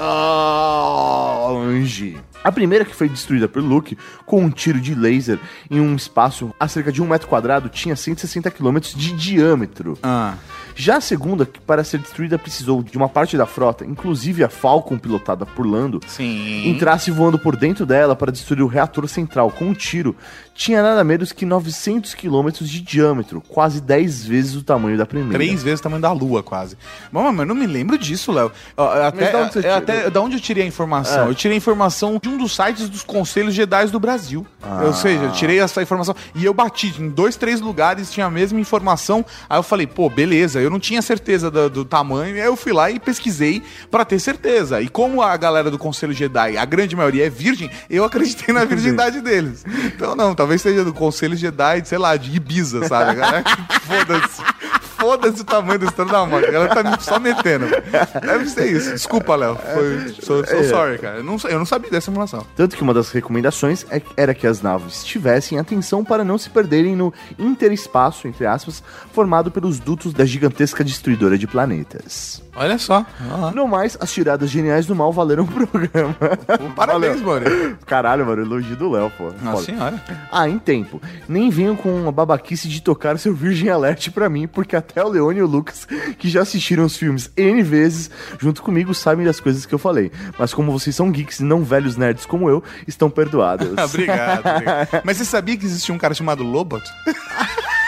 [2.43, 3.95] A primeira que foi destruída por Luke
[4.25, 5.39] com um tiro de laser
[5.69, 9.97] em um espaço a cerca de um metro quadrado tinha 160 quilômetros de diâmetro.
[10.01, 10.33] Ah.
[10.75, 14.49] Já a segunda, que para ser destruída precisou de uma parte da frota, inclusive a
[14.49, 16.67] Falcon pilotada por Lando, Sim.
[16.67, 20.15] entrasse voando por dentro dela para destruir o reator central com um tiro,
[20.53, 25.33] tinha nada menos que 900 quilômetros de diâmetro, quase 10 vezes o tamanho da primeira.
[25.33, 26.77] Três vezes o tamanho da Lua, quase.
[27.11, 28.51] Bom, mas eu não me lembro disso, Léo.
[28.77, 31.25] Até, da onde até da onde eu tirei a informação?
[31.25, 31.29] É.
[31.29, 34.45] Eu tirei a informação de um dos sites dos Conselhos Jedi do Brasil.
[34.85, 38.31] Ou seja, eu tirei essa informação e eu bati em dois, três lugares, tinha a
[38.31, 39.25] mesma informação.
[39.49, 42.73] Aí eu falei, pô, beleza, eu não tinha certeza do, do tamanho, aí eu fui
[42.73, 44.81] lá e pesquisei pra ter certeza.
[44.81, 48.65] E como a galera do Conselho Jedi, a grande maioria é virgem, eu acreditei na
[48.65, 49.63] virgindade deles.
[49.85, 53.19] Então, não, talvez seja do Conselho Jedi, sei lá, de Ibiza, sabe?
[53.85, 54.41] Foda-se.
[55.05, 56.47] Foda-se o tamanho do Estrela da Morte.
[56.53, 57.65] Ela tá só metendo.
[58.21, 58.91] Deve ser isso.
[58.91, 59.55] Desculpa, Léo.
[59.55, 60.63] Foi- Sou, sou É.
[60.63, 61.17] sorry, cara.
[61.17, 62.45] Eu não, eu não sabia dessa informação.
[62.55, 66.49] Tanto que uma das recomendações é- era que as naves tivessem atenção para não se
[66.49, 68.81] perderem no interespaço, entre aspas,
[69.13, 72.41] formado pelos dutos da gigantesca destruidora de planetas.
[72.55, 73.05] Olha só.
[73.53, 76.15] No mais, as tiradas geniais do mal valeram o programa.
[76.75, 77.45] Parabéns, mano.
[77.85, 79.25] Caralho, mano, elogio do Léo, pô.
[79.41, 79.63] Nossa Foda.
[79.63, 80.03] senhora.
[80.31, 81.01] Ah, em tempo.
[81.27, 85.09] Nem venham com a babaquice de tocar seu Virgin Alert pra mim, porque até o
[85.09, 85.87] Leone e o Lucas,
[86.17, 88.09] que já assistiram os filmes N vezes,
[88.39, 90.11] junto comigo, sabem das coisas que eu falei.
[90.37, 93.67] Mas como vocês são geeks e não velhos nerds como eu, estão perdoados.
[93.77, 94.87] obrigado, obrigado.
[95.03, 96.83] Mas você sabia que existia um cara chamado Lobot?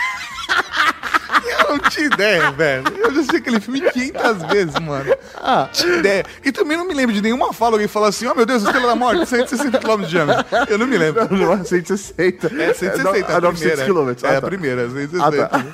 [1.68, 2.84] Eu não tinha ideia, velho.
[2.96, 5.14] Eu já assisti aquele filme 500 vezes, mano.
[5.36, 6.24] Ah, tinha ideia.
[6.44, 8.86] E também não me lembro de nenhuma fala alguém falar assim: oh meu Deus, Estrela
[8.88, 10.44] da Morte, 160 km de diâmetro.
[10.68, 11.28] Eu não me lembro.
[11.36, 12.46] Não, é 160.
[12.60, 13.32] É 160.
[13.32, 13.84] É, a 900 primeira.
[13.84, 14.24] quilômetros.
[14.24, 14.46] É Ah, a tá.
[14.46, 15.44] primeira, 160.
[15.44, 15.64] Ah, tá.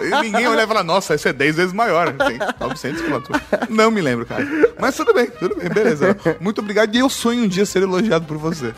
[0.00, 2.12] E ninguém olha e fala, nossa, essa é 10 vezes maior.
[2.14, 3.40] Tem 900 quilômetros.
[3.68, 4.44] Não me lembro, cara.
[4.80, 6.16] Mas tudo bem, tudo bem, beleza.
[6.40, 8.72] Muito obrigado e eu sonho um dia ser elogiado por você.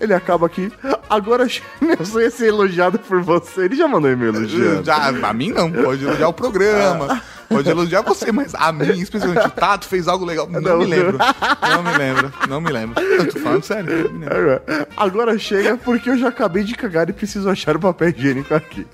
[0.00, 0.72] Ele acaba aqui.
[1.08, 1.46] Agora
[1.80, 3.66] meu sonho é ser elogiado por você.
[3.66, 4.84] Ele já mandou e-mail elogiando.
[4.84, 9.46] Já, a mim não, pode elogiar o programa, pode elogiar você, mas a mim, especialmente,
[9.46, 10.48] o Tato fez algo legal.
[10.48, 11.18] Não, Não, me lembro.
[11.18, 13.02] Não me lembro, não me lembro.
[13.02, 14.10] Eu tô falando sério.
[14.96, 18.86] Agora chega porque eu já acabei de cagar e preciso achar o papel higiênico aqui.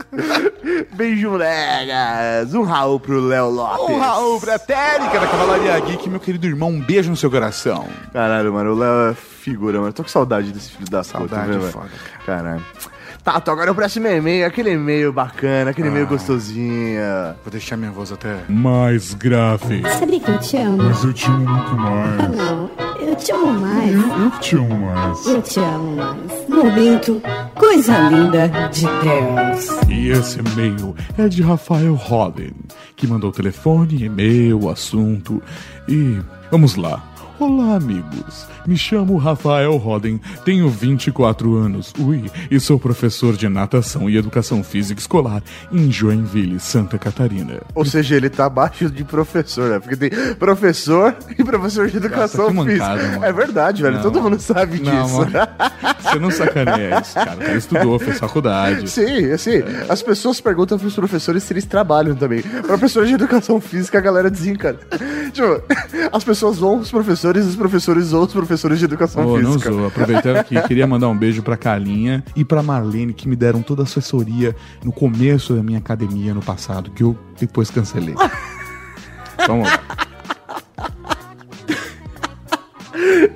[0.95, 2.55] Beijo, molegas.
[2.55, 3.95] Um Raul pro Léo Lopes.
[3.95, 7.89] Um Raul pra Térica da Cavalaria Geek, meu querido irmão, um beijo no seu coração.
[8.13, 9.91] Caralho, mano, o Léo é figura, mano.
[9.91, 11.73] Eu tô com saudade desse filho da Saudade puta, velho?
[11.73, 11.91] foda,
[12.25, 12.65] Caralho.
[13.27, 17.01] Tato, agora o próximo e-mail, aquele e-mail bacana, aquele e-mail gostosinho.
[17.43, 18.37] Vou deixar minha voz até.
[18.49, 19.83] Mais grave.
[19.99, 20.77] Sabia que eu te amo?
[20.85, 22.37] Mas eu te amo muito Ah, mais.
[22.37, 22.71] não.
[23.01, 23.93] Eu te amo mais.
[23.93, 25.27] Eu, eu te amo mais.
[25.27, 26.49] Eu te amo mais.
[26.49, 27.21] Momento,
[27.57, 29.91] coisa linda de Deus.
[29.91, 32.53] E esse e-mail é de Rafael Holden,
[32.95, 35.43] que mandou telefone, e-mail, assunto
[35.89, 36.17] e.
[36.49, 37.03] Vamos lá.
[37.39, 38.47] Olá, amigos.
[38.67, 44.65] Me chamo Rafael Roden, tenho 24 anos, ui, e sou professor de natação e educação
[44.65, 47.61] física escolar em Joinville, Santa Catarina.
[47.75, 49.79] Ou seja, ele tá abaixo de professor, né?
[49.79, 52.87] Porque tem professor e professor de educação que física.
[52.89, 53.27] mancada.
[53.27, 53.97] É verdade, velho.
[53.97, 54.03] Não.
[54.03, 55.17] Todo mundo sabe Não, disso.
[55.19, 55.31] mano.
[56.01, 57.37] Você não sacaneia isso, cara.
[57.37, 58.89] Cara estudou, fez faculdade.
[58.89, 62.41] Sim, assim, as pessoas perguntam pros professores se eles trabalham também.
[62.43, 64.79] Professores de educação física, a galera desencara.
[65.33, 65.63] Tipo,
[66.13, 69.73] as pessoas zoam os professores, os professores zoam os professores de educação não física.
[69.73, 69.89] zoa.
[69.89, 73.83] Aproveitando aqui, queria mandar um beijo pra Carlinha e pra Marlene, que me deram toda
[73.83, 74.55] a assessoria
[74.85, 78.15] no começo da minha academia no passado, que eu depois cancelei.
[79.47, 79.81] Vamos lá.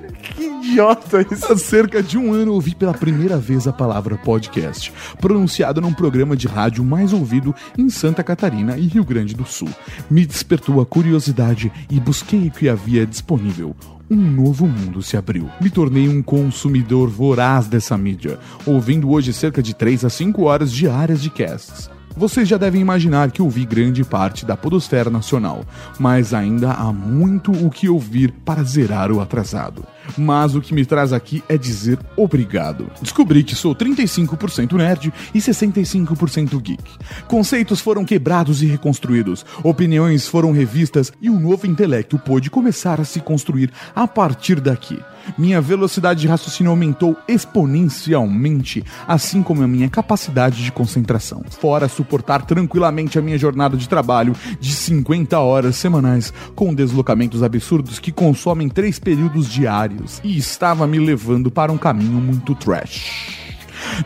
[0.71, 1.51] Idiota isso.
[1.51, 6.33] Há cerca de um ano ouvi pela primeira vez a palavra podcast, pronunciada num programa
[6.33, 9.67] de rádio mais ouvido em Santa Catarina e Rio Grande do Sul.
[10.09, 13.75] Me despertou a curiosidade e busquei o que havia disponível.
[14.09, 15.49] Um novo mundo se abriu.
[15.59, 20.71] Me tornei um consumidor voraz dessa mídia, ouvindo hoje cerca de 3 a 5 horas
[20.71, 21.89] diárias de casts.
[22.15, 25.65] Vocês já devem imaginar que ouvi grande parte da podosfera nacional,
[25.99, 29.85] mas ainda há muito o que ouvir para zerar o atrasado.
[30.17, 32.91] Mas o que me traz aqui é dizer obrigado.
[33.01, 36.83] Descobri que sou 35% nerd e 65% geek.
[37.27, 43.05] Conceitos foram quebrados e reconstruídos, opiniões foram revistas e um novo intelecto pôde começar a
[43.05, 44.99] se construir a partir daqui.
[45.37, 51.43] Minha velocidade de raciocínio aumentou exponencialmente, assim como a minha capacidade de concentração.
[51.49, 57.99] Fora suportar tranquilamente a minha jornada de trabalho de 50 horas semanais, com deslocamentos absurdos
[57.99, 63.40] que consomem três períodos diários, e estava me levando para um caminho muito trash.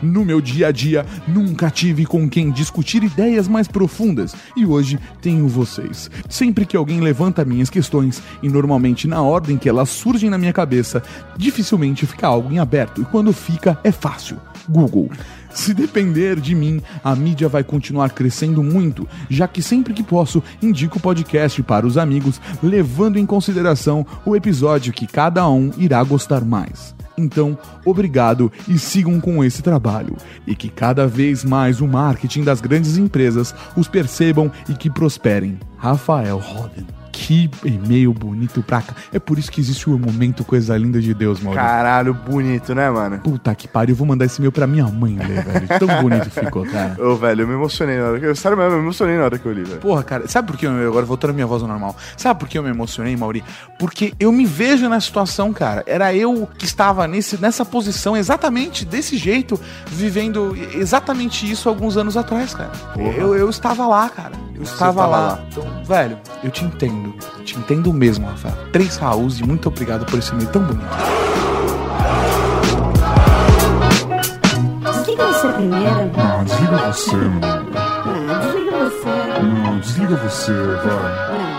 [0.02, 4.98] No meu dia a dia, nunca tive com quem discutir ideias mais profundas e hoje
[5.20, 6.10] tenho vocês.
[6.28, 10.52] Sempre que alguém levanta minhas questões, e normalmente na ordem que elas surgem na minha
[10.52, 11.02] cabeça,
[11.36, 14.38] dificilmente fica algo em aberto, e quando fica, é fácil.
[14.68, 15.08] Google.
[15.50, 20.42] Se depender de mim, a mídia vai continuar crescendo muito, já que sempre que posso,
[20.60, 26.02] indico o podcast para os amigos, levando em consideração o episódio que cada um irá
[26.02, 26.95] gostar mais.
[27.18, 30.16] Então, obrigado e sigam com esse trabalho.
[30.46, 35.58] E que cada vez mais o marketing das grandes empresas os percebam e que prosperem.
[35.76, 36.86] Rafael Roden.
[37.18, 38.94] Que e-mail bonito pra cá.
[39.10, 41.66] É por isso que existe o momento Coisa Linda de Deus, Maurício.
[41.66, 43.18] Caralho, bonito, né, mano?
[43.20, 45.66] Puta que pariu, eu vou mandar esse e-mail pra minha mãe ler, velho.
[45.78, 46.94] Tão bonito ficou, cara.
[47.02, 48.36] Ô, velho, eu me emocionei na hora que eu.
[48.36, 49.80] Sério mesmo, eu me emocionei na hora que eu li, velho.
[49.80, 51.96] Porra, cara, sabe por que eu, agora voltando à minha voz normal?
[52.18, 53.42] Sabe por que eu me emocionei, Mauri?
[53.78, 55.82] Porque eu me vejo nessa situação, cara.
[55.86, 62.14] Era eu que estava nesse, nessa posição, exatamente desse jeito, vivendo exatamente isso alguns anos
[62.16, 62.72] atrás, cara.
[62.96, 64.32] Eu, eu estava lá, cara.
[64.54, 65.18] Eu estava estava lá.
[65.18, 65.44] lá.
[65.48, 67.05] Então, velho, eu te entendo.
[67.44, 68.56] Te entendo mesmo, Rafael.
[68.72, 70.86] Três Raús e muito obrigado por esse e-mail tão bonito.
[74.82, 76.10] Desliga você primeiro.
[76.16, 77.40] Não, desliga você, mano.
[78.26, 79.08] Não, desliga você.
[79.42, 81.32] Não, desliga você, vai.
[81.32, 81.56] Não.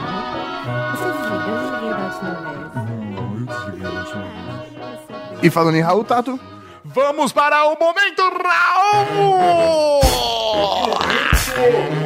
[0.92, 2.48] Você desliga, eu desliguei da última vez.
[2.76, 5.44] Não, eu desliguei da última vez.
[5.44, 6.40] E falando em Raul Tato,
[6.94, 10.02] Vamos para o momento Raul!
[11.54, 11.98] Tem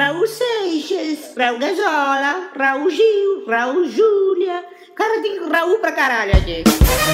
[0.00, 4.64] Raul Seixas, Raul Gazola, Raul Gil, Raul Júlia.
[5.00, 6.62] Cara, tem Raul pra caralho aqui.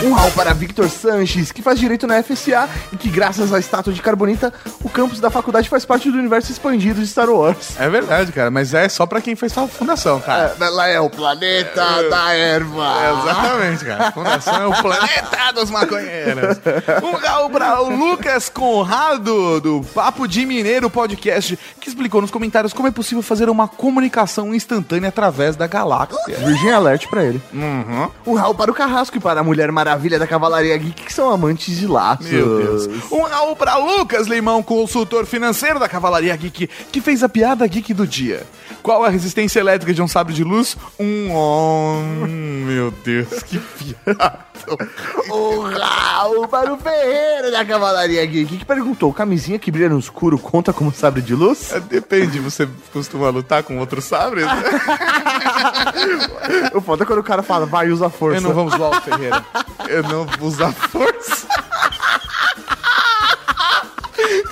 [0.05, 3.93] um Raul para Victor Sanches, que faz direito na FSA e que, graças à estátua
[3.93, 4.53] de Carbonita,
[4.83, 7.79] o campus da faculdade faz parte do universo expandido de Star Wars.
[7.79, 10.57] É verdade, cara, mas é só pra quem fez a fundação, cara.
[10.61, 12.93] Ela é o planeta da erva.
[13.01, 14.09] É, exatamente, cara.
[14.09, 16.59] A fundação é o planeta dos maconheiros.
[17.05, 22.73] Um Raul para o Lucas Conrado, do Papo de Mineiro Podcast, que explicou nos comentários
[22.73, 26.37] como é possível fazer uma comunicação instantânea através da galáxia.
[26.39, 27.41] Virgin Alert pra ele.
[28.27, 31.31] Um Raul para o Carrasco e para a Mulher Maravilha da Cavalaria Geek, que são
[31.31, 32.27] amantes de laços.
[32.27, 32.89] Meu Deus.
[33.11, 37.93] Um Raul para Lucas Limão, consultor financeiro da Cavalaria Geek, que fez a piada geek
[37.95, 38.47] do dia.
[38.87, 40.77] Qual a resistência elétrica de um sabre de luz?
[40.97, 42.25] Um on.
[42.29, 44.47] Meu Deus, que piada.
[45.29, 50.39] O Raul para o Ferreiro da Cavalaria Geek, que perguntou: camisinha que brilha no escuro
[50.39, 51.73] conta como sabre de luz?
[51.73, 54.43] É, Depende, você costuma lutar com outro sabre?
[56.73, 58.39] o foda é quando o cara fala, vai, usa força.
[58.39, 59.45] Eu não vou usar o Ferreira.
[59.89, 61.49] Eu não vou usar força.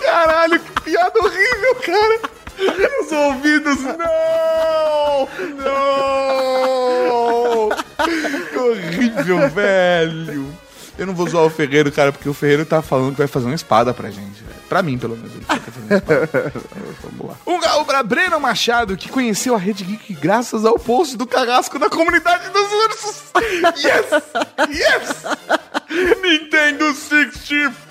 [0.03, 2.34] Caralho, que piada horrível, cara.
[2.59, 5.29] Os ouvidos, não!
[5.59, 7.69] Não!
[8.51, 10.55] Que horrível, velho.
[10.97, 13.47] Eu não vou zoar o Ferreiro, cara, porque o Ferreiro tá falando que vai fazer
[13.47, 14.43] uma espada pra gente.
[14.45, 14.55] velho.
[14.69, 15.33] Pra mim, pelo menos.
[15.35, 16.53] Ele vai fazer uma espada.
[17.03, 17.35] Vamos lá.
[17.47, 21.79] Um gaúcho pra Breno Machado, que conheceu a Rede Geek graças ao post do carrasco
[21.81, 23.23] da comunidade dos ursos.
[23.77, 24.07] Yes!
[24.71, 25.25] Yes!
[25.95, 27.85] Nintendo 64!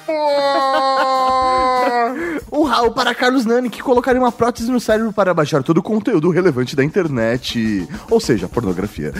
[2.51, 5.83] O Raul para Carlos Nani, que colocaria uma prótese no cérebro para baixar todo o
[5.83, 7.87] conteúdo relevante da internet.
[8.09, 9.13] Ou seja, pornografia.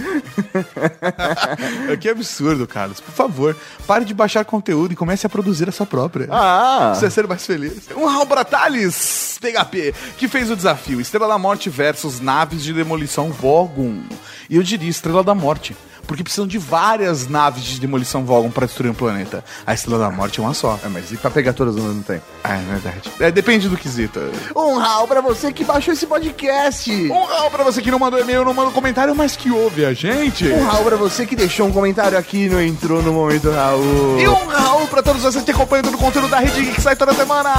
[2.00, 3.00] que absurdo, Carlos.
[3.00, 3.56] Por favor,
[3.86, 6.28] pare de baixar conteúdo e comece a produzir a sua própria.
[6.30, 6.92] Ah!
[6.94, 7.88] Você vai ser mais feliz.
[7.96, 12.74] Um Raul para Thales, PHP, que fez o desafio Estrela da Morte versus naves de
[12.74, 14.02] demolição Vogon.
[14.50, 15.74] E eu diria Estrela da Morte.
[16.06, 19.44] Porque precisam de várias naves de demolição Vogon para destruir um planeta.
[19.66, 20.78] A Estrela da Morte é uma só.
[20.84, 22.20] É, mas e pra pegar todas não tem?
[22.42, 23.10] Ah, é verdade.
[23.20, 24.20] É, depende do quesito.
[24.54, 26.90] Um Raul pra você que baixou esse podcast.
[27.10, 29.92] Um Raul pra você que não mandou e-mail, não mandou comentário, mas que ouve a
[29.92, 30.46] gente.
[30.48, 34.18] Um Raul pra você que deixou um comentário aqui e não entrou no momento Raul.
[34.18, 36.80] E um Raul pra todos vocês que acompanham todo o conteúdo da Rede Geek que
[36.80, 37.50] sai toda semana.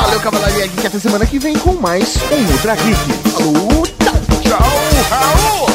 [0.00, 0.86] Valeu, Cavalaria Geek.
[0.86, 3.12] Até semana que vem com mais um Ultra Geek.
[3.30, 4.14] Falou, tchau.
[4.42, 4.58] Tchau,
[5.10, 5.73] Raul.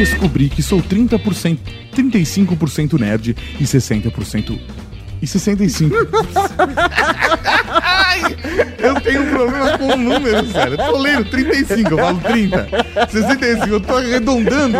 [0.00, 1.58] Descobri que sou 30%,
[1.94, 4.58] 35% nerd e 60%
[5.20, 5.94] e 65.
[7.82, 8.22] Ai,
[8.78, 10.70] eu tenho um problema com números, cara.
[10.70, 12.68] Eu tô lendo 35, eu falo 30.
[13.10, 14.78] 65, eu tô arredondando.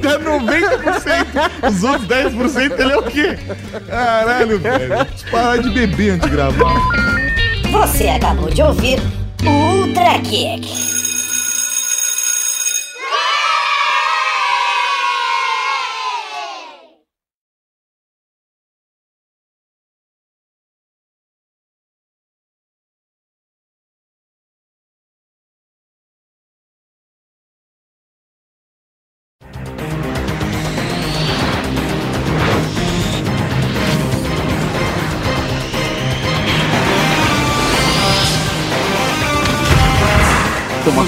[0.00, 1.70] Dá 90%.
[1.70, 3.38] Os outros 10% ele é o quê?
[3.86, 5.06] Caralho, velho.
[5.30, 6.74] Parar de beber antes de gravar.
[7.70, 8.98] Você acabou de ouvir
[9.44, 11.09] o Ultra Kick.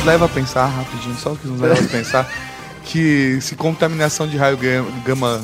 [0.02, 2.28] Nos leva a pensar, rapidinho, só o que nos leva a pensar,
[2.84, 5.40] que se contaminação de raio ga- gama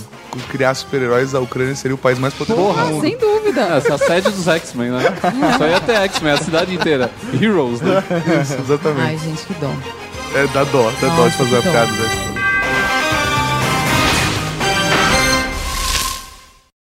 [0.51, 3.01] criar super-heróis, a Ucrânia seria o país mais poderoso do Porra, mundo.
[3.01, 3.61] Sem dúvida.
[3.63, 5.03] Essa é a sede dos X-Men, né?
[5.57, 7.11] Só ia ter X-Men, a cidade inteira.
[7.41, 8.03] Heroes, né?
[8.43, 9.01] Isso, exatamente.
[9.09, 9.75] Ai, gente, que dom.
[10.35, 11.71] É, dá dó, dá dó de Nossa, fazer a dó.
[11.71, 12.38] piada dessa.